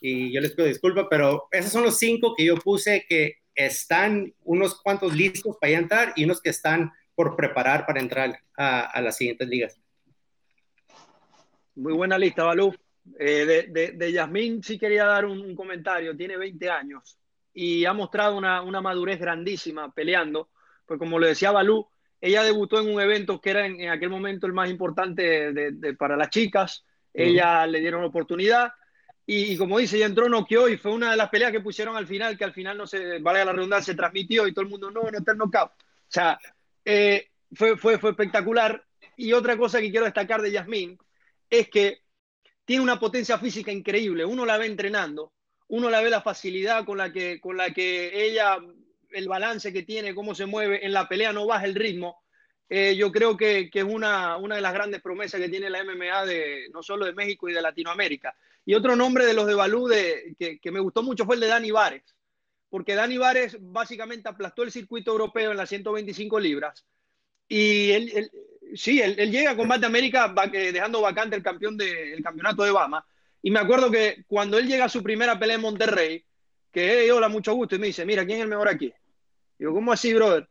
y 0.00 0.32
yo 0.32 0.40
les 0.40 0.52
pido 0.52 0.68
disculpas, 0.68 1.06
pero 1.08 1.48
esos 1.50 1.72
son 1.72 1.82
los 1.82 1.98
cinco 1.98 2.34
que 2.36 2.44
yo 2.44 2.56
puse 2.56 3.06
que 3.08 3.36
están 3.54 4.32
unos 4.44 4.80
cuantos 4.80 5.14
listos 5.14 5.56
para 5.60 5.72
entrar 5.72 6.12
y 6.14 6.24
unos 6.24 6.40
que 6.40 6.50
están 6.50 6.92
por 7.14 7.34
preparar 7.34 7.84
para 7.86 8.00
entrar 8.00 8.38
a, 8.56 9.00
las 9.00 9.16
siguientes 9.16 9.48
ligas. 9.48 9.80
Muy 11.74 11.92
buena 11.92 12.16
lista, 12.16 12.44
Balú. 12.44 12.74
Eh, 13.18 13.66
de, 13.70 13.92
de, 13.92 14.12
Yasmín 14.12 14.62
sí 14.62 14.78
quería 14.78 15.04
dar 15.04 15.24
un, 15.24 15.56
comentario. 15.56 16.16
Tiene 16.16 16.36
20 16.36 16.70
años 16.70 17.18
y 17.52 17.84
ha 17.86 17.92
mostrado 17.92 18.36
una, 18.36 18.80
madurez 18.80 19.18
grandísima 19.18 19.92
peleando. 19.92 20.50
Pues 20.86 20.98
como 20.98 21.18
le 21.18 21.28
decía 21.28 21.50
Balú, 21.50 21.88
ella 22.20 22.42
debutó 22.44 22.80
en 22.80 22.94
un 22.94 23.00
evento 23.00 23.40
que 23.40 23.50
era 23.50 23.66
en, 23.66 23.88
aquel 23.88 24.10
momento 24.10 24.46
el 24.46 24.52
más 24.52 24.70
importante 24.70 25.72
para 25.98 26.16
las 26.16 26.30
chicas. 26.30 26.84
Ella 27.12 27.66
le 27.66 27.80
dieron 27.80 28.04
oportunidad 28.04 28.72
y, 29.30 29.58
como 29.58 29.78
dice, 29.78 29.98
ya 29.98 30.06
entró 30.06 30.26
noqueó 30.26 30.70
y 30.70 30.78
fue 30.78 30.90
una 30.90 31.10
de 31.10 31.16
las 31.18 31.28
peleas 31.28 31.52
que 31.52 31.60
pusieron 31.60 31.94
al 31.96 32.06
final, 32.06 32.38
que 32.38 32.44
al 32.44 32.54
final 32.54 32.78
no 32.78 32.86
se, 32.86 33.18
valga 33.18 33.44
la 33.44 33.52
redundancia, 33.52 33.92
se 33.92 33.96
transmitió 33.96 34.46
y 34.46 34.54
todo 34.54 34.62
el 34.62 34.70
mundo, 34.70 34.90
no, 34.90 35.02
no 35.02 35.18
está 35.18 35.32
el 35.32 35.38
knockout. 35.38 35.70
O 35.70 36.06
sea, 36.08 36.38
eh, 36.82 37.28
fue, 37.52 37.76
fue, 37.76 37.98
fue 37.98 38.10
espectacular. 38.10 38.82
Y 39.18 39.34
otra 39.34 39.58
cosa 39.58 39.80
que 39.80 39.90
quiero 39.90 40.06
destacar 40.06 40.40
de 40.40 40.50
Yasmín 40.50 40.98
es 41.50 41.68
que 41.68 41.98
tiene 42.64 42.82
una 42.82 42.98
potencia 42.98 43.38
física 43.38 43.70
increíble. 43.70 44.24
Uno 44.24 44.46
la 44.46 44.56
ve 44.56 44.64
entrenando, 44.64 45.34
uno 45.68 45.90
la 45.90 46.00
ve 46.00 46.08
la 46.08 46.22
facilidad 46.22 46.86
con 46.86 46.96
la 46.96 47.12
que, 47.12 47.38
con 47.38 47.58
la 47.58 47.70
que 47.74 48.24
ella, 48.24 48.56
el 49.10 49.28
balance 49.28 49.74
que 49.74 49.82
tiene, 49.82 50.14
cómo 50.14 50.34
se 50.34 50.46
mueve, 50.46 50.86
en 50.86 50.94
la 50.94 51.06
pelea 51.06 51.34
no 51.34 51.46
baja 51.46 51.66
el 51.66 51.74
ritmo. 51.74 52.22
Eh, 52.68 52.94
yo 52.96 53.10
creo 53.10 53.36
que, 53.36 53.70
es 53.72 53.84
una, 53.84 54.36
una, 54.36 54.56
de 54.56 54.60
las 54.60 54.74
grandes 54.74 55.00
promesas 55.00 55.40
que 55.40 55.48
tiene 55.48 55.70
la 55.70 55.82
MMA 55.82 56.26
de, 56.26 56.68
no 56.72 56.82
solo 56.82 57.06
de 57.06 57.14
México 57.14 57.48
y 57.48 57.52
de 57.52 57.62
Latinoamérica. 57.62 58.34
Y 58.64 58.74
otro 58.74 58.94
nombre 58.94 59.24
de 59.24 59.32
los 59.32 59.46
de 59.46 59.54
Balú 59.54 59.88
de, 59.88 60.34
que, 60.38 60.58
que, 60.58 60.70
me 60.70 60.80
gustó 60.80 61.02
mucho 61.02 61.24
fue 61.24 61.36
el 61.36 61.40
de 61.40 61.46
Dani 61.46 61.70
Vares, 61.70 62.02
porque 62.68 62.94
Dani 62.94 63.16
Vares 63.16 63.56
básicamente 63.58 64.28
aplastó 64.28 64.62
el 64.62 64.72
circuito 64.72 65.12
europeo 65.12 65.50
en 65.50 65.56
las 65.56 65.70
125 65.70 66.38
libras. 66.38 66.84
Y 67.48 67.90
él, 67.92 68.30
sí, 68.74 69.00
él, 69.00 69.30
llega 69.30 69.52
a 69.52 69.56
Combate 69.56 69.86
América 69.86 70.34
eh, 70.52 70.72
dejando 70.72 71.00
vacante 71.00 71.34
el, 71.34 71.42
campeón 71.42 71.76
de, 71.78 72.20
campeonato 72.22 72.62
de 72.62 72.70
Bama. 72.70 73.04
Y 73.42 73.50
me 73.50 73.60
acuerdo 73.60 73.90
que 73.90 74.24
cuando 74.26 74.58
él 74.58 74.66
llega 74.66 74.84
a 74.84 74.90
su 74.90 75.02
primera 75.02 75.38
pelea 75.38 75.56
en 75.56 75.62
Monterrey, 75.62 76.24
que 76.70 77.00
hey, 77.00 77.10
hola, 77.10 77.28
mucho 77.28 77.54
gusto, 77.54 77.76
y 77.76 77.78
me 77.78 77.86
dice, 77.86 78.04
mira, 78.04 78.26
¿quién 78.26 78.38
es 78.38 78.42
el 78.42 78.50
mejor 78.50 78.68
aquí? 78.68 78.92
Digo, 79.58 79.72
¿cómo 79.72 79.92
así, 79.92 80.12
brother? 80.12 80.46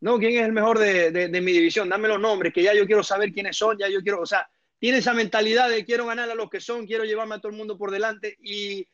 No, 0.00 0.18
¿quién 0.18 0.36
es 0.38 0.44
el 0.44 0.52
mejor 0.52 0.78
de, 0.78 1.10
de, 1.10 1.40
mi 1.40 1.52
división? 1.52 1.88
Dame 1.88 2.08
los 2.08 2.20
nombres, 2.20 2.52
que 2.52 2.62
ya 2.62 2.72
yo 2.72 2.86
quiero 2.86 3.02
saber 3.02 3.32
quiénes 3.32 3.56
son, 3.56 3.76
ya 3.78 3.88
yo 3.88 4.00
quiero, 4.00 4.20
o 4.20 4.26
sea, 4.26 4.48
tiene 4.78 4.98
esa 4.98 5.12
mentalidad 5.12 5.68
de 5.68 5.84
quiero 5.84 6.06
ganar 6.06 6.30
a 6.30 6.34
los 6.34 6.48
que 6.48 6.60
son, 6.60 6.86
quiero 6.86 7.04
llevarme 7.04 7.34
a 7.34 7.38
todo 7.38 7.50
el 7.50 7.58
mundo 7.58 7.76
por 7.76 7.90
delante 7.90 8.36
y 8.42 8.86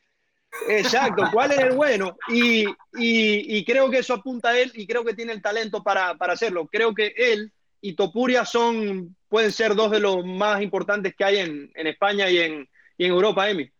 exacto, 0.68 1.24
cuál 1.32 1.52
es 1.52 1.58
el 1.58 1.72
bueno 1.72 2.16
y, 2.28 2.64
y, 2.94 3.64
creo 3.64 3.90
que 3.90 3.98
eso 3.98 4.14
apunta 4.14 4.50
a 4.50 4.58
él 4.58 4.72
y 4.74 4.86
creo 4.86 5.04
que 5.04 5.14
tiene 5.14 5.32
el 5.32 5.42
talento 5.42 5.82
para, 5.82 6.14
para, 6.14 6.32
hacerlo. 6.32 6.66
Creo 6.70 6.94
que 6.94 7.12
él 7.16 7.52
y 7.82 7.94
Topuria 7.94 8.46
son, 8.46 9.14
pueden 9.28 9.52
ser 9.52 9.74
dos 9.74 9.90
de 9.90 10.00
los 10.00 10.24
más 10.24 10.62
importantes 10.62 11.14
que 11.14 11.24
hay 11.24 11.38
en, 11.38 11.70
en 11.74 11.86
España 11.86 12.30
y 12.30 12.38
en, 12.38 12.68
y 12.96 13.04
en 13.04 13.10
Europa, 13.10 13.50
Emi. 13.50 13.70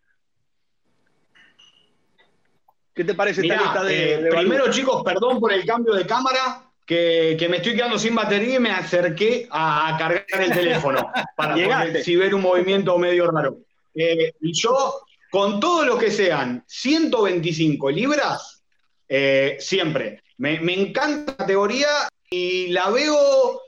¿Qué 2.94 3.02
te 3.02 3.14
parece 3.14 3.40
esta 3.40 3.56
lista 3.56 3.82
de, 3.82 4.14
eh, 4.14 4.30
Primero, 4.30 4.70
chicos, 4.70 5.02
perdón 5.02 5.40
por 5.40 5.52
el 5.52 5.64
cambio 5.64 5.94
de 5.94 6.06
cámara 6.06 6.63
que, 6.86 7.46
me 7.48 7.56
estoy 7.58 7.74
quedando 7.74 7.98
sin 7.98 8.14
batería 8.14 8.56
y 8.56 8.60
me 8.60 8.70
acerqué 8.70 9.48
a, 9.50 9.96
cargar 9.98 10.24
el 10.30 10.52
teléfono 10.52 11.10
para 11.36 11.54
ver 11.54 12.04
si 12.04 12.16
ver 12.16 12.34
un 12.34 12.42
movimiento 12.42 12.98
medio 12.98 13.30
raro. 13.30 13.58
Eh, 13.94 14.32
y 14.40 14.52
yo, 14.52 15.00
con 15.30 15.60
todo 15.60 15.84
lo 15.84 15.98
que 15.98 16.10
sean 16.10 16.64
125 16.66 17.90
libras, 17.90 18.62
eh, 19.08 19.56
siempre. 19.60 20.22
Me, 20.38 20.56
encanta 20.56 21.32
la 21.32 21.36
categoría 21.38 22.08
y 22.28 22.68
la 22.68 22.90
veo 22.90 23.60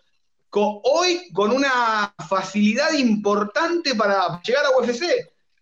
hoy 0.50 1.28
con 1.32 1.52
una 1.52 2.14
facilidad 2.28 2.92
importante 2.94 3.94
para 3.94 4.40
llegar 4.42 4.64
a 4.66 4.78
UFC. 4.78 5.04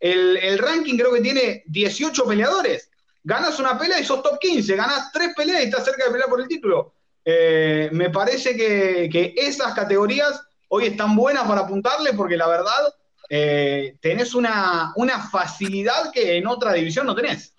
El, 0.01 0.37
el, 0.37 0.59
ranking 0.59 0.97
creo 0.97 1.13
que 1.13 1.21
tiene 1.21 1.63
18 1.67 2.25
peleadores. 2.27 2.91
Ganas 3.23 3.59
una 3.59 3.79
pelea 3.79 4.01
y 4.01 4.05
sos 4.05 4.23
top 4.23 4.39
15. 4.39 4.77
Ganas 4.77 5.11
tres 5.13 5.35
peleas 5.37 5.63
y 5.63 5.65
estás 5.65 5.85
cerca 5.85 6.05
de 6.05 6.11
pelear 6.11 6.29
por 6.29 6.41
el 6.41 6.49
título. 6.49 6.95
Eh, 7.25 7.89
me 7.93 8.11
parece 8.11 8.57
que, 8.57 9.35
esas 9.37 9.75
categorías 9.75 10.43
hoy 10.69 10.87
están 10.87 11.17
buenas 11.17 11.45
para 11.45 11.63
apuntarle 11.63 12.13
porque 12.13 12.37
la 12.37 12.47
verdad 12.47 12.95
eh, 13.31 13.97
tenés 14.01 14.35
una, 14.35 14.93
facilidad 15.31 16.13
que 16.13 16.37
en 16.37 16.47
otra 16.47 16.73
división 16.75 17.07
no 17.07 17.15
tenés. 17.15 17.55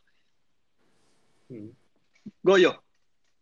Goyo. 2.43 2.81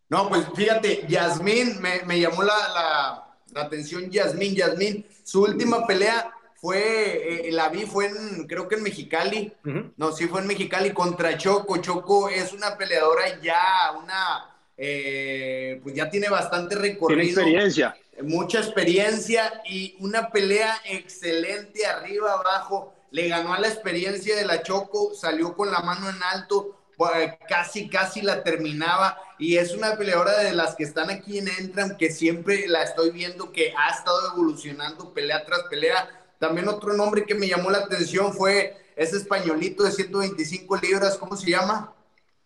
No, 0.08 0.28
pues 0.28 0.46
fíjate, 0.54 1.04
Yasmín, 1.08 1.80
me, 1.80 2.20
llamó 2.20 2.42
la, 2.42 3.26
atención 3.54 4.10
Yasmín, 4.10 4.54
Yasmín, 4.54 5.06
su 5.24 5.42
última 5.42 5.86
pelea 5.86 6.30
fue, 6.56 7.48
eh, 7.48 7.52
la 7.52 7.68
vi, 7.68 7.84
fue 7.84 8.06
en, 8.06 8.46
creo 8.46 8.68
que 8.68 8.76
en 8.76 8.82
Mexicali, 8.82 9.52
no, 9.96 10.12
sí 10.12 10.26
fue 10.26 10.40
en 10.40 10.46
Mexicali 10.46 10.92
contra 10.92 11.36
Choco, 11.36 11.76
Choco 11.78 12.30
es 12.30 12.52
una 12.52 12.76
peleadora 12.78 13.40
ya, 13.42 13.92
una 14.02 14.53
eh, 14.76 15.80
pues 15.82 15.94
ya 15.94 16.10
tiene 16.10 16.28
bastante 16.28 16.74
recorrido. 16.74 17.20
Tiene 17.20 17.24
experiencia. 17.24 17.96
Mucha 18.22 18.58
experiencia 18.58 19.62
y 19.68 19.96
una 20.00 20.30
pelea 20.30 20.74
excelente 20.84 21.86
arriba, 21.86 22.32
abajo. 22.32 22.92
Le 23.10 23.28
ganó 23.28 23.54
a 23.54 23.60
la 23.60 23.68
experiencia 23.68 24.36
de 24.36 24.44
la 24.44 24.62
Choco, 24.62 25.14
salió 25.14 25.54
con 25.54 25.70
la 25.70 25.80
mano 25.80 26.10
en 26.10 26.20
alto, 26.22 26.76
eh, 27.16 27.38
casi, 27.48 27.88
casi 27.88 28.22
la 28.22 28.42
terminaba. 28.42 29.18
Y 29.38 29.56
es 29.56 29.72
una 29.72 29.96
peleadora 29.96 30.38
de 30.42 30.52
las 30.52 30.74
que 30.74 30.84
están 30.84 31.10
aquí 31.10 31.38
en 31.38 31.48
Entram, 31.48 31.96
que 31.96 32.10
siempre 32.10 32.66
la 32.66 32.82
estoy 32.82 33.10
viendo 33.10 33.52
que 33.52 33.72
ha 33.76 33.90
estado 33.90 34.32
evolucionando 34.32 35.12
pelea 35.12 35.44
tras 35.44 35.62
pelea. 35.70 36.08
También 36.38 36.68
otro 36.68 36.92
nombre 36.94 37.24
que 37.24 37.34
me 37.34 37.48
llamó 37.48 37.70
la 37.70 37.78
atención 37.78 38.32
fue 38.32 38.76
ese 38.96 39.16
españolito 39.16 39.84
de 39.84 39.92
125 39.92 40.76
libras, 40.76 41.16
¿cómo 41.16 41.36
se 41.36 41.50
llama? 41.50 41.92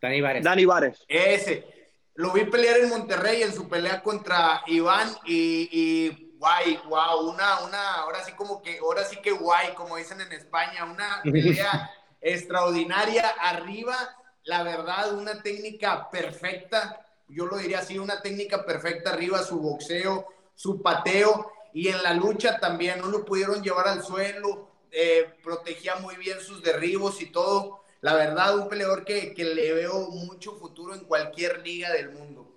Dani 0.00 0.20
Vares. 0.20 0.44
Dani 0.44 0.64
Vares. 0.64 1.04
Ese 1.08 1.77
lo 2.18 2.32
vi 2.32 2.44
pelear 2.46 2.78
en 2.78 2.88
Monterrey 2.88 3.42
en 3.42 3.54
su 3.54 3.68
pelea 3.68 4.02
contra 4.02 4.64
Iván 4.66 5.08
y, 5.24 5.68
y 5.70 6.34
guay, 6.36 6.76
wow, 6.88 7.30
una, 7.30 7.60
una, 7.60 7.94
ahora 7.94 8.24
sí 8.24 8.32
como 8.32 8.60
que, 8.60 8.78
ahora 8.78 9.04
sí 9.04 9.18
que 9.22 9.30
guay, 9.30 9.72
como 9.74 9.96
dicen 9.96 10.20
en 10.20 10.32
España, 10.32 10.84
una 10.84 11.22
pelea 11.22 11.88
extraordinaria 12.20 13.28
arriba, 13.40 13.94
la 14.42 14.64
verdad, 14.64 15.14
una 15.14 15.40
técnica 15.44 16.10
perfecta, 16.10 17.06
yo 17.28 17.46
lo 17.46 17.56
diría 17.56 17.78
así, 17.78 18.00
una 18.00 18.20
técnica 18.20 18.66
perfecta 18.66 19.10
arriba, 19.10 19.40
su 19.44 19.60
boxeo, 19.60 20.26
su 20.56 20.82
pateo, 20.82 21.52
y 21.72 21.86
en 21.86 22.02
la 22.02 22.14
lucha 22.14 22.58
también, 22.58 23.00
no 23.00 23.06
lo 23.06 23.24
pudieron 23.24 23.62
llevar 23.62 23.86
al 23.86 24.02
suelo, 24.02 24.72
eh, 24.90 25.36
protegía 25.40 25.94
muy 25.96 26.16
bien 26.16 26.40
sus 26.40 26.64
derribos 26.64 27.22
y 27.22 27.26
todo 27.26 27.84
la 28.00 28.14
verdad, 28.14 28.58
un 28.58 28.68
peleador 28.68 29.04
que, 29.04 29.34
le 29.36 29.72
veo 29.72 30.10
mucho 30.10 30.52
futuro 30.56 30.94
en 30.94 31.00
cualquier 31.00 31.60
liga 31.66 31.92
del 31.92 32.10
mundo. 32.10 32.56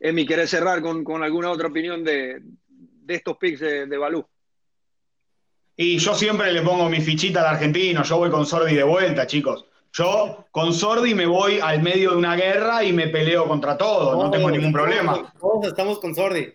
Emi, 0.00 0.26
¿quieres 0.26 0.50
cerrar 0.50 0.80
con, 0.82 1.22
alguna 1.22 1.50
otra 1.50 1.68
opinión 1.68 2.02
de, 2.02 2.42
estos 3.06 3.36
picks 3.36 3.60
de, 3.60 3.86
de, 3.86 3.98
Balú? 3.98 4.26
Y 5.76 5.98
yo 5.98 6.14
siempre 6.14 6.52
le 6.52 6.62
pongo 6.62 6.88
mi 6.88 7.00
fichita 7.00 7.40
al 7.40 7.54
argentino, 7.56 8.02
yo 8.02 8.18
voy 8.18 8.30
con 8.30 8.46
Sordi 8.46 8.74
de 8.74 8.82
vuelta, 8.82 9.26
chicos. 9.26 9.66
Yo 9.92 10.46
con 10.50 10.72
Sordi 10.72 11.14
me 11.14 11.26
voy 11.26 11.60
al 11.60 11.82
medio 11.82 12.12
de 12.12 12.16
una 12.16 12.34
guerra 12.34 12.82
y 12.82 12.92
me 12.94 13.08
peleo 13.08 13.46
contra 13.46 13.76
todos, 13.76 14.16
no, 14.16 14.30
tengo 14.30 14.50
ningún 14.50 14.72
problema. 14.72 15.32
Todos 15.38 15.66
estamos 15.66 15.98
con 15.98 16.14
Sordi. 16.14 16.54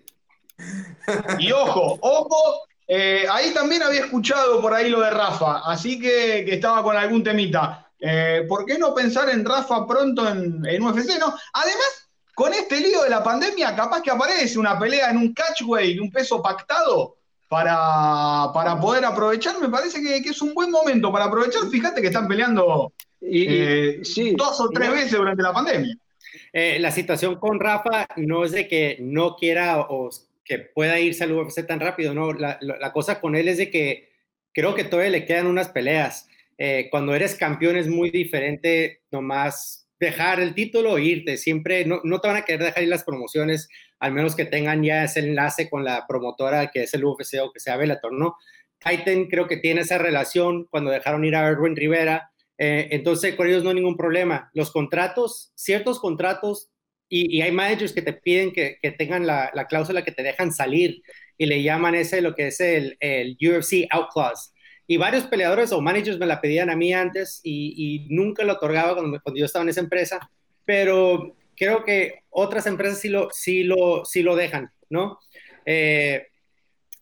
Y 1.38 1.52
ojo, 1.52 2.00
ojo, 2.02 2.67
eh, 2.88 3.26
ahí 3.30 3.52
también 3.54 3.84
había 3.84 4.02
escuchado 4.02 4.62
por 4.62 4.74
ahí 4.74 4.90
lo 4.90 5.02
de 5.02 5.10
Rafa, 5.10 5.62
así 5.66 6.00
que, 6.00 6.40
estaba 6.48 6.82
con 6.82 6.96
algún 6.96 7.22
temita. 7.22 7.86
Eh, 8.00 8.46
¿Por 8.48 8.66
qué 8.66 8.78
no 8.78 8.94
pensar 8.94 9.30
en 9.30 9.44
Rafa 9.44 9.86
pronto 9.86 10.28
en, 10.28 10.82
UFC? 10.82 11.20
No, 11.20 11.34
además, 11.54 12.10
con 12.34 12.54
este 12.54 12.80
lío 12.80 13.04
de 13.04 13.10
la 13.10 13.24
pandemia, 13.24 13.76
capaz 13.76 14.02
que 14.02 14.12
aparece 14.12 14.58
una 14.58 14.80
pelea 14.80 15.10
en 15.10 15.18
un 15.18 15.34
catchway 15.34 15.96
de 15.96 16.02
un 16.02 16.12
peso 16.12 16.42
pactado 16.42 17.18
para, 17.50 18.52
para 18.54 18.80
poder 18.80 19.04
aprovechar. 19.04 19.60
Me 19.60 19.70
parece 19.70 20.02
que, 20.02 20.18
es 20.18 20.42
un 20.42 20.54
buen 20.54 20.72
momento 20.72 21.12
para 21.12 21.26
aprovechar. 21.26 21.64
Fíjate 21.70 22.00
que 22.00 22.08
están 22.08 22.28
peleando 22.28 22.94
eh, 23.20 24.02
dos 24.38 24.62
o 24.62 24.70
tres 24.70 24.92
veces 24.92 25.12
durante 25.12 25.44
la 25.44 25.52
pandemia. 25.52 25.98
la 26.54 26.92
situación 26.92 27.36
con 27.36 27.60
Rafa 27.60 28.08
no 28.16 28.46
es 28.46 28.52
de 28.52 28.68
que 28.68 28.98
no 29.02 29.36
quiera 29.36 29.82
o 29.90 30.10
que 30.48 30.60
pueda 30.60 31.00
irse 31.00 31.24
al 31.24 31.34
UFC 31.34 31.66
tan 31.66 31.80
rápido, 31.80 32.14
¿no? 32.14 32.34
La, 32.34 32.92
cosa 32.94 33.20
con 33.20 33.36
él 33.36 33.48
es 33.48 33.58
de 33.58 33.70
que 33.70 34.10
creo 34.54 34.76
que 34.76 34.84
todavía 34.84 35.12
le 35.12 35.26
quedan 35.26 35.48
unas 35.48 35.70
peleas. 35.70 36.28
Eh, 36.58 36.88
cuando 36.90 37.14
eres 37.14 37.36
campeón 37.36 37.76
es 37.76 37.88
muy 37.88 38.10
diferente 38.10 39.02
nomás 39.12 39.88
dejar 40.00 40.40
el 40.40 40.54
título 40.56 40.98
e 40.98 41.04
irte. 41.04 41.38
Siempre 41.38 41.86
no, 41.86 42.02
no 42.04 42.20
te 42.20 42.28
van 42.28 42.38
a 42.38 42.46
querer 42.46 42.64
dejar 42.64 42.84
ir 42.84 42.90
las 42.90 43.04
promociones 43.04 43.68
al 44.00 44.12
menos 44.12 44.36
que 44.36 44.46
tengan 44.46 44.84
ya 44.84 45.04
ese 45.04 45.20
enlace 45.20 45.70
con 45.70 45.84
la 45.84 46.06
promotora 46.08 46.68
que 46.68 46.84
es 46.84 46.94
el 46.94 47.06
UFC 47.06 47.40
o 47.42 47.52
que 47.52 47.60
sea 47.60 47.78
Bellator, 47.78 48.14
¿no? 48.14 48.38
Titan 48.80 49.26
creo 49.26 49.48
que 49.48 49.58
tiene 49.58 49.82
esa 49.82 49.98
relación 49.98 50.66
cuando 50.70 50.92
dejaron 50.92 51.26
ir 51.26 51.36
a 51.36 51.48
Erwin 51.48 51.76
Rivera, 51.76 52.32
eh, 52.58 52.90
entonces 52.92 53.36
con 53.36 53.48
ellos 53.48 53.64
no 53.64 53.70
hay 53.70 53.76
ningún 53.76 53.98
problema. 53.98 54.52
Los 54.54 54.72
contratos, 54.72 55.52
ciertos 55.56 56.00
contratos, 56.00 56.70
y, 57.10 57.42
hay 57.42 57.52
managers 57.52 57.94
que 57.94 58.02
te 58.02 58.14
piden 58.14 58.52
que, 58.52 58.80
tengan 58.98 59.26
la, 59.26 59.52
cláusula 59.70 60.04
que 60.04 60.12
te 60.12 60.24
dejan 60.24 60.52
salir 60.52 61.02
y 61.38 61.46
le 61.46 61.64
llaman 61.64 61.96
ese 61.96 62.22
lo 62.22 62.36
que 62.36 62.48
es 62.48 62.60
el, 62.60 62.98
el 63.00 63.38
UFC 63.40 63.88
Out 63.90 64.08
Clause. 64.14 64.52
Y 64.88 64.98
varios 64.98 65.26
peleadores 65.26 65.72
o 65.72 65.82
managers 65.82 66.18
me 66.18 66.26
la 66.26 66.40
pedían 66.40 66.70
a 66.70 66.76
mí 66.76 66.94
antes 66.94 67.42
y, 67.44 68.08
nunca 68.10 68.44
lo 68.44 68.54
otorgaba 68.54 68.96
cuando, 68.96 69.20
cuando, 69.22 69.40
yo 69.40 69.46
estaba 69.46 69.64
en 69.64 69.70
esa 69.70 69.82
empresa, 69.82 70.30
pero 70.66 71.36
creo 71.56 71.84
que 71.84 72.24
otras 72.30 72.68
empresas 72.68 73.00
sí 73.00 73.10
lo, 73.10 73.30
sí 73.32 73.64
lo, 73.64 74.06
sí 74.06 74.24
lo 74.24 74.36
dejan, 74.36 74.72
¿no? 74.90 75.20
Eh, 75.66 76.28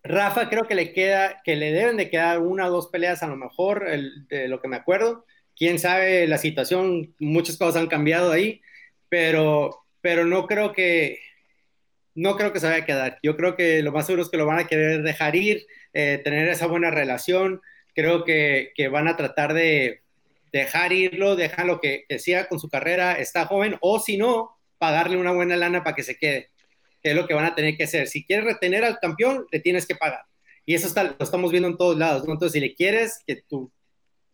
Rafa 0.04 0.50
creo 0.50 0.68
que 0.68 0.76
le 0.76 0.94
queda, 0.94 1.42
que 1.44 1.56
le 1.56 1.72
deben 1.72 1.98
de 1.98 2.10
quedar 2.10 2.40
una 2.40 2.68
o 2.68 2.72
dos 2.72 2.88
peleas 2.88 3.24
a 3.24 3.28
lo 3.28 3.36
mejor, 3.38 3.86
de 4.30 4.48
lo 4.48 4.62
que 4.62 4.68
me 4.68 4.76
acuerdo. 4.76 5.26
Quién 5.56 5.80
sabe 5.80 6.28
la 6.28 6.38
situación, 6.38 7.16
muchas 7.20 7.58
cosas 7.58 7.82
han 7.82 7.88
cambiado 7.88 8.32
ahí, 8.32 8.62
pero, 9.10 9.85
pero 10.06 10.24
no 10.24 10.46
creo 10.46 10.72
que, 10.72 11.18
no 12.14 12.38
creo 12.38 12.54
que 12.54 12.60
se 12.60 12.68
vaya 12.68 12.84
a 12.84 12.86
quedar. 12.86 13.18
Yo 13.24 13.36
creo 13.36 13.56
que 13.56 13.82
lo 13.82 13.92
más 13.92 14.06
seguro 14.06 14.22
es 14.22 14.30
que 14.30 14.38
lo 14.38 14.46
van 14.46 14.60
a 14.60 14.68
querer 14.68 15.02
dejar 15.02 15.36
ir, 15.36 15.66
eh, 15.94 16.22
tener 16.24 16.48
esa 16.48 16.68
buena 16.68 16.92
relación. 16.92 17.60
Creo 17.96 18.24
que, 18.24 18.72
que, 18.76 18.88
van 18.88 19.08
a 19.08 19.18
tratar 19.18 19.56
de 19.56 20.04
dejar 20.52 20.94
irlo, 20.94 21.36
dejarlo 21.36 21.82
que, 21.82 22.06
que 22.08 22.20
siga 22.20 22.48
con 22.48 22.60
su 22.60 22.70
carrera, 22.70 23.14
está 23.14 23.48
joven, 23.48 23.78
o 23.82 24.00
si 24.00 24.16
no, 24.16 24.56
pagarle 24.78 25.18
una 25.18 25.32
buena 25.32 25.58
lana 25.58 25.84
para 25.84 25.96
que 25.96 26.04
se 26.04 26.20
quede 26.20 26.52
que 27.02 27.10
es 27.10 27.16
lo 27.16 27.26
que 27.26 27.34
van 27.34 27.46
a 27.46 27.56
tener 27.56 27.76
que 27.76 27.86
hacer. 27.86 28.08
Si 28.08 28.24
quieres 28.24 28.46
retener 28.46 28.84
al 28.86 29.00
campeón, 29.00 29.48
le 29.52 29.60
tienes 29.60 29.88
que 29.88 29.96
pagar. 29.96 30.22
Y 30.68 30.76
eso 30.76 30.86
está, 30.86 31.04
lo 31.04 31.16
estamos 31.20 31.50
viendo 31.50 31.68
en 31.68 31.78
todos 31.78 31.98
lados. 31.98 32.22
Entonces, 32.28 32.52
si 32.52 32.60
le 32.60 32.76
quieres 32.76 33.24
que 33.26 33.42
tu 33.42 33.72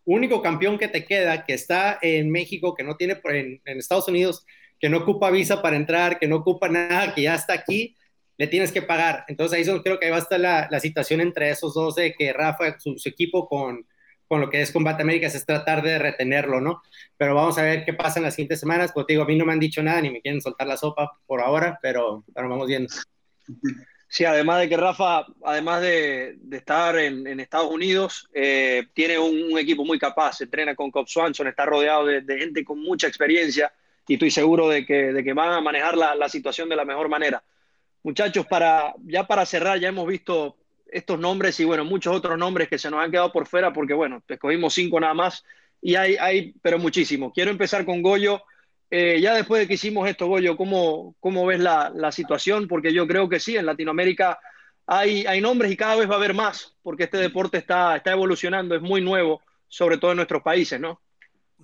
único 0.04 0.42
campeón 0.42 0.78
que 0.78 0.90
te 0.90 1.06
queda, 1.06 1.46
que 1.46 1.54
está 1.54 1.98
en 2.02 2.30
México, 2.30 2.76
que 2.76 2.84
no 2.84 2.98
tiene 2.98 3.22
en, 3.24 3.62
en 3.64 3.78
Estados 3.78 4.10
Unidos, 4.10 4.46
que 4.82 4.90
no 4.90 4.98
ocupa 4.98 5.30
visa 5.30 5.62
para 5.62 5.76
entrar, 5.76 6.18
que 6.18 6.28
no 6.28 6.38
ocupa 6.38 6.68
nada, 6.68 7.14
que 7.14 7.22
ya 7.22 7.36
está 7.36 7.54
aquí, 7.54 7.96
le 8.38 8.48
tienes 8.48 8.72
que 8.72 8.82
pagar. 8.82 9.24
Entonces 9.28 9.60
ahí 9.68 9.82
creo 9.84 10.00
que 10.00 10.08
ahí 10.08 10.12
va 10.12 10.18
a 10.18 10.22
estar 10.22 10.40
la, 10.40 10.68
la 10.72 10.80
situación 10.80 11.22
entre 11.22 11.52
esos 11.52 11.76
dos 11.76 11.96
de 11.96 12.14
que 12.14 12.34
Rafa, 12.34 12.80
su, 12.80 12.98
su, 12.98 13.08
equipo 13.08 13.48
con, 13.48 13.86
con 14.28 14.42
lo 14.42 14.50
que 14.50 14.60
es 14.62 14.72
Combate 14.72 15.04
Américas 15.04 15.36
es 15.36 15.46
tratar 15.46 15.84
de 15.84 16.00
retenerlo, 16.00 16.60
¿no? 16.60 16.82
Pero 17.16 17.36
vamos 17.36 17.60
a 17.60 17.62
ver 17.62 17.86
qué 17.86 17.94
pasa 17.94 18.20
en 18.20 18.24
las 18.24 18.34
siguientes 18.34 18.60
semanas. 18.60 18.92
Te 18.92 19.04
digo, 19.08 19.22
a 19.22 19.28
mí 19.28 19.38
no 19.38 19.46
me 19.46 19.54
han 19.54 19.60
dicho 19.60 19.84
nada 19.84 20.02
ni 20.02 20.10
me 20.10 20.22
quieren 20.22 20.42
soltar 20.42 20.66
la 20.66 20.78
sopa 20.78 21.20
por 21.28 21.42
ahora, 21.42 21.78
pero, 21.80 22.26
pero 22.34 22.50
vamos 22.50 22.68
viendo. 22.68 22.92
Sí, 24.08 24.26
además 24.26 24.62
de 24.62 24.70
que 24.70 24.78
Rafa, 24.78 25.26
además 25.46 25.82
de, 25.84 26.38
estar 26.52 26.98
en, 26.98 27.40
Estados 27.40 27.72
Unidos, 27.72 28.28
eh, 28.34 28.88
tiene 28.94 29.20
un, 29.20 29.58
equipo 29.60 29.86
muy 29.86 30.00
capaz, 30.00 30.38
se 30.38 30.46
entrena 30.46 30.76
con 30.76 30.90
Cobb 30.90 31.08
Swanson, 31.08 31.48
está 31.48 31.66
rodeado 31.66 32.08
de, 32.08 32.22
de, 32.22 32.40
gente 32.40 32.66
con 32.66 32.82
mucha 32.82 33.08
experiencia 33.08 33.72
y 34.08 34.14
estoy 34.14 34.32
seguro 34.32 34.70
de 34.70 34.86
que, 34.86 35.14
de 35.14 35.24
que 35.24 35.34
van 35.34 35.54
a 35.54 35.62
manejar 35.62 35.98
la, 35.98 36.16
la 36.16 36.30
situación 36.30 36.70
de 36.70 36.76
la 36.76 36.86
mejor 36.86 37.10
manera. 37.10 37.44
Muchachos, 38.04 38.46
para, 38.48 38.94
ya 39.04 39.28
para 39.28 39.46
cerrar, 39.46 39.80
ya 39.80 39.90
hemos 39.90 40.08
visto 40.08 40.58
estos 40.92 41.20
nombres 41.20 41.60
y 41.60 41.66
bueno, 41.66 41.86
muchos 41.86 42.16
otros 42.16 42.38
nombres 42.38 42.68
que 42.68 42.78
se 42.78 42.90
nos 42.90 43.04
han 43.04 43.12
quedado 43.12 43.32
por 43.32 43.48
fuera 43.48 43.72
porque 43.72 43.94
bueno, 43.94 44.22
escogimos 44.28 44.74
cinco 44.74 45.00
nada 45.00 45.14
más 45.14 45.44
y 45.82 45.96
hay, 45.96 46.16
hay 46.20 46.54
pero 46.62 46.78
muchísimos. 46.78 47.32
Quiero 47.34 47.52
empezar 47.52 47.86
con 47.86 48.02
Goyo. 48.02 48.42
Eh, 48.90 49.22
ya 49.22 49.34
después 49.34 49.62
de 49.62 49.68
que 49.68 49.76
hicimos 49.76 50.08
esto, 50.10 50.28
Goyo, 50.28 50.58
¿cómo, 50.58 51.16
cómo 51.20 51.46
ves 51.46 51.62
la, 51.62 51.92
la, 51.96 52.12
situación? 52.12 52.68
Porque 52.68 52.92
yo 52.92 53.08
creo 53.08 53.30
que 53.30 53.40
sí, 53.40 53.56
en 53.56 53.66
Latinoamérica 53.66 54.38
hay, 54.86 55.26
hay 55.26 55.40
nombres 55.40 55.72
y 55.72 55.78
cada 55.78 55.96
vez 55.96 56.10
va 56.10 56.16
a 56.16 56.18
haber 56.18 56.34
más 56.34 56.76
porque 56.84 57.04
este 57.04 57.18
deporte 57.18 57.58
está, 57.58 57.96
está 57.96 58.12
evolucionando, 58.12 58.76
es 58.76 58.82
muy 58.82 59.00
nuevo, 59.00 59.42
sobre 59.70 59.98
todo 59.98 60.12
en 60.12 60.18
nuestros 60.18 60.44
países, 60.44 60.80
¿no? 60.80 61.00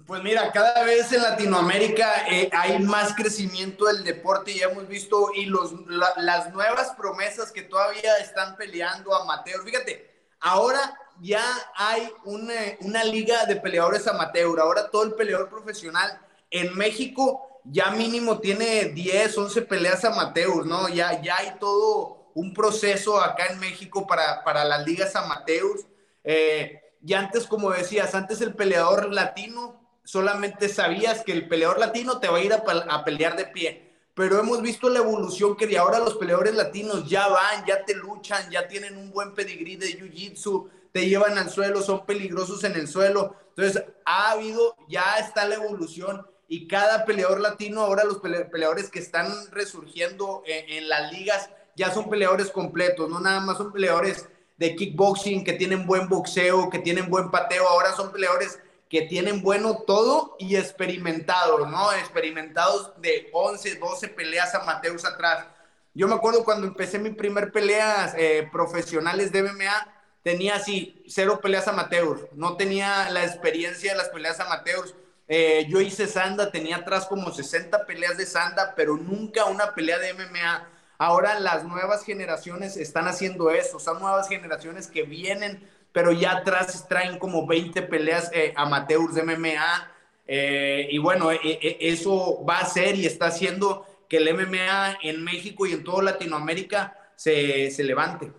Pues 0.08 0.24
mira, 0.24 0.54
cada 0.54 0.86
vez 0.86 1.12
en 1.12 1.22
Latinoamérica 1.22 2.30
eh, 2.32 2.50
hay 2.54 2.80
más 2.80 3.14
crecimiento 3.14 3.88
del 3.88 4.06
deporte 4.06 4.54
y 4.54 4.62
hemos 4.62 4.88
visto 4.88 5.32
y 5.36 5.48
los, 5.48 5.74
la, 5.86 6.14
las 6.16 6.54
nuevas 6.54 6.92
promesas 6.92 7.52
que 7.52 7.64
todavía 7.64 8.16
están 8.20 8.56
peleando 8.56 9.14
amateurs. 9.14 9.66
Fíjate, 9.66 10.10
ahora 10.40 10.98
ya 11.20 11.44
hay 11.76 12.10
una, 12.24 12.54
una 12.80 13.04
liga 13.04 13.46
de 13.48 13.58
peleadores 13.58 14.08
amateur. 14.08 14.58
Ahora 14.62 14.90
todo 14.90 15.04
el 15.04 15.14
peleador 15.14 15.50
profesional 15.50 16.22
en 16.52 16.74
México 16.78 17.62
ya 17.66 17.92
mínimo 17.92 18.40
tiene 18.40 18.86
10, 18.86 19.38
11 19.38 19.62
peleas 19.64 20.06
amateurs, 20.06 20.66
¿no? 20.66 20.88
Ya, 20.88 21.22
ya 21.22 21.36
hay 21.36 21.58
todo 21.60 22.32
un 22.34 22.54
proceso 22.54 23.20
acá 23.20 23.48
en 23.48 23.60
México 23.60 24.08
para, 24.08 24.42
para 24.46 24.64
las 24.64 24.86
ligas 24.86 25.18
amateurs. 25.18 25.86
Eh, 26.24 26.82
y 27.06 27.14
antes, 27.14 27.46
como 27.46 27.72
decías, 27.72 28.16
antes 28.16 28.40
el 28.40 28.56
peleador 28.56 29.14
latino 29.14 29.86
solamente 30.08 30.70
sabías 30.70 31.22
que 31.22 31.34
el 31.34 31.50
peleador 31.50 31.80
latino 31.80 32.20
te 32.20 32.30
va 32.30 32.38
a 32.38 32.42
ir 32.42 32.54
a, 32.54 33.04
pelear 33.04 33.36
de 33.36 33.46
pie. 33.46 33.92
Pero 34.14 34.40
hemos 34.40 34.62
visto 34.62 34.88
la 34.90 35.00
evolución 35.00 35.58
que 35.58 35.68
de 35.68 35.78
ahora 35.78 36.00
los 36.00 36.16
peleadores 36.16 36.56
latinos 36.56 37.10
ya 37.10 37.28
van, 37.28 37.66
ya 37.66 37.84
te 37.84 37.94
luchan, 37.94 38.50
ya 38.50 38.70
tienen 38.70 38.96
un 38.98 39.12
buen 39.12 39.34
pedigrí 39.34 39.76
de 39.76 40.00
jiu-jitsu, 40.00 40.70
te 40.94 41.10
llevan 41.10 41.38
al 41.38 41.50
suelo, 41.50 41.82
son 41.82 42.06
peligrosos 42.06 42.64
en 42.64 42.76
el 42.76 42.88
suelo. 42.88 43.36
Entonces, 43.50 43.84
ha 44.06 44.32
habido, 44.32 44.78
ya 44.88 45.18
está 45.20 45.46
la 45.46 45.56
evolución 45.56 46.26
y 46.48 46.70
cada 46.70 47.04
peleador 47.04 47.42
latino, 47.42 47.82
ahora 47.82 48.06
los 48.06 48.20
peleadores 48.20 48.90
que 48.90 49.00
están 49.00 49.28
resurgiendo 49.52 50.42
en, 50.46 50.70
en 50.70 50.90
las 50.90 51.12
ligas, 51.12 51.50
ya 51.76 51.94
son 51.94 52.10
peleadores 52.10 52.50
completos, 52.50 53.10
no 53.10 53.20
nada 53.20 53.42
más 53.42 53.58
son 53.58 53.74
peleadores 53.74 54.30
de 54.56 54.74
kickboxing 54.74 55.44
que 55.44 55.54
tienen 55.54 55.86
buen 55.86 56.08
boxeo, 56.08 56.70
que 56.70 56.80
tienen 56.80 57.10
buen 57.10 57.30
pateo, 57.30 57.68
ahora 57.68 57.94
son 57.94 58.14
peleadores 58.14 58.58
que 58.90 59.02
tienen 59.04 59.42
bueno 59.42 59.84
todo 59.86 60.36
y 60.40 60.56
experimentados, 60.56 61.70
¿no? 61.70 61.92
Experimentados 61.94 62.94
de 63.02 63.30
11, 63.34 63.76
12 63.76 64.08
peleas 64.10 64.56
amateurs 64.56 65.06
atrás. 65.06 65.46
Yo 65.94 66.08
me 66.08 66.16
acuerdo 66.16 66.44
cuando 66.44 66.68
empecé 66.68 67.00
mi 67.00 67.10
primer 67.10 67.52
peleas 67.52 68.14
eh, 68.18 68.48
profesionales 68.52 69.32
de 69.32 69.44
MMA, 69.44 69.94
tenía 70.24 70.56
así 70.56 71.04
cero 71.08 71.40
peleas 71.42 71.68
amateurs, 71.68 72.22
no 72.34 72.56
tenía 72.56 73.10
la 73.10 73.24
experiencia 73.24 73.92
de 73.92 73.98
las 73.98 74.10
peleas 74.10 74.40
amateurs. 74.40 74.94
Eh, 75.28 75.66
yo 75.68 75.82
hice 75.82 76.08
sanda, 76.08 76.52
tenía 76.52 76.78
atrás 76.78 77.06
como 77.08 77.32
60 77.32 77.86
peleas 77.86 78.18
de 78.18 78.26
sanda, 78.26 78.74
pero 78.76 78.96
nunca 78.96 79.46
una 79.46 79.74
pelea 79.74 79.98
de 80.00 80.14
MMA. 80.14 80.70
Ahora 80.98 81.40
las 81.40 81.64
nuevas 81.64 82.04
generaciones 82.04 82.78
están 82.78 83.08
haciendo 83.08 83.52
eso, 83.52 83.80
son 83.80 84.00
nuevas 84.00 84.30
generaciones 84.30 84.88
que 84.88 85.04
vienen 85.04 85.70
pero 85.98 86.12
ya 86.12 86.34
atrás 86.34 86.88
traen 86.88 87.18
como 87.18 87.48
20 87.48 87.82
peleas 87.82 88.30
eh, 88.32 88.54
amateurs 88.56 89.16
de 89.16 89.24
MMA. 89.24 89.92
Eh, 90.28 90.90
y 90.92 91.00
bueno, 91.00 91.32
eh, 91.32 91.40
eh, 91.44 91.78
eso 91.80 92.46
va 92.46 92.60
a 92.60 92.66
ser 92.68 92.96
y 92.96 93.08
está 93.08 93.26
haciendo 93.26 93.84
que 94.08 94.18
el 94.18 94.32
MMA 94.32 95.00
en 95.02 95.24
México 95.24 95.66
y 95.66 95.72
en 95.74 95.84
toda 95.84 96.04
Latinoamérica 96.04 96.96
se, 97.16 97.72
se 97.72 97.84
levante. 97.84 98.32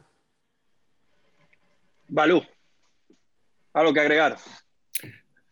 Balú, 2.06 2.44
¿algo 3.72 3.92
que 3.92 4.00
agregar? 4.02 4.38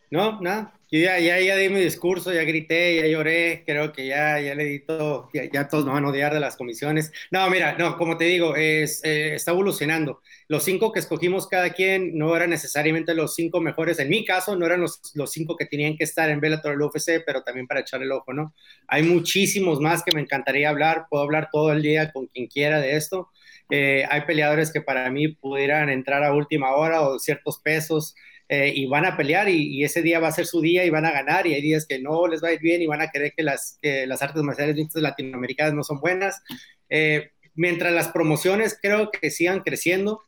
No, 0.08 0.40
nada. 0.40 0.75
Yo 0.90 1.00
ya, 1.00 1.18
ya, 1.18 1.40
ya, 1.40 1.56
di 1.56 1.68
mi 1.68 1.80
discurso, 1.80 2.32
ya 2.32 2.42
grité, 2.44 2.96
ya 2.96 3.06
lloré, 3.08 3.64
creo 3.66 3.92
que 3.92 4.06
ya, 4.06 4.40
ya 4.40 4.54
le 4.54 4.64
di 4.64 4.80
todo, 4.84 5.28
ya, 5.34 5.44
ya, 5.52 5.66
todos 5.68 5.84
me 5.84 5.90
van 5.92 6.04
a 6.04 6.08
odiar 6.10 6.32
de 6.32 6.38
las 6.40 6.56
comisiones. 6.56 7.12
No, 7.32 7.48
mira, 7.50 7.76
no, 7.76 7.96
como 7.96 8.16
te 8.16 8.24
digo, 8.24 8.54
es, 8.54 9.02
eh, 9.04 9.34
está 9.34 9.50
evolucionando. 9.50 10.22
Los 10.48 10.62
cinco 10.64 10.92
que 10.92 11.00
escogimos 11.00 11.48
cada 11.48 11.70
quien 11.70 12.16
no 12.16 12.36
eran 12.36 12.50
necesariamente 12.50 13.14
los 13.14 13.34
cinco 13.34 13.60
mejores, 13.60 13.98
en 13.98 14.08
mi 14.08 14.24
caso 14.24 14.54
no 14.56 14.64
eran 14.64 14.80
los, 14.80 15.00
los 15.14 15.32
cinco 15.32 15.56
que 15.56 15.66
tenían 15.66 15.96
que 15.96 16.04
estar 16.04 16.30
en 16.30 16.40
Bellator 16.40 16.72
el 16.74 16.82
UFC, 16.82 17.22
pero 17.26 17.42
también 17.42 17.66
para 17.66 17.80
echar 17.80 18.00
el 18.02 18.12
ojo, 18.12 18.32
¿no? 18.32 18.54
Hay 18.86 19.02
muchísimos 19.02 19.80
más 19.80 20.02
que 20.04 20.12
me 20.14 20.20
encantaría 20.20 20.68
hablar, 20.70 21.06
puedo 21.10 21.24
hablar 21.24 21.48
todo 21.52 21.72
el 21.72 21.82
día 21.82 22.12
con 22.12 22.26
quien 22.28 22.46
quiera 22.46 22.80
de 22.80 22.96
esto. 22.96 23.28
Eh, 23.70 24.04
hay 24.10 24.20
peleadores 24.22 24.72
que 24.72 24.80
para 24.80 25.10
mí 25.10 25.28
pudieran 25.28 25.88
entrar 25.88 26.22
a 26.22 26.32
última 26.32 26.74
hora 26.76 27.02
o 27.02 27.18
ciertos 27.18 27.58
pesos, 27.58 28.14
eh, 28.48 28.72
y 28.74 28.86
van 28.86 29.04
a 29.04 29.16
pelear 29.16 29.48
y, 29.48 29.76
y, 29.76 29.84
ese 29.84 30.02
día 30.02 30.20
va 30.20 30.28
a 30.28 30.32
ser 30.32 30.46
su 30.46 30.60
día 30.60 30.84
y 30.84 30.90
van 30.90 31.04
a 31.04 31.10
ganar 31.10 31.46
y 31.46 31.54
hay 31.54 31.62
días 31.62 31.84
que 31.86 31.98
no 31.98 32.28
les 32.28 32.42
va 32.42 32.48
a 32.48 32.52
ir 32.52 32.60
bien 32.60 32.80
y 32.80 32.86
van 32.86 33.00
a 33.00 33.10
creer 33.10 33.32
que 33.36 33.42
las, 33.42 33.78
que 33.82 34.06
las 34.06 34.22
artes 34.22 34.42
marciales 34.42 34.76
mixtas 34.76 35.02
latinoamericanas 35.02 35.74
no 35.74 35.82
son 35.82 36.00
buenas. 36.00 36.42
Eh, 36.88 37.30
mientras 37.56 37.92
las 37.92 38.08
promociones 38.08 38.78
creo 38.80 39.10
que 39.10 39.30
sigan 39.30 39.60
creciendo, 39.60 40.20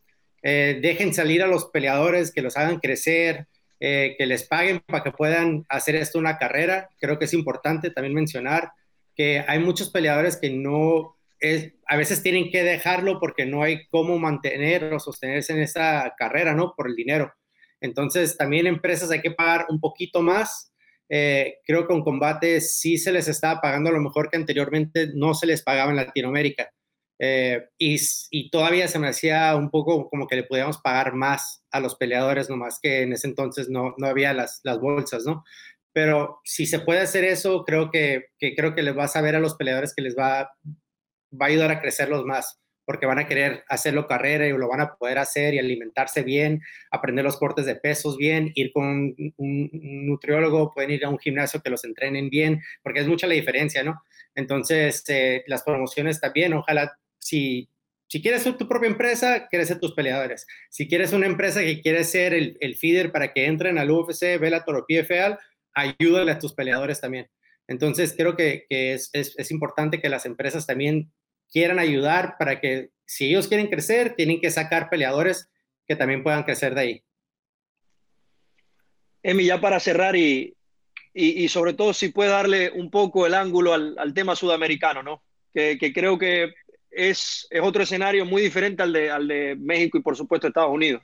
eh, 0.43 0.79
dejen 0.81 1.14
salir 1.14 1.43
a 1.43 1.47
los 1.47 1.66
peleadores, 1.66 2.33
que 2.33 2.43
los 2.43 2.57
hagan 2.57 2.79
crecer, 2.81 3.47
eh, 3.81 4.16
que 4.19 4.27
les 4.27 4.45
paguen 4.45 4.81
para 4.81 5.05
que 5.05 5.12
puedan 5.12 5.64
hacer 5.69 5.95
esto 5.97 6.19
una 6.19 6.39
carrera. 6.39 6.89
Creo 7.01 7.19
que 7.19 7.27
es 7.27 7.35
importante 7.35 7.91
también 7.91 8.14
mencionar 8.14 8.73
que 9.14 9.45
hay 9.47 9.59
muchos 9.59 9.91
peleadores 9.91 10.37
que 10.37 10.51
no, 10.51 11.16
es, 11.41 11.73
a 11.87 11.97
veces 11.97 12.23
tienen 12.23 12.51
que 12.51 12.62
dejarlo 12.62 13.19
porque 13.21 13.47
no 13.47 13.62
hay 13.62 13.87
cómo 13.89 14.19
mantener 14.19 14.93
o 14.93 15.01
sostenerse 15.01 15.53
en 15.53 15.61
esa 15.61 16.14
carrera, 16.16 16.55
¿no? 16.55 16.75
Por 16.77 16.89
el 16.89 16.97
dinero. 16.97 17.33
Entonces, 17.81 18.37
también 18.37 18.66
empresas 18.66 19.11
hay 19.11 19.20
que 19.20 19.31
pagar 19.31 19.66
un 19.68 19.81
poquito 19.81 20.22
más 20.22 20.68
eh, 21.11 21.59
creo 21.66 21.83
que 21.83 21.89
con 21.89 22.05
combate 22.05 22.61
sí 22.61 22.99
se 22.99 23.12
les 23.12 23.29
estaba 23.29 23.61
pagando 23.61 23.89
a 23.91 23.93
lo 23.93 24.01
mejor 24.01 24.29
que 24.29 24.37
anteriormente 24.37 25.09
no 25.14 25.35
se 25.35 25.47
les 25.47 25.62
pagaba 25.62 25.91
en 25.91 25.97
Latinoamérica. 25.97 26.70
Eh, 27.20 27.66
y, 27.79 28.51
todavía 28.51 28.87
se 28.87 28.99
me 28.99 29.09
hacía 29.09 29.57
un 29.57 29.70
poco 29.70 30.09
como 30.09 30.26
que 30.29 30.37
le 30.37 30.45
podíamos 30.45 30.79
pagar 30.79 31.14
más 31.14 31.64
a 31.70 31.81
los 31.81 31.97
peleadores, 31.97 32.49
nomás 32.49 32.79
que 32.81 33.03
en 33.03 33.12
ese 33.12 33.26
entonces 33.26 33.68
no, 33.68 33.95
no 33.99 34.07
había 34.07 34.33
las, 34.35 34.61
las 34.62 34.79
bolsas, 34.79 35.24
¿no? 35.24 35.45
Pero 35.93 36.41
si 36.45 36.66
se 36.66 36.79
puede 36.81 37.01
hacer 37.01 37.24
eso, 37.24 37.64
creo 37.64 37.91
que, 37.91 38.26
que 38.39 38.55
creo 38.55 38.74
que 38.74 38.83
les 38.83 38.97
va 38.97 39.05
a 39.05 39.09
saber 39.09 39.35
a 39.35 39.41
los 39.41 39.57
peleadores 39.57 39.95
que 39.95 40.03
les 40.03 40.16
va, 40.16 40.53
va 41.33 41.47
a 41.47 41.49
ayudar 41.49 41.70
a 41.72 41.81
crecerlos 41.81 42.24
más 42.24 42.61
porque 42.89 43.05
van 43.05 43.18
a 43.18 43.26
querer 43.26 43.64
hacerlo 43.68 44.07
carrera 44.07 44.47
y 44.47 44.53
lo 44.53 44.66
van 44.66 44.80
a 44.80 44.95
poder 44.95 45.18
hacer 45.18 45.53
y 45.53 45.59
alimentarse 45.59 46.22
bien, 46.22 46.62
aprender 46.91 47.22
los 47.22 47.36
cortes 47.36 47.66
de 47.66 47.74
pesos 47.74 48.16
bien, 48.16 48.51
ir 48.55 48.72
con 48.72 49.14
un, 49.36 49.70
nutriólogo, 50.07 50.72
pueden 50.72 50.93
ir 50.93 51.05
a 51.05 51.11
un 51.11 51.18
gimnasio 51.18 51.61
que 51.61 51.68
los 51.68 51.84
entrenen 51.84 52.30
bien, 52.30 52.62
porque 52.82 53.01
es 53.01 53.07
mucha 53.07 53.26
la 53.26 53.34
diferencia, 53.34 53.84
¿no? 53.84 54.01
Entonces, 54.34 55.05
eh, 55.09 55.45
las 55.49 55.64
promociones 55.64 56.18
también, 56.18 56.55
ojalá, 56.55 56.99
si, 57.18 57.68
si 58.07 58.22
quieres 58.22 58.45
ser 58.45 58.57
tu 58.57 58.66
propia 58.66 58.89
empresa, 58.89 59.49
quieres 59.49 59.68
ser 59.68 59.80
tus 59.80 59.93
peleadores. 59.93 60.47
Si 60.70 60.89
quieres 60.89 61.12
una 61.12 61.26
empresa 61.26 61.61
que 61.61 61.82
quiere 61.82 62.05
ser 62.05 62.32
el, 62.32 62.57
el 62.61 62.74
feeder 62.76 63.12
para 63.12 63.34
que 63.34 63.45
entren 63.45 63.76
al 63.76 63.91
UFC, 63.91 64.41
Bellator 64.41 64.76
o 64.76 64.86
PFL, 64.86 65.36
ayúdale 65.74 66.32
a 66.32 66.39
tus 66.39 66.55
peleadores 66.55 67.03
también. 67.03 67.28
Entonces, 67.68 68.14
creo 68.16 68.34
que, 68.34 68.64
es, 68.70 69.51
importante 69.51 70.01
que 70.01 70.09
las 70.09 70.24
empresas 70.24 70.66
también 70.66 71.12
quieran 71.53 71.79
ayudar 71.79 72.37
para 72.39 72.61
que 72.61 72.91
si 73.05 73.27
ellos 73.29 73.49
quieren 73.49 73.69
crecer, 73.69 74.15
tienen 74.15 74.41
que 74.41 74.51
sacar 74.51 74.91
peleadores 74.91 75.49
que 75.87 75.97
también 75.97 76.23
puedan 76.23 76.43
crecer 76.43 76.75
de 76.75 76.81
ahí. 76.81 77.03
Emi, 79.23 79.47
ya 79.47 79.61
para 79.61 79.81
cerrar 79.81 80.15
y, 80.15 80.55
y, 81.15 81.45
y 81.45 81.49
sobre 81.49 81.75
todo 81.75 81.93
si 81.93 82.11
puede 82.11 82.31
darle 82.31 82.71
un 82.71 82.91
poco 82.91 83.27
el 83.27 83.35
ángulo 83.35 83.73
al, 83.73 83.99
al 83.99 84.15
tema 84.15 84.37
sudamericano, 84.37 85.03
¿no? 85.03 85.23
Que, 85.53 85.79
que 85.79 85.93
creo 85.93 86.19
que 86.19 86.55
es, 86.91 87.47
es, 87.51 87.61
otro 87.63 87.83
escenario 87.83 88.25
muy 88.25 88.43
diferente 88.43 88.83
al 88.83 88.93
de, 88.93 89.11
al 89.11 89.27
de 89.27 89.57
México 89.57 89.99
y 89.99 90.03
por 90.03 90.17
supuesto 90.17 90.47
Estados 90.47 90.71
Unidos. 90.71 91.03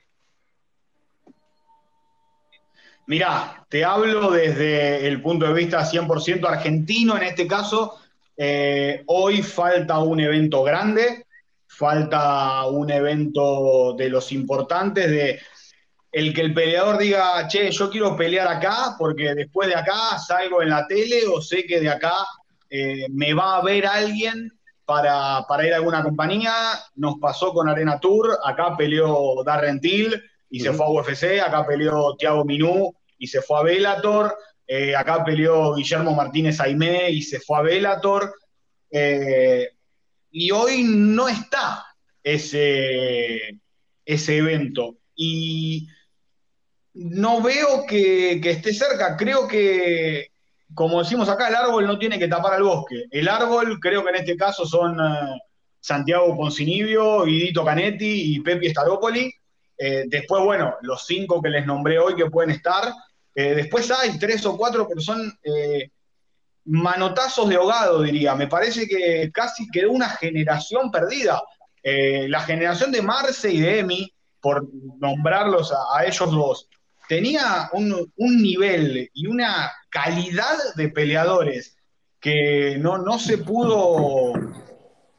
Mirá, 3.07 3.65
te 3.69 3.83
hablo 3.83 4.31
desde 4.31 5.07
el 5.07 5.21
punto 5.21 5.45
de 5.45 5.53
vista 5.53 5.85
100% 5.85 6.47
argentino 6.47 7.15
en 7.17 7.23
este 7.23 7.47
caso, 7.47 7.99
eh, 8.37 9.03
hoy 9.07 9.41
falta 9.41 9.99
un 9.99 10.19
evento 10.19 10.63
grande, 10.63 11.25
falta 11.67 12.65
un 12.65 12.89
evento 12.91 13.93
de 13.97 14.09
los 14.09 14.31
importantes, 14.31 15.09
de 15.09 15.39
el 16.11 16.33
que 16.33 16.41
el 16.41 16.53
peleador 16.53 16.97
diga, 16.97 17.45
che, 17.49 17.69
yo 17.71 17.89
quiero 17.89 18.15
pelear 18.15 18.47
acá 18.47 18.95
porque 18.97 19.35
después 19.35 19.67
de 19.67 19.75
acá 19.75 20.17
salgo 20.17 20.61
en 20.61 20.69
la 20.69 20.87
tele 20.87 21.27
o 21.27 21.41
sé 21.41 21.65
que 21.65 21.81
de 21.81 21.89
acá 21.89 22.13
eh, 22.69 23.07
me 23.09 23.33
va 23.33 23.57
a 23.57 23.61
ver 23.61 23.85
alguien 23.85 24.49
para, 24.85 25.45
para, 25.45 25.67
ir 25.67 25.73
a 25.73 25.77
alguna 25.77 26.03
compañía. 26.03 26.53
Nos 26.95 27.15
pasó 27.19 27.51
con 27.51 27.67
Arena 27.67 27.99
Tour, 27.99 28.37
acá 28.45 28.77
peleó 28.77 29.43
Darren 29.43 29.81
Till 29.81 30.13
y 30.49 30.61
uh 30.61 30.63
-huh. 30.63 30.71
se 30.71 30.73
fue 30.73 30.85
a 30.85 30.89
UFC, 30.89 31.41
acá 31.41 31.65
peleó 31.67 32.15
Thiago 32.15 32.45
Minú 32.45 32.95
y 33.17 33.27
se 33.27 33.41
fue 33.41 33.59
a 33.59 33.63
Bellator. 33.63 34.37
Eh, 34.67 34.95
acá 34.95 35.23
peleó 35.23 35.75
Guillermo 35.75 36.13
Martínez 36.13 36.59
Aimé 36.59 37.11
y 37.11 37.21
se 37.21 37.39
fue 37.39 37.57
a 37.57 37.61
Bellator. 37.61 38.33
Eh, 38.89 39.69
y 40.31 40.51
hoy 40.51 40.83
no 40.83 41.27
está 41.27 41.85
ese, 42.23 43.59
ese 44.03 44.37
evento. 44.37 44.97
Y 45.15 45.87
no 46.93 47.41
veo 47.41 47.85
que, 47.87 48.39
que, 48.41 48.51
esté 48.51 48.73
cerca. 48.73 49.15
Creo 49.17 49.47
que, 49.47 50.27
como 50.73 51.01
decimos 51.01 51.29
acá, 51.29 51.47
el 51.49 51.55
árbol 51.55 51.85
no 51.85 51.99
tiene 51.99 52.17
que 52.17 52.27
tapar 52.27 52.53
al 52.53 52.63
bosque. 52.63 53.05
El 53.11 53.27
árbol, 53.27 53.79
creo 53.79 54.03
que 54.03 54.09
en 54.09 54.15
este 54.15 54.35
caso 54.35 54.65
son 54.65 54.99
uh, 54.99 55.37
Santiago 55.79 56.35
Poncinibio, 56.35 57.23
Guidito 57.25 57.63
Canetti 57.63 58.35
y 58.35 58.39
Pepi 58.39 58.69
Staropoli. 58.69 59.31
Eh, 59.77 60.05
después, 60.07 60.43
bueno, 60.43 60.75
los 60.81 61.05
cinco 61.05 61.41
que 61.41 61.49
les 61.49 61.65
nombré 61.65 61.99
hoy 61.99 62.15
que 62.15 62.29
pueden 62.29 62.51
estar. 62.51 62.93
Eh, 63.35 63.53
después 63.53 63.91
hay 63.91 64.17
tres 64.17 64.45
o 64.45 64.57
cuatro 64.57 64.87
que 64.87 65.01
son 65.01 65.37
eh, 65.43 65.91
manotazos 66.63 67.49
de 67.49 67.55
ahogado, 67.55 68.01
diría. 68.01 68.33
Me 68.33 68.47
parece 68.47 68.87
que 68.87 69.29
casi 69.33 69.69
quedó 69.69 69.91
una 69.91 70.09
generación 70.09 70.89
perdida. 70.89 71.41
Eh, 71.83 72.27
la 72.29 72.39
generación 72.39 72.91
de 72.91 73.01
Marce 73.01 73.51
y 73.51 73.59
de 73.59 73.79
Emi, 73.79 74.11
por 74.39 74.67
nombrarlos 74.99 75.73
a, 75.93 76.05
ellos 76.05 76.31
dos, 76.31 76.69
tenía 77.07 77.69
un, 77.73 78.11
un, 78.15 78.41
nivel 78.41 79.09
y 79.13 79.27
una 79.27 79.71
calidad 79.89 80.55
de 80.75 80.89
peleadores 80.89 81.77
que 82.19 82.77
no, 82.79 82.97
no 82.97 83.19
se 83.19 83.37
pudo, 83.37 84.33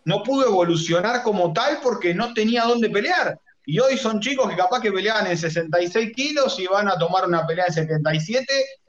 no 0.04 0.22
pudo 0.24 0.46
evolucionar 0.46 1.22
como 1.22 1.52
tal 1.52 1.78
porque 1.82 2.14
no 2.14 2.34
tenía 2.34 2.64
dónde 2.64 2.90
pelear. 2.90 3.38
Y 3.68 3.80
hoy 3.80 3.96
son 3.96 4.20
chicos 4.20 4.48
que 4.48 4.56
capaz 4.56 4.80
que 4.80 4.92
peleaban 4.92 5.26
en 5.26 5.36
66 5.36 6.12
kilos 6.14 6.58
y 6.60 6.68
van 6.68 6.88
a 6.88 6.96
tomar 6.96 7.26
una 7.26 7.44
pelea 7.44 7.64
en 7.66 7.74
77, 7.74 8.46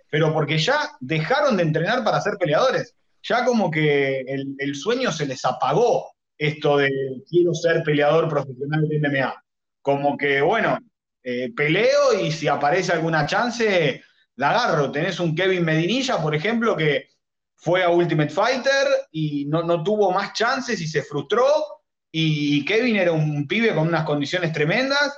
pero 0.08 0.32
porque 0.32 0.60
ya 0.60 0.92
dejaron 1.00 1.58
de 1.58 1.64
entrenar 1.64 2.04
para 2.04 2.22
ser 2.22 2.38
peleadores. 2.38 2.96
Ya 3.24 3.44
como 3.44 3.72
que 3.72 4.20
el, 4.20 4.76
sueño 4.76 5.12
se 5.12 5.26
les 5.26 5.44
apagó 5.44 6.12
esto 6.38 6.78
de 6.78 6.92
quiero 7.28 7.56
ser 7.56 7.82
peleador 7.82 8.30
profesional 8.30 8.88
de 8.88 9.00
MMA. 9.00 9.44
Como 9.82 10.16
que, 10.16 10.42
bueno, 10.42 10.78
eh, 11.24 11.52
peleo 11.56 12.14
y 12.22 12.32
si 12.32 12.48
aparece 12.48 12.92
alguna 12.92 13.26
chance, 13.26 14.04
la 14.36 14.52
agarro. 14.52 14.92
Tenés 14.92 15.20
un 15.20 15.36
Kevin 15.36 15.66
Medinilla, 15.66 16.22
por 16.22 16.36
ejemplo, 16.36 16.78
que 16.78 17.08
fue 17.56 17.84
a 17.84 17.90
Ultimate 17.90 18.30
Fighter 18.30 18.88
y 19.12 19.46
no, 19.46 19.64
no 19.64 19.84
tuvo 19.84 20.12
más 20.12 20.34
chances 20.34 20.80
y 20.80 20.88
se 20.88 21.02
frustró 21.02 21.44
y 22.12 22.66
Kevin 22.66 22.96
era 22.96 23.12
un 23.12 23.48
pibe 23.48 23.74
con 23.74 23.88
unas 23.88 24.06
condiciones 24.06 24.54
tremendas. 24.54 25.18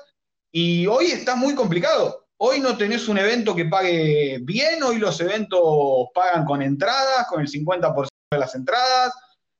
Y 0.51 0.87
hoy 0.87 1.07
está 1.07 1.35
muy 1.35 1.53
complicado. 1.55 2.27
Hoy 2.37 2.59
no 2.59 2.77
tenés 2.77 3.07
un 3.07 3.17
evento 3.17 3.53
que 3.55 3.65
pague 3.65 4.39
bien, 4.41 4.81
hoy 4.81 4.97
los 4.97 5.19
eventos 5.19 6.07
pagan 6.13 6.45
con 6.45 6.61
entradas, 6.61 7.27
con 7.27 7.41
el 7.41 7.47
50% 7.47 8.07
de 8.31 8.39
las 8.39 8.55
entradas, 8.55 9.13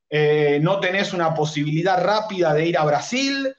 eh, 0.09 0.59
no 0.61 0.80
tenés 0.80 1.11
una 1.11 1.34
posibilidad 1.34 2.01
rápida 2.01 2.53
de 2.53 2.67
ir 2.67 2.77
a 2.77 2.86
Brasil, 2.86 3.53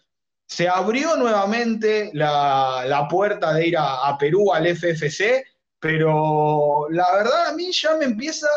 se 0.49 0.68
abrió 0.68 1.16
nuevamente 1.16 2.11
la, 2.14 2.85
la 2.87 3.07
puerta 3.09 3.53
de 3.53 3.68
ir 3.68 3.77
a, 3.79 4.16
Perú 4.18 4.53
al 4.53 4.66
FFC, 4.66 5.45
pero 5.79 6.87
la 6.91 7.12
verdad 7.14 7.49
a 7.49 7.53
mí 7.53 7.71
ya 7.73 7.97
me 7.97 8.07
empieza, 8.07 8.49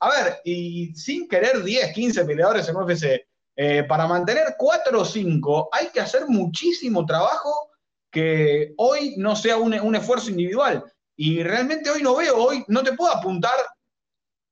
a 0.00 0.10
ver, 0.10 0.40
y 0.44 0.94
sin 0.94 1.28
querer 1.28 1.62
10, 1.62 1.92
15 1.92 2.24
peleadores 2.24 2.68
en 2.68 2.76
UFC, 2.76 3.26
eh, 3.56 3.84
para 3.84 4.06
mantener 4.06 4.54
cuatro 4.58 5.00
o 5.00 5.04
cinco 5.04 5.68
hay 5.72 5.88
que 5.88 6.00
hacer 6.00 6.26
muchísimo 6.28 7.04
trabajo 7.06 7.70
que 8.10 8.74
hoy 8.76 9.14
no 9.16 9.34
sea 9.34 9.56
un, 9.56 9.74
un, 9.74 9.94
esfuerzo 9.94 10.30
individual. 10.30 10.84
Y 11.16 11.42
realmente 11.42 11.90
hoy 11.90 12.02
no 12.02 12.16
veo, 12.16 12.36
hoy 12.36 12.64
no 12.68 12.82
te 12.82 12.92
puedo 12.92 13.12
apuntar 13.12 13.54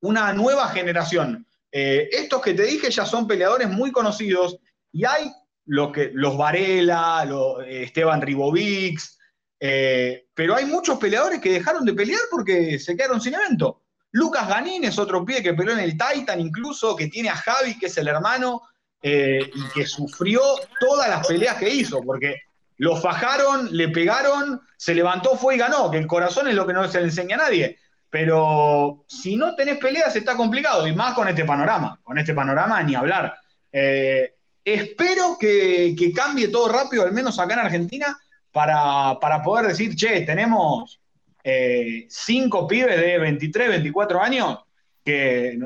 una 0.00 0.32
nueva 0.32 0.68
generación. 0.68 1.46
Eh, 1.72 2.08
estos 2.12 2.40
que 2.40 2.54
te 2.54 2.62
dije 2.62 2.90
ya 2.90 3.04
son 3.04 3.26
peleadores 3.26 3.68
muy 3.68 3.90
conocidos 3.90 4.58
y 4.92 5.04
hay 5.04 5.32
lo 5.66 5.90
que, 5.90 6.10
los 6.14 6.36
Varela, 6.36 7.24
los, 7.24 7.64
eh, 7.64 7.82
Esteban 7.84 8.22
Ribovics, 8.22 9.18
eh, 9.58 10.26
pero 10.34 10.54
hay 10.54 10.66
muchos 10.66 10.98
peleadores 10.98 11.40
que 11.40 11.54
dejaron 11.54 11.84
de 11.84 11.94
pelear 11.94 12.20
porque 12.30 12.78
se 12.78 12.96
quedaron 12.96 13.20
sin 13.20 13.34
evento. 13.34 13.82
Lucas 14.12 14.46
Ganín 14.46 14.84
es 14.84 14.98
otro 14.98 15.24
pie 15.24 15.42
que 15.42 15.54
peleó 15.54 15.72
en 15.72 15.80
el 15.80 15.98
Titan 15.98 16.38
incluso, 16.38 16.94
que 16.94 17.08
tiene 17.08 17.30
a 17.30 17.36
Javi, 17.36 17.76
que 17.78 17.86
es 17.86 17.96
el 17.96 18.06
hermano, 18.06 18.62
eh, 19.06 19.50
y 19.54 19.68
que 19.74 19.84
sufrió 19.84 20.40
todas 20.80 21.10
las 21.10 21.26
peleas 21.26 21.56
que 21.56 21.68
hizo, 21.68 22.00
porque 22.00 22.40
lo 22.78 22.96
fajaron, 22.96 23.68
le 23.70 23.90
pegaron, 23.90 24.62
se 24.78 24.94
levantó, 24.94 25.36
fue 25.36 25.56
y 25.56 25.58
ganó, 25.58 25.90
que 25.90 25.98
el 25.98 26.06
corazón 26.06 26.48
es 26.48 26.54
lo 26.54 26.66
que 26.66 26.72
no 26.72 26.88
se 26.88 27.00
le 27.00 27.04
enseña 27.04 27.36
a 27.36 27.40
nadie. 27.40 27.76
Pero 28.08 29.04
si 29.06 29.36
no 29.36 29.54
tenés 29.56 29.76
peleas 29.76 30.16
está 30.16 30.38
complicado, 30.38 30.88
y 30.88 30.94
más 30.94 31.12
con 31.12 31.28
este 31.28 31.44
panorama, 31.44 32.00
con 32.02 32.16
este 32.16 32.32
panorama 32.32 32.82
ni 32.82 32.94
hablar. 32.94 33.34
Eh, 33.70 34.36
espero 34.64 35.36
que, 35.38 35.94
que, 35.98 36.10
cambie 36.10 36.48
todo 36.48 36.72
rápido, 36.72 37.04
al 37.04 37.12
menos 37.12 37.38
acá 37.38 37.52
en 37.52 37.60
Argentina, 37.60 38.18
para, 38.50 39.20
para 39.20 39.42
poder 39.42 39.66
decir, 39.66 39.94
che, 39.94 40.22
tenemos 40.22 40.98
eh, 41.42 42.06
cinco 42.08 42.66
pibes 42.66 42.98
de 42.98 43.18
23, 43.18 43.68
24 43.68 44.22
años 44.22 44.60
que 45.04 45.58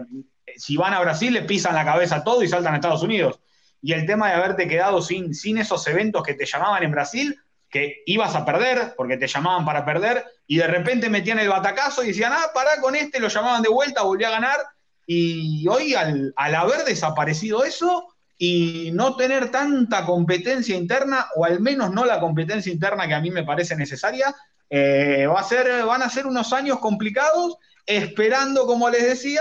si 0.58 0.76
van 0.76 0.94
a 0.94 1.00
Brasil 1.00 1.32
le 1.32 1.42
pisan 1.42 1.74
la 1.74 1.84
cabeza 1.84 2.24
todo 2.24 2.42
y 2.42 2.48
saltan 2.48 2.74
a 2.74 2.76
Estados 2.76 3.02
Unidos. 3.02 3.40
Y 3.80 3.92
el 3.92 4.06
tema 4.06 4.28
de 4.28 4.34
haberte 4.34 4.68
quedado 4.68 5.00
sin, 5.00 5.34
sin 5.34 5.58
esos 5.58 5.86
eventos 5.86 6.22
que 6.22 6.34
te 6.34 6.46
llamaban 6.46 6.82
en 6.82 6.90
Brasil, 6.90 7.40
que 7.70 8.02
ibas 8.06 8.34
a 8.34 8.44
perder, 8.44 8.94
porque 8.96 9.16
te 9.16 9.26
llamaban 9.26 9.64
para 9.64 9.84
perder, 9.84 10.24
y 10.46 10.56
de 10.58 10.66
repente 10.66 11.08
metían 11.08 11.38
el 11.38 11.48
batacazo 11.48 12.02
y 12.02 12.08
decían, 12.08 12.32
ah, 12.34 12.50
pará 12.52 12.80
con 12.80 12.96
este, 12.96 13.20
lo 13.20 13.28
llamaban 13.28 13.62
de 13.62 13.68
vuelta, 13.68 14.02
volví 14.02 14.24
a 14.24 14.30
ganar. 14.30 14.58
Y 15.06 15.66
hoy, 15.68 15.94
al, 15.94 16.32
al 16.36 16.54
haber 16.54 16.84
desaparecido 16.84 17.64
eso 17.64 18.08
y 18.36 18.90
no 18.92 19.16
tener 19.16 19.50
tanta 19.50 20.04
competencia 20.04 20.76
interna, 20.76 21.26
o 21.36 21.44
al 21.44 21.60
menos 21.60 21.90
no 21.92 22.04
la 22.04 22.20
competencia 22.20 22.72
interna 22.72 23.06
que 23.06 23.14
a 23.14 23.20
mí 23.20 23.30
me 23.30 23.44
parece 23.44 23.76
necesaria, 23.76 24.34
eh, 24.70 25.26
va 25.26 25.40
a 25.40 25.44
ser, 25.44 25.84
van 25.84 26.02
a 26.02 26.10
ser 26.10 26.26
unos 26.26 26.52
años 26.52 26.78
complicados 26.78 27.56
esperando, 27.86 28.66
como 28.66 28.90
les 28.90 29.02
decía, 29.02 29.40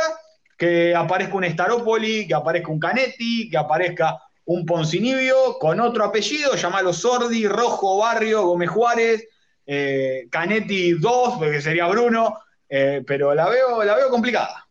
que 0.58 0.96
aparezca 0.96 1.36
un 1.36 1.46
Staropoli, 1.46 2.28
que 2.28 2.34
aparezca 2.34 2.72
un 2.72 2.80
Canetti, 2.80 3.50
que 3.50 3.58
aparezca 3.58 4.18
un 4.46 4.66
Poncinibio 4.66 5.58
con 5.60 5.80
otro 5.80 6.06
apellido, 6.06 6.56
llamalo 6.56 6.94
Sordi, 6.94 7.48
Rojo, 7.48 7.98
Barrio, 7.98 8.46
Gómez 8.46 8.70
Juárez, 8.70 9.28
eh, 9.66 10.28
Canetti 10.32 10.94
2, 10.94 11.38
porque 11.38 11.62
sería 11.62 11.88
Bruno, 11.88 12.40
eh, 12.70 13.04
pero 13.06 13.36
la 13.36 13.50
veo, 13.50 13.84
la 13.84 13.96
veo 13.96 14.10
complicada. 14.10 14.68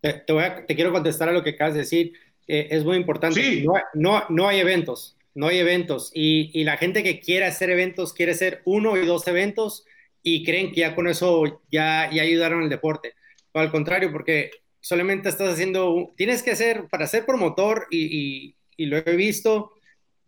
Te, 0.00 0.24
te, 0.66 0.74
quiero 0.74 0.92
contestar 0.92 1.28
a 1.28 1.32
lo 1.32 1.44
que 1.44 1.50
acabas 1.50 1.74
de 1.74 1.80
decir. 1.80 2.12
Eh, 2.48 2.68
es 2.70 2.84
muy 2.84 2.96
importante. 2.96 3.62
No, 3.62 3.74
no, 3.94 4.24
no, 4.30 4.48
hay 4.48 4.58
eventos, 4.58 5.16
no 5.34 5.46
hay 5.46 5.58
eventos. 5.58 6.10
Y, 6.12 6.50
y, 6.58 6.64
la 6.64 6.76
gente 6.76 7.04
que 7.04 7.20
quiere 7.20 7.44
hacer 7.44 7.70
eventos 7.70 8.12
quiere 8.12 8.32
hacer 8.32 8.62
uno 8.64 8.96
y 8.96 9.06
dos 9.06 9.28
eventos 9.28 9.84
y 10.22 10.44
creen 10.44 10.72
que 10.72 10.80
ya 10.80 10.94
con 10.94 11.06
eso 11.06 11.62
ya, 11.70 12.10
ya 12.10 12.22
ayudaron 12.22 12.62
al 12.62 12.68
deporte. 12.68 13.14
O 13.52 13.60
al 13.60 13.70
contrario, 13.70 14.10
porque 14.10 14.50
solamente 14.82 15.28
estás 15.28 15.54
haciendo, 15.54 16.12
tienes 16.16 16.42
que 16.42 16.50
hacer, 16.50 16.88
para 16.90 17.06
ser 17.06 17.24
promotor, 17.24 17.86
y, 17.90 18.56
y, 18.76 18.86
lo 18.86 18.98
he 18.98 19.16
visto, 19.16 19.72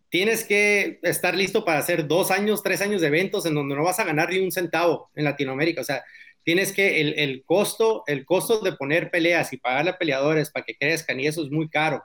tienes 0.09 0.45
que 0.45 0.99
estar 1.03 1.35
listo 1.35 1.65
para 1.65 1.79
hacer 1.79 2.07
dos 2.07 2.31
años, 2.31 2.63
tres 2.63 2.81
años 2.81 3.01
de 3.01 3.07
eventos 3.07 3.45
en 3.45 3.53
donde 3.53 3.75
no 3.75 3.83
vas 3.83 3.99
a 3.99 4.05
ganar 4.05 4.29
ni 4.31 4.39
un 4.39 4.51
centavo 4.51 5.11
en 5.13 5.25
Latinoamérica. 5.25 5.81
O 5.81 5.83
sea, 5.83 6.03
tienes 6.43 6.71
que 6.71 7.01
el, 7.01 7.43
costo, 7.43 8.03
el 8.07 8.25
costo 8.25 8.61
de 8.61 8.73
poner 8.73 9.11
peleas 9.11 9.51
y 9.51 9.57
pagarle 9.57 9.91
a 9.91 9.97
peleadores 9.97 10.51
para 10.51 10.65
que 10.65 10.77
crezcan 10.77 11.19
y 11.19 11.27
eso 11.27 11.43
es 11.43 11.51
muy 11.51 11.67
caro. 11.69 12.03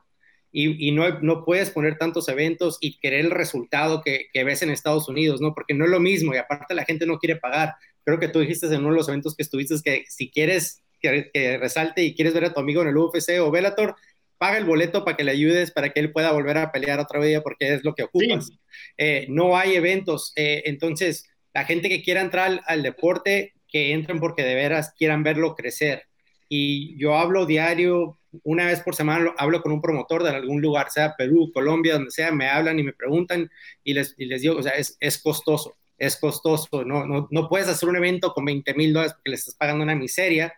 Y, 0.50 0.88
y 0.88 0.90
no, 0.90 1.20
no, 1.20 1.44
puedes 1.44 1.70
poner 1.70 1.98
tantos 1.98 2.28
eventos 2.28 2.78
y 2.80 2.98
querer 2.98 3.20
el 3.26 3.30
resultado 3.30 4.02
que, 4.02 4.26
que, 4.32 4.42
ves 4.42 4.62
en 4.62 4.70
Estados 4.70 5.08
Unidos, 5.08 5.40
¿no? 5.40 5.54
Porque 5.54 5.74
no 5.74 5.84
es 5.84 5.90
lo 5.92 6.00
mismo 6.00 6.34
y 6.34 6.38
aparte 6.38 6.74
la 6.74 6.84
gente 6.84 7.06
no 7.06 7.20
quiere 7.20 7.36
pagar. 7.36 7.74
Creo 8.02 8.18
que 8.18 8.26
tú 8.26 8.40
dijiste 8.40 8.66
en 8.66 8.80
uno 8.80 8.90
de 8.90 8.96
los 8.96 9.08
eventos 9.08 9.36
que 9.36 9.44
estuviste 9.44 9.76
que 9.84 10.04
si 10.08 10.30
quieres 10.30 10.82
que, 11.00 11.30
que 11.32 11.58
resalte 11.58 12.02
y 12.02 12.14
quieres 12.14 12.34
ver 12.34 12.46
a 12.46 12.52
tu 12.52 12.60
amigo 12.60 12.82
en 12.82 12.88
el 12.88 12.96
UFC 12.96 13.40
o 13.40 13.50
Bellator, 13.50 13.96
paga 14.38 14.58
el 14.58 14.64
boleto 14.64 15.04
para 15.04 15.16
que 15.16 15.24
le 15.24 15.32
ayudes 15.32 15.70
para 15.70 15.90
que 15.90 16.00
él 16.00 16.12
pueda 16.12 16.32
volver 16.32 16.56
a 16.58 16.72
pelear 16.72 16.98
otra 16.98 17.20
vez 17.20 17.40
porque 17.42 17.74
es 17.74 17.84
lo 17.84 17.94
que 17.94 18.04
ocupas. 18.04 18.46
Sí. 18.46 18.58
Eh, 18.96 19.26
no 19.28 19.56
hay 19.56 19.74
eventos, 19.74 20.32
eh, 20.36 20.62
entonces 20.66 21.28
la 21.52 21.64
gente 21.64 21.88
que 21.88 22.02
quiera 22.02 22.20
entrar 22.20 22.46
al, 22.46 22.60
al 22.66 22.82
deporte 22.82 23.52
que 23.68 23.92
entren 23.92 24.18
porque 24.18 24.42
de 24.42 24.54
veras 24.54 24.92
quieran 24.96 25.22
verlo 25.22 25.54
crecer. 25.54 26.04
Y 26.48 26.96
yo 26.98 27.16
hablo 27.16 27.46
diario, 27.46 28.18
una 28.42 28.66
vez 28.66 28.80
por 28.80 28.94
semana, 28.94 29.32
hablo 29.38 29.62
con 29.62 29.72
un 29.72 29.80
promotor 29.80 30.22
de 30.22 30.30
algún 30.30 30.60
lugar, 30.60 30.90
sea 30.90 31.14
Perú, 31.16 31.50
Colombia, 31.52 31.94
donde 31.94 32.10
sea, 32.10 32.32
me 32.32 32.48
hablan 32.48 32.78
y 32.78 32.82
me 32.82 32.92
preguntan 32.92 33.50
y 33.84 33.94
les, 33.94 34.14
y 34.18 34.26
les 34.26 34.42
digo, 34.42 34.56
o 34.56 34.62
sea, 34.62 34.72
es, 34.72 34.96
es 35.00 35.18
costoso, 35.18 35.76
es 35.98 36.16
costoso, 36.16 36.84
no, 36.84 37.06
no, 37.06 37.28
no, 37.30 37.48
puedes 37.48 37.68
hacer 37.68 37.88
un 37.88 37.96
evento 37.96 38.32
con 38.32 38.44
20 38.44 38.74
mil 38.74 38.92
dólares 38.92 39.14
porque 39.14 39.30
le 39.30 39.36
estás 39.36 39.54
pagando 39.54 39.84
una 39.84 39.94
miseria 39.94 40.52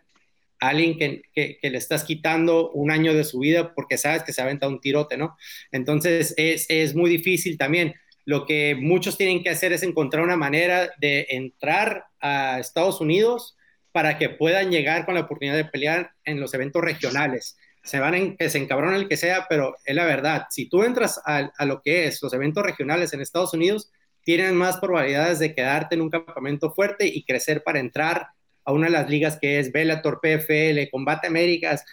a 0.63 0.69
alguien 0.69 0.97
que, 0.97 1.23
que, 1.33 1.57
que, 1.61 1.69
le 1.69 1.77
estás 1.77 2.03
quitando 2.03 2.71
un 2.71 2.91
año 2.91 3.13
de 3.13 3.23
su 3.23 3.39
vida 3.39 3.73
porque 3.73 3.97
sabes 3.97 4.23
que 4.23 4.33
se 4.33 4.41
aventa 4.41 4.67
un 4.67 4.79
tirote, 4.79 5.17
¿no? 5.17 5.35
Entonces 5.71 6.33
es, 6.37 6.65
es 6.69 6.95
muy 6.95 7.09
difícil 7.09 7.57
también 7.57 7.93
lo 8.25 8.45
que 8.45 8.75
muchos 8.75 9.17
tienen 9.17 9.43
que 9.43 9.49
hacer 9.49 9.73
es 9.73 9.83
encontrar 9.83 10.23
una 10.23 10.37
manera 10.37 10.89
de 10.97 11.27
entrar 11.29 12.05
a 12.21 12.59
Estados 12.59 13.01
Unidos 13.01 13.57
para 13.91 14.17
que 14.17 14.29
puedan 14.29 14.71
llegar 14.71 15.05
con 15.05 15.15
la 15.15 15.21
oportunidad 15.21 15.55
de 15.55 15.65
pelear 15.65 16.11
en 16.23 16.39
los 16.39 16.53
eventos 16.53 16.81
regionales. 16.81 17.57
Se 17.83 17.99
van 17.99 18.15
en, 18.15 18.37
que 18.37 18.49
se 18.49 18.59
encabrona 18.59 18.95
el 18.95 19.09
que 19.09 19.17
sea, 19.17 19.45
pero 19.49 19.75
es 19.83 19.95
la 19.95 20.05
verdad. 20.05 20.45
Si 20.49 20.69
tú 20.69 20.83
entras 20.83 21.21
a, 21.25 21.51
a, 21.57 21.65
lo 21.65 21.81
que 21.81 22.07
es 22.07 22.21
los 22.21 22.33
eventos 22.33 22.63
regionales 22.63 23.13
en 23.13 23.21
Estados 23.21 23.53
Unidos, 23.53 23.91
tienes 24.23 24.53
más 24.53 24.77
probabilidades 24.77 25.39
de 25.39 25.53
quedarte 25.53 25.95
en 25.95 26.01
un 26.01 26.09
campamento 26.09 26.71
fuerte 26.71 27.05
y 27.05 27.25
crecer 27.25 27.61
para 27.61 27.79
entrar 27.79 28.27
a 28.65 28.71
una 28.71 28.87
de 28.87 28.93
las 28.93 29.09
ligas 29.09 29.37
que 29.39 29.59
es 29.59 29.71
Bellator, 29.71 30.19
PFL, 30.21 30.89
Combate 30.91 31.27
Américas, 31.27 31.83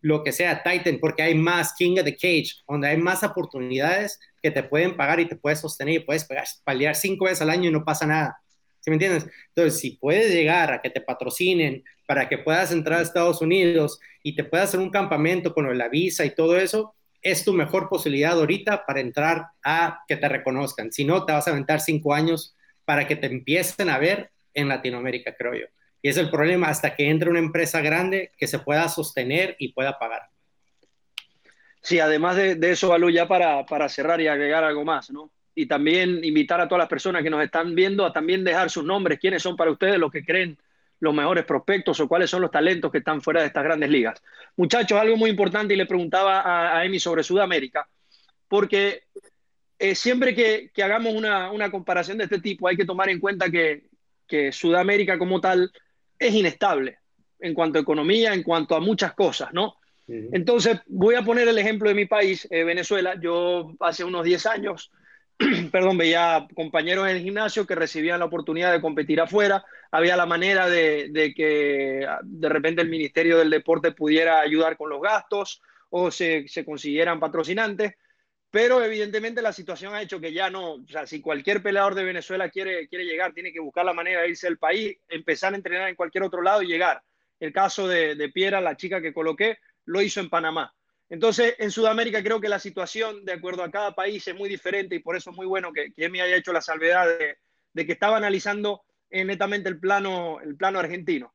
lo 0.00 0.22
que 0.22 0.32
sea, 0.32 0.62
Titan, 0.62 0.98
porque 1.00 1.22
hay 1.22 1.34
más 1.34 1.74
King 1.76 1.98
of 1.98 2.04
the 2.04 2.16
Cage, 2.16 2.62
donde 2.68 2.88
hay 2.88 2.96
más 2.96 3.22
oportunidades 3.22 4.18
que 4.42 4.50
te 4.50 4.62
pueden 4.62 4.96
pagar 4.96 5.20
y 5.20 5.26
te 5.26 5.36
puedes 5.36 5.60
sostener 5.60 5.94
y 5.94 6.00
puedes 6.00 6.26
pelear 6.64 6.96
cinco 6.96 7.26
veces 7.26 7.42
al 7.42 7.50
año 7.50 7.68
y 7.68 7.72
no 7.72 7.84
pasa 7.84 8.06
nada. 8.06 8.38
¿Sí 8.80 8.90
me 8.90 8.96
entiendes? 8.96 9.26
Entonces, 9.54 9.78
si 9.78 9.92
puedes 9.92 10.32
llegar 10.32 10.72
a 10.72 10.82
que 10.82 10.90
te 10.90 11.00
patrocinen 11.00 11.84
para 12.04 12.28
que 12.28 12.38
puedas 12.38 12.72
entrar 12.72 12.98
a 12.98 13.02
Estados 13.02 13.40
Unidos 13.40 14.00
y 14.24 14.34
te 14.34 14.42
puedas 14.42 14.70
hacer 14.70 14.80
un 14.80 14.90
campamento 14.90 15.54
con 15.54 15.78
la 15.78 15.88
visa 15.88 16.24
y 16.24 16.34
todo 16.34 16.58
eso, 16.58 16.92
es 17.22 17.44
tu 17.44 17.52
mejor 17.52 17.88
posibilidad 17.88 18.32
ahorita 18.32 18.84
para 18.84 18.98
entrar 18.98 19.46
a 19.62 20.00
que 20.08 20.16
te 20.16 20.28
reconozcan. 20.28 20.90
Si 20.90 21.04
no, 21.04 21.24
te 21.24 21.32
vas 21.32 21.46
a 21.46 21.52
aventar 21.52 21.80
cinco 21.80 22.12
años 22.12 22.56
para 22.84 23.06
que 23.06 23.14
te 23.14 23.28
empiecen 23.28 23.88
a 23.88 23.98
ver 23.98 24.32
en 24.52 24.68
Latinoamérica, 24.68 25.36
creo 25.36 25.54
yo. 25.54 25.66
Y 26.02 26.08
es 26.08 26.16
el 26.16 26.30
problema 26.30 26.68
hasta 26.68 26.94
que 26.94 27.08
entre 27.08 27.30
una 27.30 27.38
empresa 27.38 27.80
grande 27.80 28.32
que 28.36 28.46
se 28.46 28.58
pueda 28.58 28.88
sostener 28.88 29.56
y 29.58 29.72
pueda 29.72 29.98
pagar. 29.98 30.28
Sí, 31.80 31.98
además 32.00 32.36
de, 32.36 32.58
eso, 32.70 32.88
Balú, 32.88 33.10
ya 33.10 33.26
para, 33.26 33.64
para, 33.64 33.88
cerrar 33.88 34.20
y 34.20 34.28
agregar 34.28 34.64
algo 34.64 34.84
más, 34.84 35.10
¿no? 35.10 35.30
Y 35.54 35.66
también 35.66 36.24
invitar 36.24 36.60
a 36.60 36.68
todas 36.68 36.80
las 36.80 36.88
personas 36.88 37.22
que 37.22 37.30
nos 37.30 37.42
están 37.42 37.74
viendo 37.74 38.04
a 38.04 38.12
también 38.12 38.44
dejar 38.44 38.70
sus 38.70 38.84
nombres, 38.84 39.18
quiénes 39.18 39.42
son 39.42 39.56
para 39.56 39.70
ustedes 39.70 39.98
los 39.98 40.10
que 40.10 40.24
creen 40.24 40.58
los 41.00 41.12
mejores 41.12 41.44
prospectos 41.44 41.98
o 41.98 42.06
cuáles 42.06 42.30
son 42.30 42.42
los 42.42 42.50
talentos 42.52 42.92
que 42.92 42.98
están 42.98 43.20
fuera 43.20 43.40
de 43.40 43.48
estas 43.48 43.64
grandes 43.64 43.90
ligas. 43.90 44.22
Muchachos, 44.56 44.98
algo 44.98 45.16
muy 45.16 45.30
importante 45.30 45.74
y 45.74 45.76
le 45.76 45.86
preguntaba 45.86 46.40
a, 46.40 46.78
a 46.78 46.84
Emi 46.84 47.00
sobre 47.00 47.24
Sudamérica, 47.24 47.88
porque 48.46 49.02
eh, 49.80 49.96
siempre 49.96 50.32
que, 50.32 50.70
que 50.72 50.82
hagamos 50.84 51.12
una, 51.12 51.50
una, 51.50 51.68
comparación 51.72 52.18
de 52.18 52.24
este 52.24 52.38
tipo 52.38 52.68
hay 52.68 52.76
que 52.76 52.84
tomar 52.84 53.08
en 53.08 53.18
cuenta 53.18 53.50
que, 53.50 53.82
que 54.28 54.52
Sudamérica 54.52 55.18
como 55.18 55.40
tal 55.40 55.72
es 56.26 56.34
inestable 56.34 56.98
en 57.40 57.54
cuanto 57.54 57.78
a 57.78 57.82
economía, 57.82 58.32
en 58.34 58.42
cuanto 58.42 58.74
a 58.74 58.80
muchas 58.80 59.14
cosas, 59.14 59.52
¿no? 59.52 59.76
Entonces, 60.08 60.80
voy 60.86 61.14
a 61.14 61.22
poner 61.22 61.48
el 61.48 61.58
ejemplo 61.58 61.88
de 61.88 61.94
mi 61.94 62.06
país, 62.06 62.46
eh, 62.50 62.64
Venezuela. 62.64 63.14
Yo 63.20 63.72
hace 63.80 64.04
unos 64.04 64.24
10 64.24 64.46
años, 64.46 64.90
perdón, 65.72 65.96
veía 65.96 66.46
compañeros 66.54 67.08
en 67.08 67.16
el 67.16 67.22
gimnasio 67.22 67.66
que 67.66 67.74
recibían 67.74 68.18
la 68.18 68.26
oportunidad 68.26 68.72
de 68.72 68.80
competir 68.80 69.20
afuera. 69.20 69.64
Había 69.90 70.16
la 70.16 70.26
manera 70.26 70.68
de, 70.68 71.08
de, 71.10 71.32
que 71.32 72.06
de 72.22 72.48
repente 72.48 72.82
el 72.82 72.90
Ministerio 72.90 73.38
del 73.38 73.50
Deporte 73.50 73.92
pudiera 73.92 74.40
ayudar 74.40 74.76
con 74.76 74.90
los 74.90 75.00
gastos 75.00 75.62
o 75.88 76.10
se, 76.10 76.46
se 76.48 76.64
consiguieran 76.64 77.20
patrocinantes. 77.20 77.94
Pero 78.52 78.84
evidentemente 78.84 79.40
la 79.40 79.54
situación 79.54 79.94
ha 79.94 80.02
hecho 80.02 80.20
que 80.20 80.30
ya 80.30 80.50
no, 80.50 80.74
o 80.74 80.86
sea, 80.86 81.06
si 81.06 81.22
cualquier 81.22 81.62
peleador 81.62 81.94
de 81.94 82.04
Venezuela 82.04 82.50
quiere, 82.50 82.86
quiere 82.86 83.06
llegar, 83.06 83.32
tiene 83.32 83.50
que 83.50 83.60
buscar 83.60 83.82
la 83.82 83.94
manera 83.94 84.20
de 84.20 84.28
irse 84.28 84.46
al 84.46 84.58
país, 84.58 84.98
empezar 85.08 85.54
a 85.54 85.56
entrenar 85.56 85.88
en 85.88 85.96
cualquier 85.96 86.22
otro 86.22 86.42
lado 86.42 86.62
y 86.62 86.66
llegar. 86.66 87.02
El 87.40 87.50
caso 87.50 87.88
de, 87.88 88.14
de 88.14 88.28
Piera, 88.28 88.60
la 88.60 88.76
chica 88.76 89.00
que 89.00 89.14
coloqué, 89.14 89.56
lo 89.86 90.02
hizo 90.02 90.20
en 90.20 90.28
Panamá. 90.28 90.74
Entonces, 91.08 91.54
en 91.58 91.70
Sudamérica 91.70 92.22
creo 92.22 92.42
que 92.42 92.50
la 92.50 92.58
situación, 92.58 93.24
de 93.24 93.32
acuerdo 93.32 93.64
a 93.64 93.70
cada 93.70 93.94
país, 93.94 94.28
es 94.28 94.34
muy 94.34 94.50
diferente 94.50 94.96
y 94.96 94.98
por 94.98 95.16
eso 95.16 95.30
es 95.30 95.36
muy 95.36 95.46
bueno 95.46 95.72
que, 95.72 95.90
que 95.94 96.04
Emi 96.04 96.20
haya 96.20 96.36
hecho 96.36 96.52
la 96.52 96.60
salvedad 96.60 97.06
de, 97.06 97.38
de 97.72 97.86
que 97.86 97.92
estaba 97.92 98.18
analizando 98.18 98.82
eh, 99.08 99.24
netamente 99.24 99.70
el 99.70 99.80
plano, 99.80 100.40
el 100.40 100.56
plano 100.56 100.78
argentino. 100.78 101.32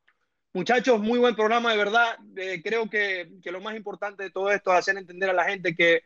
Muchachos, 0.53 0.99
muy 0.99 1.17
buen 1.17 1.35
programa, 1.35 1.71
de 1.71 1.77
verdad. 1.77 2.15
Eh, 2.35 2.61
creo 2.63 2.87
que, 2.87 3.31
que, 3.43 3.51
lo 3.51 3.59
más 3.59 3.75
importante 3.75 4.21
de 4.21 4.29
todo 4.29 4.51
esto 4.51 4.71
es 4.71 4.79
hacer 4.79 4.97
entender 4.97 5.31
a 5.31 5.33
la 5.33 5.45
gente 5.45 5.75
que 5.75 6.03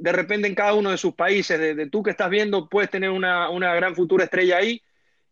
de 0.00 0.12
repente 0.12 0.48
en 0.48 0.54
cada 0.54 0.74
uno 0.74 0.90
de 0.90 0.96
sus 0.96 1.14
países, 1.14 1.58
de, 1.58 1.86
tú 1.86 2.02
que 2.02 2.10
estás 2.10 2.30
viendo, 2.30 2.68
puedes 2.68 2.90
tener 2.90 3.10
una, 3.10 3.50
una 3.50 3.74
gran 3.74 3.94
futura 3.94 4.24
estrella 4.24 4.56
ahí 4.56 4.82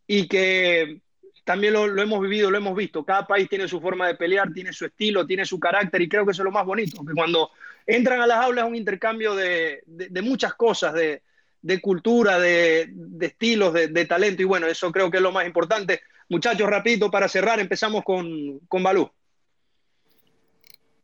y 0.06 0.28
que 0.28 1.00
también 1.44 1.72
lo, 1.72 1.86
hemos 2.02 2.20
vivido, 2.20 2.50
lo 2.50 2.58
hemos 2.58 2.76
visto. 2.76 3.02
Cada 3.04 3.26
país 3.26 3.48
tiene 3.48 3.66
su 3.66 3.80
forma 3.80 4.06
de 4.06 4.14
pelear, 4.14 4.52
tiene 4.52 4.72
su 4.74 4.84
estilo, 4.84 5.26
tiene 5.26 5.46
su 5.46 5.58
carácter 5.58 6.02
y 6.02 6.08
creo 6.08 6.26
que 6.26 6.32
eso 6.32 6.42
es 6.42 6.44
lo 6.44 6.50
más 6.50 6.66
bonito, 6.66 7.02
que 7.04 7.14
cuando 7.14 7.50
entran 7.86 8.20
a 8.20 8.26
las 8.26 8.44
aulas 8.44 8.66
es 8.66 8.70
un 8.70 8.76
intercambio 8.76 9.34
de, 9.34 9.82
de, 9.86 10.22
muchas 10.22 10.52
cosas, 10.52 10.92
de, 10.92 11.80
cultura, 11.80 12.38
de, 12.38 12.92
estilos, 13.20 13.72
de, 13.72 14.04
talento 14.04 14.42
y 14.42 14.44
bueno, 14.44 14.66
eso 14.66 14.92
creo 14.92 15.10
que 15.10 15.16
es 15.16 15.22
lo 15.22 15.32
más 15.32 15.46
importante. 15.46 16.02
Muchachos, 16.28 16.68
rapidito 16.68 17.10
para 17.10 17.26
cerrar, 17.26 17.58
empezamos 17.58 18.04
con, 18.04 18.58
con 18.68 18.82
Balú. 18.82 19.10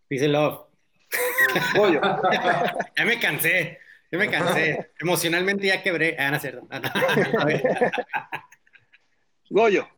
Peace 0.07 0.29
love. 0.29 0.74
ya 2.97 3.05
me 3.05 3.21
cansé, 3.21 3.79
ya 4.11 4.19
me 4.19 4.31
cansé. 4.31 4.93
Emocionalmente 4.99 5.67
ya 5.67 5.83
quebré. 5.83 6.17
Ah, 6.19 6.31
no, 6.31 6.41
cierto. 6.41 6.67
Goyo. 9.51 9.89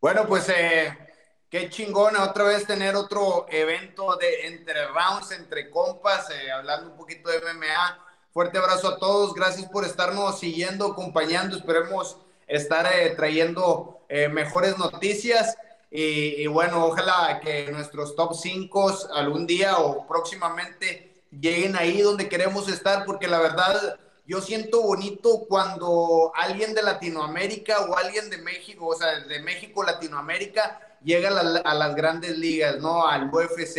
Bueno, 0.00 0.26
pues 0.26 0.48
eh, 0.50 0.96
qué 1.48 1.70
chingona 1.70 2.24
otra 2.24 2.44
vez 2.44 2.66
tener 2.66 2.94
otro 2.94 3.46
evento 3.50 4.16
de 4.16 4.46
entre 4.48 4.86
rounds, 4.88 5.30
entre 5.32 5.70
compas, 5.70 6.28
eh, 6.30 6.50
hablando 6.50 6.90
un 6.90 6.96
poquito 6.96 7.30
de 7.30 7.38
MMA. 7.40 8.04
Fuerte 8.32 8.58
abrazo 8.58 8.88
a 8.88 8.98
todos, 8.98 9.32
gracias 9.32 9.70
por 9.70 9.84
estarnos 9.84 10.40
siguiendo, 10.40 10.92
acompañando. 10.92 11.56
Esperemos 11.56 12.18
estar 12.48 12.86
eh, 12.92 13.10
trayendo 13.10 14.04
eh, 14.08 14.28
mejores 14.28 14.76
noticias. 14.78 15.56
Y, 15.96 16.48
bueno, 16.48 16.86
ojalá 16.86 17.38
que 17.40 17.70
nuestros 17.70 18.16
top 18.16 18.34
5 18.34 19.10
algún 19.14 19.46
día 19.46 19.78
o 19.78 20.04
próximamente 20.08 21.22
lleguen 21.30 21.76
ahí 21.76 22.00
donde 22.00 22.28
queremos 22.28 22.68
estar, 22.68 23.04
porque 23.04 23.28
la 23.28 23.38
verdad 23.38 23.96
yo 24.26 24.40
siento 24.40 24.82
bonito 24.82 25.44
cuando 25.48 26.32
alguien 26.34 26.74
de 26.74 26.82
Latinoamérica 26.82 27.82
o 27.82 27.96
alguien 27.96 28.28
de 28.28 28.38
México, 28.38 28.88
o 28.88 28.96
sea, 28.96 29.20
de 29.20 29.38
México, 29.38 29.84
Latinoamérica, 29.84 30.80
llega 31.04 31.28
a, 31.28 31.74
las 31.74 31.94
grandes 31.94 32.38
ligas, 32.38 32.80
¿no? 32.80 33.06
Al 33.06 33.32
UFC, 33.32 33.78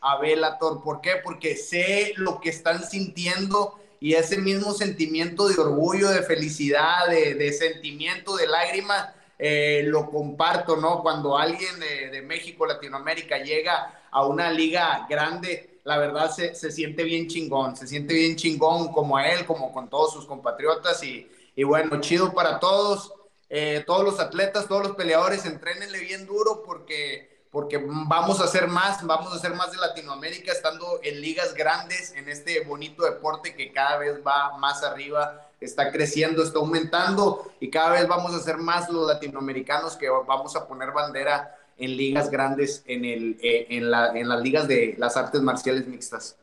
a 0.00 0.18
Bellator. 0.18 0.80
¿Por 0.84 1.00
qué? 1.00 1.16
Porque 1.24 1.56
sé 1.56 2.12
lo 2.18 2.40
que 2.40 2.50
están 2.50 2.88
sintiendo 2.88 3.80
y 3.98 4.14
ese 4.14 4.38
mismo 4.38 4.74
sentimiento 4.74 5.48
de 5.48 5.60
orgullo, 5.60 6.10
de 6.10 6.22
felicidad, 6.22 7.08
de, 7.08 7.52
sentimiento, 7.52 8.36
de 8.36 8.46
lágrimas, 8.46 9.08
eh, 9.38 9.82
lo 9.84 10.10
comparto, 10.10 10.76
¿no? 10.76 11.02
Cuando 11.02 11.38
alguien 11.38 11.78
de, 11.78 12.22
México, 12.22 12.66
Latinoamérica 12.66 13.38
llega 13.38 14.02
a 14.10 14.26
una 14.26 14.50
liga 14.50 15.06
grande, 15.08 15.80
la 15.84 15.98
verdad 15.98 16.30
se, 16.30 16.54
se, 16.54 16.70
siente 16.70 17.04
bien 17.04 17.28
chingón, 17.28 17.76
se 17.76 17.86
siente 17.86 18.14
bien 18.14 18.36
chingón 18.36 18.92
como 18.92 19.16
a 19.16 19.28
él, 19.28 19.46
como 19.46 19.72
con 19.72 19.88
todos 19.88 20.12
sus 20.12 20.26
compatriotas 20.26 21.02
y, 21.02 21.30
y 21.54 21.64
bueno, 21.64 22.00
chido 22.00 22.32
para 22.34 22.58
todos. 22.58 23.12
Eh, 23.50 23.82
todos 23.86 24.04
los 24.04 24.20
atletas, 24.20 24.68
todos 24.68 24.82
los 24.82 24.96
peleadores, 24.96 25.46
entrenenle 25.46 26.00
bien 26.00 26.26
duro 26.26 26.62
porque, 26.64 27.46
porque 27.50 27.78
vamos 27.82 28.40
a 28.40 28.44
hacer 28.44 28.68
más, 28.68 29.04
vamos 29.06 29.32
a 29.32 29.36
hacer 29.36 29.54
más 29.54 29.72
de 29.72 29.78
Latinoamérica 29.78 30.52
estando 30.52 31.00
en 31.02 31.20
ligas 31.22 31.54
grandes 31.54 32.12
en 32.12 32.28
este 32.28 32.60
bonito 32.64 33.04
deporte 33.04 33.54
que 33.54 33.72
cada 33.72 33.96
vez 33.96 34.20
va 34.26 34.58
más 34.58 34.82
arriba, 34.82 35.47
está 35.60 35.90
creciendo, 35.90 36.42
está 36.42 36.58
aumentando 36.58 37.50
y 37.60 37.70
cada 37.70 37.92
vez 37.92 38.06
vamos 38.06 38.34
a 38.34 38.40
ser 38.40 38.58
más 38.58 38.88
los 38.88 39.06
latinoamericanos 39.06 39.96
que 39.96 40.08
vamos 40.08 40.56
a 40.56 40.66
poner 40.66 40.92
bandera 40.92 41.56
en 41.76 41.96
ligas 41.96 42.30
grandes, 42.30 42.82
en, 42.86 43.04
el, 43.04 43.38
eh, 43.40 43.66
en, 43.70 43.90
la, 43.90 44.08
en 44.08 44.28
las 44.28 44.40
ligas 44.42 44.66
de 44.66 44.94
las 44.98 45.16
artes 45.16 45.40
marciales 45.40 45.86
mixtas. 45.86 46.36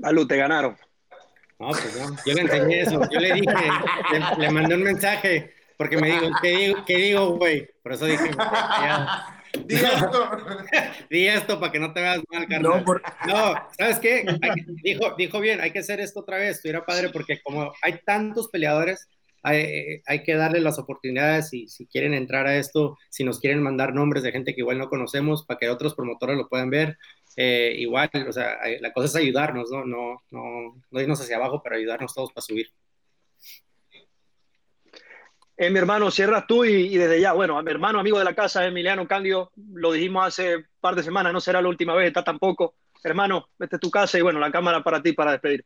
Salud, 0.00 0.26
te 0.26 0.36
ganaron. 0.36 0.76
No, 1.58 1.68
pues 1.68 1.96
no, 1.98 2.16
yo 2.24 2.34
le 2.34 2.40
enseñé 2.40 2.80
eso, 2.80 3.00
yo 3.10 3.20
le 3.20 3.34
dije, 3.34 3.54
le 4.38 4.50
mandé 4.50 4.74
un 4.74 4.82
mensaje 4.82 5.52
porque 5.76 5.96
me 5.96 6.08
digo, 6.08 6.28
¿qué 6.42 6.48
digo, 6.48 6.84
qué 6.86 6.96
digo, 6.96 7.36
güey? 7.36 7.68
Por 7.82 7.92
eso 7.94 8.04
dije, 8.06 8.30
Di 9.64 9.74
esto. 9.74 10.30
Di 11.10 11.26
esto 11.26 11.60
para 11.60 11.72
que 11.72 11.78
no 11.78 11.92
te 11.92 12.00
veas 12.00 12.20
mal, 12.30 12.46
carnal. 12.46 12.84
No, 13.26 13.54
¿sabes 13.78 13.98
qué? 13.98 14.24
dijo, 14.82 15.14
dijo 15.16 15.40
bien, 15.40 15.60
hay 15.60 15.72
que 15.72 15.80
hacer 15.80 16.00
esto 16.00 16.20
otra 16.20 16.38
vez. 16.38 16.56
Estuviera 16.56 16.84
padre 16.84 17.10
porque 17.10 17.40
como 17.42 17.72
hay 17.82 18.00
tantos 18.04 18.48
peleadores, 18.48 19.08
hay, 19.42 20.02
hay, 20.06 20.22
que 20.22 20.34
darle 20.34 20.60
las 20.60 20.78
oportunidades 20.78 21.52
y 21.54 21.68
si 21.68 21.86
quieren 21.86 22.12
entrar 22.14 22.46
a 22.46 22.56
esto, 22.56 22.98
si 23.08 23.24
nos 23.24 23.40
quieren 23.40 23.62
mandar 23.62 23.94
nombres 23.94 24.22
de 24.22 24.32
gente 24.32 24.54
que 24.54 24.60
igual 24.60 24.78
no 24.78 24.90
conocemos 24.90 25.44
para 25.46 25.58
que 25.58 25.70
otros 25.70 25.94
promotores 25.94 26.36
lo 26.36 26.48
puedan 26.48 26.68
ver, 26.68 26.98
eh, 27.36 27.74
igual, 27.78 28.10
o 28.28 28.32
sea, 28.32 28.58
la 28.80 28.92
cosa 28.92 29.06
es 29.06 29.16
ayudarnos, 29.16 29.70
¿no? 29.70 29.84
No, 29.84 30.22
no, 30.30 30.82
no 30.90 31.00
irnos 31.00 31.20
hacia 31.20 31.36
abajo, 31.36 31.62
pero 31.62 31.76
ayudarnos 31.76 32.14
todos 32.14 32.32
para 32.32 32.42
subir. 32.42 32.70
Eh, 35.62 35.68
mi 35.68 35.78
hermano, 35.78 36.10
cierras 36.10 36.46
tú 36.46 36.64
y, 36.64 36.96
desde 36.96 37.20
ya, 37.20 37.34
bueno, 37.34 37.62
mi 37.62 37.70
hermano, 37.70 38.00
amigo 38.00 38.18
de 38.18 38.24
la 38.24 38.34
casa, 38.34 38.64
Emiliano 38.64 39.06
Candio, 39.06 39.52
lo 39.74 39.92
dijimos 39.92 40.26
hace 40.26 40.56
un 40.56 40.66
par 40.80 40.94
de 40.94 41.02
semanas, 41.02 41.34
no 41.34 41.40
será 41.42 41.60
la 41.60 41.68
última 41.68 41.94
vez, 41.94 42.06
está 42.06 42.24
tampoco. 42.24 42.76
Hermano, 43.04 43.46
vete 43.58 43.76
a 43.76 43.78
tu 43.78 43.90
casa 43.90 44.16
y 44.16 44.22
bueno, 44.22 44.40
la 44.40 44.50
cámara 44.50 44.82
para 44.82 45.02
ti 45.02 45.12
para 45.12 45.32
despedir. 45.32 45.62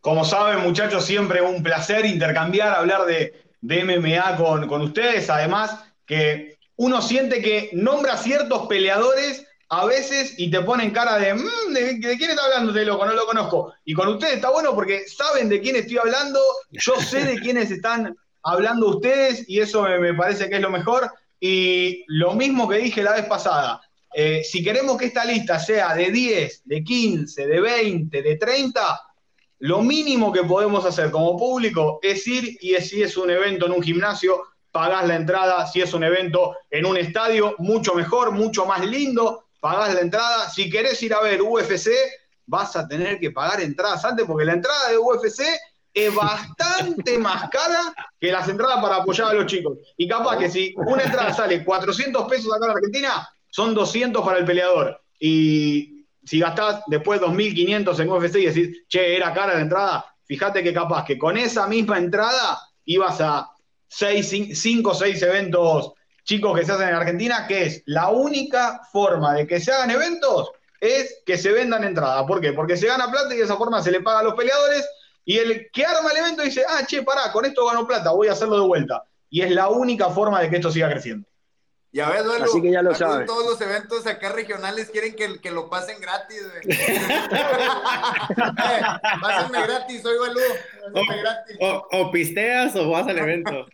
Como 0.00 0.24
saben, 0.24 0.60
muchachos, 0.60 1.04
siempre 1.04 1.40
un 1.40 1.64
placer 1.64 2.06
intercambiar, 2.06 2.76
hablar 2.76 3.06
de, 3.06 3.34
MMA 3.60 4.36
con, 4.36 4.68
con 4.68 4.82
ustedes. 4.82 5.28
Además, 5.30 5.84
que 6.06 6.56
uno 6.76 7.02
siente 7.02 7.42
que 7.42 7.70
nombra 7.72 8.16
ciertos 8.16 8.68
peleadores 8.68 9.48
a 9.68 9.84
veces 9.84 10.34
y 10.38 10.48
te 10.48 10.60
ponen 10.60 10.92
cara 10.92 11.18
de, 11.18 11.34
mm, 11.34 11.72
de, 11.72 12.16
quién 12.16 12.30
está 12.30 12.44
hablando 12.44 12.72
de 12.72 12.84
loco? 12.84 13.04
No 13.04 13.14
lo 13.14 13.26
conozco. 13.26 13.74
Y 13.84 13.94
con 13.94 14.06
ustedes 14.06 14.34
está 14.34 14.50
bueno 14.50 14.76
porque 14.76 15.08
saben 15.08 15.48
de 15.48 15.60
quién 15.60 15.74
estoy 15.74 15.98
hablando, 15.98 16.38
yo 16.70 16.94
sé 17.00 17.24
de 17.24 17.40
quiénes 17.40 17.72
están 17.72 18.16
hablando 18.46 18.88
ustedes 18.88 19.44
y 19.48 19.60
eso 19.60 19.82
me, 19.82 20.14
parece 20.14 20.48
que 20.48 20.56
es 20.56 20.62
lo 20.62 20.70
mejor. 20.70 21.10
Y 21.40 22.04
lo 22.06 22.34
mismo 22.34 22.68
que 22.68 22.78
dije 22.78 23.02
la 23.02 23.12
vez 23.12 23.26
pasada, 23.26 23.80
eh, 24.14 24.42
si 24.44 24.62
queremos 24.62 24.96
que 24.96 25.06
esta 25.06 25.24
lista 25.24 25.58
sea 25.58 25.94
de 25.94 26.10
10, 26.10 26.62
de 26.64 26.82
15, 26.82 27.46
de 27.46 27.60
20, 27.60 28.22
de 28.22 28.36
30, 28.36 29.00
lo 29.58 29.82
mínimo 29.82 30.32
que 30.32 30.44
podemos 30.44 30.84
hacer 30.84 31.10
como 31.10 31.36
público 31.36 31.98
es 32.02 32.26
ir 32.26 32.56
y 32.60 32.74
si 32.76 33.02
es 33.02 33.16
un 33.16 33.30
evento 33.30 33.66
en 33.66 33.72
un 33.72 33.82
gimnasio, 33.82 34.42
pagás 34.70 35.06
la 35.06 35.16
entrada, 35.16 35.66
si 35.66 35.80
es 35.80 35.92
un 35.92 36.04
evento 36.04 36.56
en 36.70 36.86
un 36.86 36.96
estadio, 36.96 37.54
mucho 37.58 37.94
mejor, 37.94 38.30
mucho 38.30 38.64
más 38.64 38.84
lindo, 38.86 39.46
pagás 39.60 39.94
la 39.94 40.00
entrada. 40.00 40.48
Si 40.50 40.70
querés 40.70 41.02
ir 41.02 41.12
a 41.14 41.20
ver 41.20 41.42
UFC, 41.42 41.90
vas 42.46 42.76
a 42.76 42.86
tener 42.86 43.18
que 43.18 43.32
pagar 43.32 43.60
entradas 43.60 44.04
antes, 44.04 44.24
porque 44.24 44.44
la 44.44 44.52
entrada 44.52 44.90
de 44.90 44.98
UFC 44.98 45.42
es 45.96 46.14
bastante 46.14 47.18
más 47.18 47.48
cara 47.48 47.94
que 48.20 48.30
las 48.30 48.46
entradas 48.50 48.82
para 48.82 48.96
apoyar 48.96 49.28
a 49.28 49.32
los 49.32 49.46
chicos. 49.46 49.78
Y 49.96 50.06
capaz 50.06 50.36
que 50.36 50.50
si 50.50 50.74
una 50.76 51.02
entrada 51.02 51.32
sale 51.32 51.64
400 51.64 52.28
pesos 52.28 52.52
acá 52.54 52.66
en 52.66 52.72
Argentina, 52.72 53.26
son 53.48 53.74
200 53.74 54.22
para 54.22 54.38
el 54.38 54.44
peleador. 54.44 55.00
Y 55.18 56.04
si 56.22 56.38
gastás 56.38 56.82
después 56.88 57.18
2.500 57.22 57.98
en 57.98 58.10
UFC 58.10 58.36
y 58.36 58.46
decís, 58.46 58.82
che, 58.88 59.16
era 59.16 59.32
cara 59.32 59.54
la 59.54 59.60
entrada, 59.60 60.14
fíjate 60.26 60.62
que 60.62 60.74
capaz 60.74 61.06
que 61.06 61.16
con 61.16 61.38
esa 61.38 61.66
misma 61.66 61.96
entrada 61.96 62.60
ibas 62.84 63.18
a 63.22 63.50
5 63.88 64.90
o 64.90 64.94
6 64.94 65.22
eventos 65.22 65.92
chicos 66.24 66.58
que 66.58 66.66
se 66.66 66.72
hacen 66.72 66.90
en 66.90 66.94
Argentina, 66.94 67.46
que 67.46 67.64
es 67.64 67.82
la 67.86 68.10
única 68.10 68.82
forma 68.92 69.32
de 69.32 69.46
que 69.46 69.60
se 69.60 69.72
hagan 69.72 69.92
eventos 69.92 70.50
es 70.78 71.22
que 71.24 71.38
se 71.38 71.52
vendan 71.52 71.84
entradas. 71.84 72.26
¿Por 72.26 72.42
qué? 72.42 72.52
Porque 72.52 72.76
se 72.76 72.86
gana 72.86 73.10
plata 73.10 73.34
y 73.34 73.38
de 73.38 73.44
esa 73.44 73.56
forma 73.56 73.82
se 73.82 73.90
le 73.90 74.02
paga 74.02 74.18
a 74.18 74.24
los 74.24 74.34
peleadores 74.34 74.86
y 75.26 75.38
el 75.38 75.68
que 75.72 75.84
arma 75.84 76.10
el 76.12 76.18
evento 76.18 76.42
dice, 76.42 76.64
ah, 76.68 76.86
che, 76.86 77.02
pará, 77.02 77.32
con 77.32 77.44
esto 77.44 77.66
gano 77.66 77.84
plata, 77.84 78.12
voy 78.12 78.28
a 78.28 78.32
hacerlo 78.32 78.60
de 78.60 78.66
vuelta. 78.66 79.04
Y 79.28 79.42
es 79.42 79.50
la 79.50 79.68
única 79.68 80.08
forma 80.08 80.40
de 80.40 80.48
que 80.48 80.56
esto 80.56 80.70
siga 80.70 80.88
creciendo. 80.88 81.28
Ya 81.90 82.10
ves, 82.10 82.24
duelo, 82.24 82.44
Así 82.44 82.62
que 82.62 82.70
ya 82.70 82.82
lo 82.82 82.94
sabes. 82.94 83.26
Todos 83.26 83.44
los 83.44 83.60
eventos 83.60 84.06
acá 84.06 84.30
regionales 84.30 84.88
quieren 84.90 85.16
que, 85.16 85.40
que 85.40 85.50
lo 85.50 85.68
pasen 85.68 86.00
gratis, 86.00 86.42
güey. 86.42 86.60
eh, 86.78 86.78
pásenme 89.20 89.62
gratis, 89.62 90.02
soy 90.02 90.16
Balú. 90.16 90.40
O, 90.92 91.02
gratis. 91.20 91.56
O, 91.60 92.10
pisteas 92.12 92.76
o 92.76 92.90
vas 92.90 93.08
al 93.08 93.18
evento. 93.18 93.66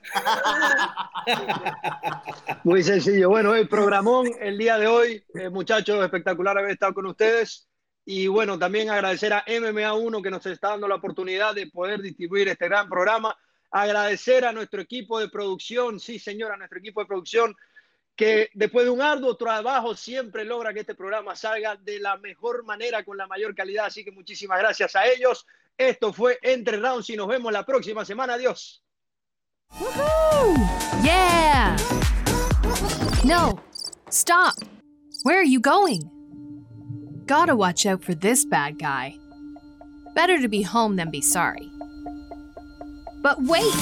Muy 2.65 2.83
sencillo. 2.83 3.29
Bueno, 3.29 3.55
el 3.55 3.69
programón 3.69 4.31
el 4.41 4.57
día 4.57 4.79
de 4.79 4.87
hoy, 4.87 5.23
eh, 5.35 5.51
muchachos, 5.51 6.03
espectacular 6.03 6.57
haber 6.57 6.71
estado 6.71 6.95
con 6.95 7.05
ustedes. 7.07 7.69
Y 8.05 8.27
bueno, 8.27 8.59
también 8.59 8.91
agradecer 8.91 9.33
a 9.33 9.45
MMA1 9.45 10.23
que 10.23 10.31
nos 10.31 10.45
está 10.47 10.71
dando 10.71 10.89
la 10.89 10.97
oportunidad 10.97 11.55
de 11.55 11.69
poder 11.69 12.03
distribuir 12.03 12.49
este 12.49 12.69
gran 12.69 12.89
programa. 12.89 13.37
Agradecer 13.71 14.45
a 14.45 14.53
nuestro 14.53 14.81
equipo 14.81 15.21
de 15.21 15.29
producción, 15.29 16.01
sí 16.01 16.19
señora, 16.19 16.57
nuestro 16.57 16.79
equipo 16.79 17.01
de 17.01 17.07
producción, 17.07 17.57
que 18.17 18.51
después 18.55 18.85
de 18.85 18.91
un 18.91 19.01
arduo 19.01 19.37
trabajo 19.37 19.95
siempre 19.95 20.45
logra 20.45 20.75
que 20.75 20.81
este 20.81 20.95
programa 20.95 21.35
salga 21.37 21.77
de 21.77 21.99
la 22.01 22.17
mejor 22.19 22.65
manera, 22.65 23.05
con 23.05 23.17
la 23.17 23.27
mayor 23.27 23.55
calidad. 23.55 23.87
Así 23.87 24.05
que 24.05 24.11
muchísimas 24.11 24.59
gracias 24.59 24.95
a 24.97 25.07
ellos. 25.07 25.47
Esto 25.77 26.13
fue 26.13 26.39
Entre 26.43 26.79
Rounds 26.79 27.09
y 27.11 27.17
nos 27.17 27.29
vemos 27.29 27.53
la 27.53 27.65
próxima 27.65 28.05
semana. 28.05 28.35
Adiós. 28.35 28.85
Yeah! 31.03 31.77
No, 33.25 33.59
stop. 34.11 34.55
Where 35.25 35.39
are 35.39 35.49
you 35.49 35.61
going? 35.61 36.22
Gotta 37.27 37.55
watch 37.55 37.87
out 37.87 38.03
for 38.03 38.15
this 38.15 38.45
bad 38.45 38.81
guy. 38.81 39.17
Better 40.15 40.41
to 40.41 40.49
be 40.49 40.63
home 40.63 40.97
than 40.97 41.09
be 41.09 41.21
sorry. 41.21 41.71
But 43.23 43.41
wait! 43.43 43.73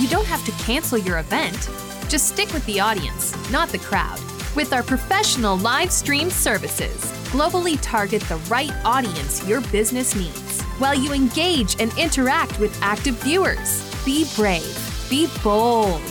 You 0.00 0.08
don't 0.08 0.26
have 0.26 0.44
to 0.46 0.64
cancel 0.64 0.98
your 0.98 1.18
event. 1.18 1.70
Just 2.08 2.26
stick 2.26 2.52
with 2.52 2.66
the 2.66 2.80
audience, 2.80 3.36
not 3.52 3.68
the 3.68 3.78
crowd. 3.78 4.18
With 4.56 4.72
our 4.72 4.82
professional 4.82 5.58
live 5.58 5.92
stream 5.92 6.28
services, 6.28 6.96
globally 7.30 7.78
target 7.80 8.22
the 8.22 8.42
right 8.48 8.72
audience 8.84 9.46
your 9.46 9.60
business 9.70 10.16
needs 10.16 10.62
while 10.78 10.94
you 10.94 11.12
engage 11.12 11.80
and 11.80 11.96
interact 11.96 12.58
with 12.58 12.76
active 12.82 13.14
viewers. 13.22 13.84
Be 14.04 14.26
brave, 14.34 15.06
be 15.08 15.28
bold, 15.44 16.02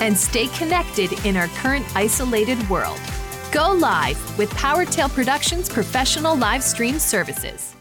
and 0.00 0.18
stay 0.18 0.48
connected 0.48 1.12
in 1.24 1.36
our 1.36 1.48
current 1.48 1.86
isolated 1.94 2.68
world. 2.68 2.98
Go 3.52 3.72
live 3.72 4.38
with 4.38 4.48
PowerTail 4.52 5.12
Productions 5.12 5.68
professional 5.68 6.34
live 6.34 6.62
stream 6.62 6.98
services. 6.98 7.71